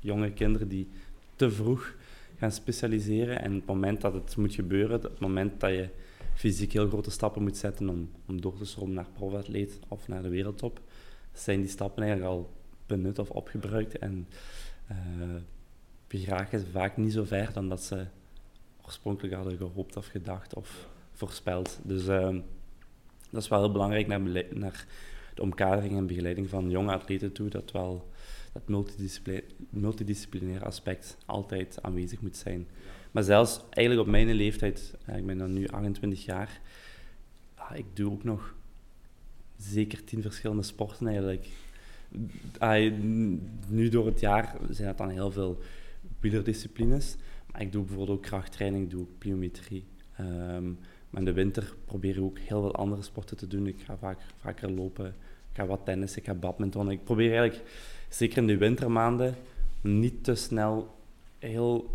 jonge 0.00 0.32
kinderen 0.32 0.68
die 0.68 0.88
te 1.36 1.50
vroeg 1.50 1.94
gaan 2.36 2.52
specialiseren. 2.52 3.42
En 3.42 3.54
het 3.54 3.66
moment 3.66 4.00
dat 4.00 4.14
het 4.14 4.36
moet 4.36 4.54
gebeuren, 4.54 5.00
het 5.00 5.20
moment 5.20 5.60
dat 5.60 5.70
je 5.70 5.88
fysiek 6.34 6.72
heel 6.72 6.88
grote 6.88 7.10
stappen 7.10 7.42
moet 7.42 7.56
zetten 7.56 7.88
om, 7.88 8.10
om 8.26 8.40
door 8.40 8.58
te 8.58 8.64
stromen 8.64 8.94
naar 8.94 9.08
profatleet 9.12 9.78
of 9.88 10.08
naar 10.08 10.22
de 10.22 10.28
wereldtop, 10.28 10.80
zijn 11.32 11.60
die 11.60 11.68
stappen 11.68 12.02
eigenlijk 12.02 12.32
al 12.32 12.50
benut 12.86 13.18
of 13.18 13.30
opgebruikt. 13.30 13.98
En 13.98 14.28
uh, 14.90 14.96
geraken 16.08 16.58
ze 16.58 16.66
vaak 16.66 16.96
niet 16.96 17.12
zo 17.12 17.24
ver 17.24 17.52
dan 17.52 17.68
dat 17.68 17.82
ze 17.82 18.06
oorspronkelijk 18.84 19.34
hadden 19.34 19.56
gehoopt 19.56 19.96
of 19.96 20.06
gedacht 20.06 20.54
of 20.54 20.88
voorspeld. 21.12 21.78
Dus 21.82 22.06
uh, 22.06 22.36
dat 23.30 23.42
is 23.42 23.48
wel 23.48 23.60
heel 23.60 23.72
belangrijk 23.72 24.06
naar, 24.06 24.20
naar 24.54 24.86
de 25.34 25.42
omkadering 25.42 25.96
en 25.96 26.06
begeleiding 26.06 26.48
van 26.48 26.70
jonge 26.70 26.92
atleten 26.92 27.32
toe, 27.32 27.48
dat 27.48 27.72
wel 27.72 28.08
dat 28.56 28.68
multidisciplinaire, 28.68 29.48
multidisciplinaire 29.70 30.64
aspect 30.64 31.16
altijd 31.26 31.82
aanwezig 31.82 32.20
moet 32.20 32.36
zijn. 32.36 32.66
Maar 33.10 33.22
zelfs 33.22 33.60
eigenlijk 33.70 34.06
op 34.06 34.12
mijn 34.12 34.32
leeftijd, 34.32 34.94
ik 35.16 35.26
ben 35.26 35.38
dan 35.38 35.52
nu 35.52 35.68
28 35.68 36.24
jaar, 36.24 36.60
ik 37.74 37.84
doe 37.92 38.12
ook 38.12 38.24
nog 38.24 38.54
zeker 39.56 40.04
tien 40.04 40.22
verschillende 40.22 40.62
sporten 40.62 41.06
eigenlijk. 41.06 41.48
Nu 43.68 43.88
door 43.88 44.06
het 44.06 44.20
jaar 44.20 44.56
zijn 44.70 44.88
dat 44.88 44.98
dan 44.98 45.08
heel 45.08 45.30
veel 45.30 45.58
wielerdisciplines. 46.20 47.16
Maar 47.52 47.60
ik 47.60 47.72
doe 47.72 47.84
bijvoorbeeld 47.84 48.18
ook 48.18 48.24
krachttraining, 48.24 48.90
doe 48.90 49.06
pliometrie. 49.18 49.84
Um, 50.20 50.78
maar 51.10 51.20
in 51.20 51.24
de 51.24 51.32
winter 51.32 51.74
probeer 51.84 52.16
ik 52.16 52.22
ook 52.22 52.38
heel 52.38 52.60
veel 52.60 52.74
andere 52.74 53.02
sporten 53.02 53.36
te 53.36 53.46
doen. 53.46 53.66
Ik 53.66 53.80
ga 53.84 53.96
vaak, 53.96 54.18
vaker 54.38 54.70
lopen, 54.70 55.06
ik 55.50 55.56
ga 55.56 55.66
wat 55.66 55.84
tennis, 55.84 56.16
ik 56.16 56.24
ga 56.24 56.34
badminton. 56.34 56.90
Ik 56.90 57.04
probeer 57.04 57.38
eigenlijk, 57.38 57.70
zeker 58.08 58.38
in 58.38 58.46
de 58.46 58.56
wintermaanden, 58.56 59.34
niet 59.80 60.24
te 60.24 60.34
snel 60.34 60.94
heel 61.38 61.90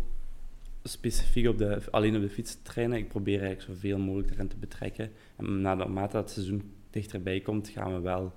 specifiek 0.82 1.48
op 1.48 1.58
de, 1.58 1.82
alleen 1.90 2.16
op 2.16 2.22
de 2.22 2.28
fiets 2.28 2.52
te 2.52 2.62
trainen. 2.62 2.98
Ik 2.98 3.08
probeer 3.08 3.42
eigenlijk 3.42 3.72
zoveel 3.72 3.98
mogelijk 3.98 4.30
erin 4.30 4.48
te 4.48 4.56
betrekken. 4.56 5.10
En 5.36 5.60
naarmate 5.60 6.12
dat 6.12 6.22
het 6.22 6.30
seizoen 6.30 6.72
dichterbij 6.90 7.40
komt, 7.40 7.68
gaan 7.68 7.94
we 7.94 8.00
wel 8.00 8.32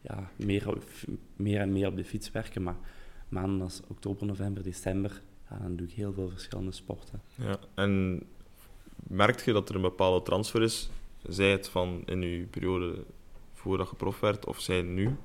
ja, 0.00 0.30
meer, 0.36 0.74
meer 1.36 1.60
en 1.60 1.72
meer 1.72 1.86
op 1.86 1.96
de 1.96 2.04
fiets 2.04 2.30
werken. 2.30 2.62
Maar 2.62 2.76
maanden 3.28 3.62
als 3.62 3.80
oktober, 3.86 4.26
november, 4.26 4.62
december, 4.62 5.20
dan 5.48 5.76
doe 5.76 5.86
ik 5.86 5.92
heel 5.92 6.12
veel 6.12 6.28
verschillende 6.28 6.72
sporten. 6.72 7.20
Ja, 7.34 7.58
en 7.74 8.22
merk 8.96 9.40
je 9.40 9.52
dat 9.52 9.68
er 9.68 9.74
een 9.74 9.80
bepaalde 9.80 10.22
transfer 10.22 10.62
is, 10.62 10.90
zij 11.28 11.50
het 11.50 11.68
van 11.68 12.02
in 12.04 12.22
je 12.22 12.44
periode 12.44 13.04
voordat 13.52 13.90
je 13.90 13.96
prof 13.96 14.20
werd, 14.20 14.46
of 14.46 14.60
zij 14.60 14.82
nu, 14.82 15.16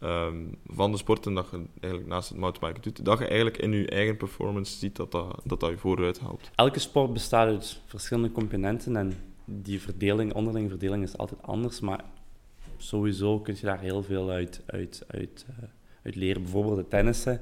um, 0.00 0.58
van 0.66 0.90
de 0.90 0.96
sporten 0.96 1.34
dat 1.34 1.48
je 1.50 1.64
eigenlijk 1.80 2.12
naast 2.12 2.28
het 2.28 2.38
mountainbiken 2.38 2.82
doet, 2.92 3.04
dat 3.04 3.18
je 3.18 3.26
eigenlijk 3.26 3.58
in 3.58 3.72
je 3.72 3.88
eigen 3.88 4.16
performance 4.16 4.78
ziet 4.78 4.96
dat 4.96 5.12
dat, 5.12 5.40
dat, 5.44 5.60
dat 5.60 5.70
je 5.70 5.76
vooruit 5.76 6.20
haalt? 6.20 6.50
Elke 6.54 6.78
sport 6.78 7.12
bestaat 7.12 7.48
uit 7.48 7.80
verschillende 7.86 8.32
componenten 8.32 8.96
en 8.96 9.12
die 9.44 9.80
verdeling, 9.80 10.32
onderlinge 10.34 10.68
verdeling 10.68 11.02
is 11.02 11.16
altijd 11.16 11.42
anders, 11.42 11.80
maar 11.80 12.04
sowieso 12.76 13.40
kun 13.40 13.54
je 13.54 13.66
daar 13.66 13.80
heel 13.80 14.02
veel 14.02 14.30
uit, 14.30 14.62
uit, 14.66 15.04
uit, 15.06 15.46
uh, 15.50 15.64
uit 16.02 16.14
leren. 16.14 16.42
Bijvoorbeeld 16.42 16.76
het 16.76 16.90
tennissen 16.90 17.40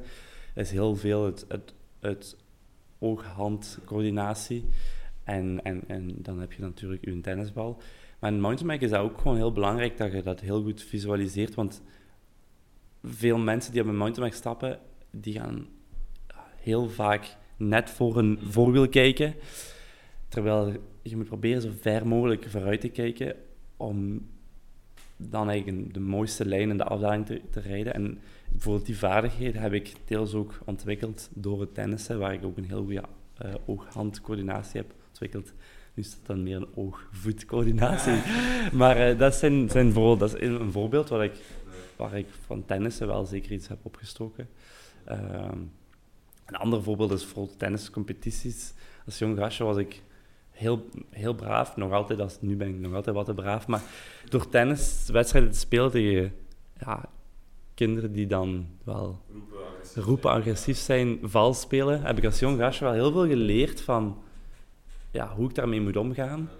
is 0.54 0.70
heel 0.70 0.96
veel 0.96 1.24
het, 1.24 1.44
het, 1.48 1.74
het 2.00 2.36
oog-hand 2.98 3.78
coördinatie. 3.84 4.64
En, 5.24 5.60
en, 5.62 5.82
en 5.86 6.10
dan 6.16 6.40
heb 6.40 6.52
je 6.52 6.62
natuurlijk 6.62 7.04
je 7.04 7.20
tennisbal. 7.20 7.82
Maar 8.18 8.32
in 8.32 8.40
mountainbiken 8.40 8.84
is 8.84 8.90
dat 8.92 9.00
ook 9.00 9.18
gewoon 9.18 9.36
heel 9.36 9.52
belangrijk 9.52 9.96
dat 9.96 10.12
je 10.12 10.22
dat 10.22 10.40
heel 10.40 10.62
goed 10.62 10.82
visualiseert. 10.82 11.54
Want 11.54 11.82
veel 13.02 13.38
mensen 13.38 13.72
die 13.72 13.82
op 13.82 13.88
een 13.88 13.96
mountainbike 13.96 14.40
stappen, 14.40 14.78
die 15.10 15.34
gaan 15.34 15.66
heel 16.56 16.88
vaak 16.88 17.36
net 17.56 17.90
voor 17.90 18.18
een 18.18 18.38
voorwiel 18.42 18.88
kijken. 18.88 19.34
Terwijl 20.28 20.72
je 21.02 21.16
moet 21.16 21.26
proberen 21.26 21.62
zo 21.62 21.70
ver 21.80 22.06
mogelijk 22.06 22.46
vooruit 22.48 22.80
te 22.80 22.88
kijken 22.88 23.34
om 23.76 24.26
dan 25.16 25.48
eigenlijk 25.50 25.94
de 25.94 26.00
mooiste 26.00 26.46
lijn 26.46 26.70
in 26.70 26.76
de 26.76 26.84
afdaling 26.84 27.26
te, 27.26 27.40
te 27.50 27.60
rijden. 27.60 27.94
En 27.94 28.18
bijvoorbeeld 28.50 28.86
die 28.86 28.98
vaardigheden 28.98 29.62
heb 29.62 29.72
ik 29.72 29.92
deels 30.04 30.34
ook 30.34 30.58
ontwikkeld 30.64 31.28
door 31.34 31.60
het 31.60 31.74
tennissen, 31.74 32.18
waar 32.18 32.32
ik 32.32 32.44
ook 32.44 32.56
een 32.56 32.64
heel 32.64 32.82
goede 32.82 33.02
uh, 33.44 33.54
oog-handcoördinatie 33.66 34.80
heb 34.80 34.94
ontwikkeld. 35.08 35.52
Nu 35.94 36.02
is 36.02 36.10
dat 36.10 36.26
dan 36.26 36.42
meer 36.42 36.56
een 36.56 36.74
oog-voetcoördinatie. 36.74 38.20
Maar 38.72 39.10
uh, 39.10 39.18
dat, 39.18 39.34
zijn, 39.34 39.70
zijn 39.70 39.92
voor, 39.92 40.18
dat 40.18 40.34
is 40.34 40.48
een 40.48 40.72
voorbeeld 40.72 41.08
waar 41.08 41.24
ik, 41.24 41.32
waar 42.02 42.18
ik 42.18 42.26
van 42.46 42.64
tennissen 42.64 43.06
wel 43.06 43.24
zeker 43.24 43.52
iets 43.52 43.68
heb 43.68 43.78
opgestoken. 43.82 44.48
Uh, 45.08 45.48
een 46.46 46.56
ander 46.56 46.82
voorbeeld 46.82 47.12
is 47.12 47.24
voor 47.24 47.48
tenniscompetities. 47.56 48.74
Als 49.06 49.18
jong 49.18 49.38
gastje 49.38 49.64
was 49.64 49.76
ik 49.76 50.02
heel, 50.50 50.88
heel 51.10 51.34
braaf, 51.34 51.76
nog 51.76 51.92
altijd, 51.92 52.20
als, 52.20 52.38
nu 52.40 52.56
ben 52.56 52.68
ik 52.68 52.78
nog 52.78 52.94
altijd 52.94 53.16
wat 53.16 53.26
te 53.26 53.34
braaf, 53.34 53.66
maar 53.66 53.82
door 54.28 54.48
tenniswedstrijden 54.48 55.50
te 55.50 55.58
spelen 55.58 55.90
tegen 55.90 56.34
ja, 56.78 57.08
kinderen 57.74 58.12
die 58.12 58.26
dan 58.26 58.66
wel 58.84 59.20
roepen 59.94 60.30
agressief 60.30 60.78
zijn, 60.78 61.18
vals 61.22 61.60
spelen, 61.60 62.02
heb 62.02 62.18
ik 62.18 62.24
als 62.24 62.38
jong 62.38 62.58
gastje 62.58 62.84
wel 62.84 62.94
heel 62.94 63.12
veel 63.12 63.26
geleerd 63.26 63.80
van 63.80 64.22
ja, 65.10 65.34
hoe 65.34 65.48
ik 65.48 65.54
daarmee 65.54 65.80
moet 65.80 65.96
omgaan. 65.96 66.50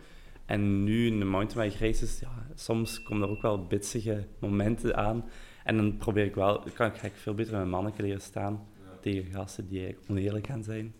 En 0.53 0.85
nu 0.85 1.07
in 1.07 1.19
de 1.19 1.25
mountainbike 1.25 1.87
races, 1.87 2.21
ja, 2.21 2.47
soms 2.55 3.03
komen 3.03 3.29
er 3.29 3.35
ook 3.35 3.43
wel 3.43 3.67
bitsige 3.67 4.27
momenten 4.38 4.97
aan. 4.97 5.25
En 5.65 5.77
dan 5.77 5.97
probeer 5.97 6.25
ik 6.25 6.35
wel, 6.35 6.65
kan 6.75 6.87
ik, 6.87 7.12
veel 7.15 7.35
beter 7.35 7.59
met 7.59 7.67
mannen 7.67 7.93
leren 7.97 8.21
staan 8.21 8.67
tegen 9.01 9.33
gasten 9.33 9.69
die 9.69 9.97
oneerlijk 10.09 10.47
gaan 10.47 10.65
zijn. 10.65 10.95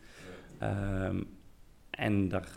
Um, 0.63 1.27
en 1.91 2.29
daar, 2.29 2.49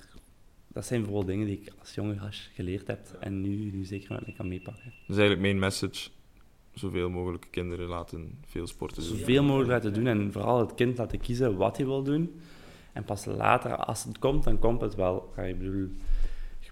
dat 0.67 0.85
zijn 0.85 1.03
vooral 1.03 1.25
dingen 1.25 1.47
die 1.47 1.59
ik 1.61 1.73
als 1.79 1.95
jonge 1.95 2.17
gast 2.17 2.49
geleerd 2.53 2.87
heb 2.87 3.17
en 3.19 3.41
nu, 3.41 3.71
nu 3.71 3.83
zeker 3.83 4.13
met 4.13 4.27
me 4.27 4.33
kan 4.33 4.47
meepakken. 4.47 4.83
Dat 4.83 5.15
is 5.15 5.17
eigenlijk 5.17 5.41
mijn 5.41 5.59
message. 5.59 6.09
Zoveel 6.73 7.09
mogelijk 7.09 7.47
kinderen 7.51 7.87
laten 7.87 8.39
veel 8.45 8.67
sporten 8.67 9.03
doen. 9.03 9.17
Zoveel 9.17 9.43
mogelijk 9.43 9.69
laten 9.69 9.93
doen 9.93 10.07
en 10.07 10.31
vooral 10.31 10.59
het 10.59 10.73
kind 10.73 10.97
laten 10.97 11.19
kiezen 11.19 11.57
wat 11.57 11.77
hij 11.77 11.85
wil 11.85 12.03
doen. 12.03 12.39
En 12.93 13.03
pas 13.03 13.25
later, 13.25 13.75
als 13.75 14.03
het 14.03 14.19
komt, 14.19 14.43
dan 14.43 14.59
komt 14.59 14.81
het 14.81 14.95
wel. 14.95 15.33
Ik 15.37 15.57
bedoel, 15.57 15.89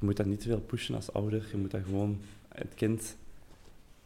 je 0.04 0.10
moet 0.10 0.18
dat 0.18 0.28
niet 0.28 0.40
te 0.42 0.48
veel 0.48 0.62
pushen 0.62 0.96
als 0.96 1.14
ouder. 1.14 1.48
Je 1.52 1.58
moet 1.58 1.72
dat 1.72 1.82
gewoon 1.84 2.22
het 2.48 2.74
kind 2.76 3.18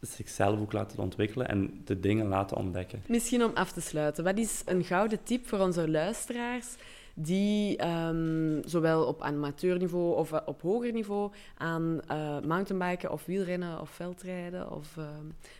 zichzelf 0.00 0.60
ook 0.60 0.72
laten 0.72 0.98
ontwikkelen 0.98 1.48
en 1.48 1.80
de 1.84 2.00
dingen 2.00 2.26
laten 2.26 2.56
ontdekken. 2.56 3.02
Misschien 3.06 3.44
om 3.44 3.50
af 3.54 3.72
te 3.72 3.80
sluiten, 3.80 4.24
wat 4.24 4.38
is 4.38 4.62
een 4.66 4.84
gouden 4.84 5.22
tip 5.22 5.46
voor 5.46 5.58
onze 5.58 5.90
luisteraars 5.90 6.76
die 7.14 7.86
um, 7.86 8.62
zowel 8.64 9.04
op 9.04 9.22
amateurniveau 9.22 10.16
of 10.16 10.32
uh, 10.32 10.38
op 10.46 10.62
hoger 10.62 10.92
niveau 10.92 11.32
aan 11.56 12.00
uh, 12.10 12.40
mountainbiken 12.40 13.12
of 13.12 13.24
wielrennen 13.24 13.80
of 13.80 13.90
veldrijden 13.90 14.70
of 14.70 14.96
uh, 14.98 15.08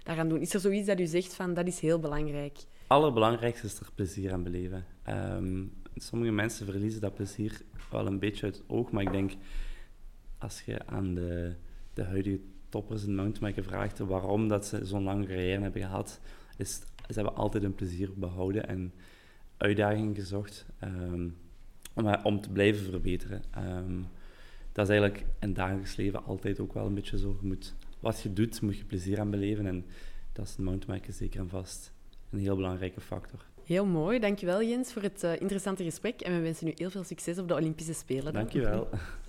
daaraan 0.02 0.28
doen? 0.28 0.40
Is 0.40 0.54
er 0.54 0.60
zoiets 0.60 0.86
dat 0.86 1.00
u 1.00 1.06
zegt 1.06 1.34
van 1.34 1.54
dat 1.54 1.66
is 1.66 1.80
heel 1.80 1.98
belangrijk? 1.98 2.58
Allerbelangrijkste 2.86 3.66
is 3.66 3.80
er 3.80 3.88
plezier 3.94 4.32
aan 4.32 4.42
beleven. 4.42 4.84
Um, 5.08 5.72
sommige 5.94 6.32
mensen 6.32 6.66
verliezen 6.66 7.00
dat 7.00 7.14
plezier 7.14 7.60
wel 7.90 8.06
een 8.06 8.18
beetje 8.18 8.44
uit 8.44 8.56
het 8.56 8.64
oog, 8.68 8.90
maar 8.90 9.02
ik 9.02 9.12
denk 9.12 9.32
als 10.38 10.60
je 10.60 10.86
aan 10.86 11.14
de, 11.14 11.54
de 11.94 12.02
huidige 12.02 12.40
toppers 12.68 13.04
in 13.04 13.14
mountainbiken 13.14 13.64
vraagt 13.64 13.98
waarom 13.98 14.48
dat 14.48 14.66
ze 14.66 14.84
zo'n 14.84 15.02
lange 15.02 15.26
carrière 15.26 15.62
hebben 15.62 15.82
gehad, 15.82 16.20
is 16.56 16.74
ze 17.08 17.14
hebben 17.14 17.34
altijd 17.34 17.64
een 17.64 17.74
plezier 17.74 18.10
behouden 18.14 18.68
en 18.68 18.92
uitdagingen 19.56 20.14
gezocht 20.14 20.66
um, 20.84 21.36
om, 21.94 22.14
om 22.22 22.40
te 22.40 22.50
blijven 22.50 22.90
verbeteren. 22.90 23.42
Um, 23.58 24.06
dat 24.72 24.88
is 24.88 24.96
eigenlijk 24.96 25.24
in 25.40 25.52
dagelijks 25.52 25.96
leven 25.96 26.24
altijd 26.24 26.60
ook 26.60 26.72
wel 26.72 26.86
een 26.86 26.94
beetje 26.94 27.18
zo. 27.18 27.38
Je 27.40 27.46
moet 27.46 27.74
wat 28.00 28.20
je 28.20 28.32
doet, 28.32 28.60
moet 28.60 28.76
je 28.76 28.84
plezier 28.84 29.20
aan 29.20 29.30
beleven. 29.30 29.66
En 29.66 29.84
dat 30.32 30.46
is 30.46 30.56
in 30.58 30.64
mountainbiken 30.64 31.12
zeker 31.12 31.40
en 31.40 31.48
vast 31.48 31.92
een 32.30 32.38
heel 32.38 32.56
belangrijke 32.56 33.00
factor. 33.00 33.46
Heel 33.64 33.86
mooi. 33.86 34.18
Dankjewel 34.18 34.62
Jens 34.62 34.92
voor 34.92 35.02
het 35.02 35.24
uh, 35.24 35.40
interessante 35.40 35.84
gesprek. 35.84 36.20
En 36.20 36.32
we 36.32 36.40
wensen 36.40 36.68
u 36.68 36.72
heel 36.74 36.90
veel 36.90 37.04
succes 37.04 37.38
op 37.38 37.48
de 37.48 37.54
Olympische 37.54 37.94
Spelen. 37.94 38.32
Dankjewel. 38.32 38.88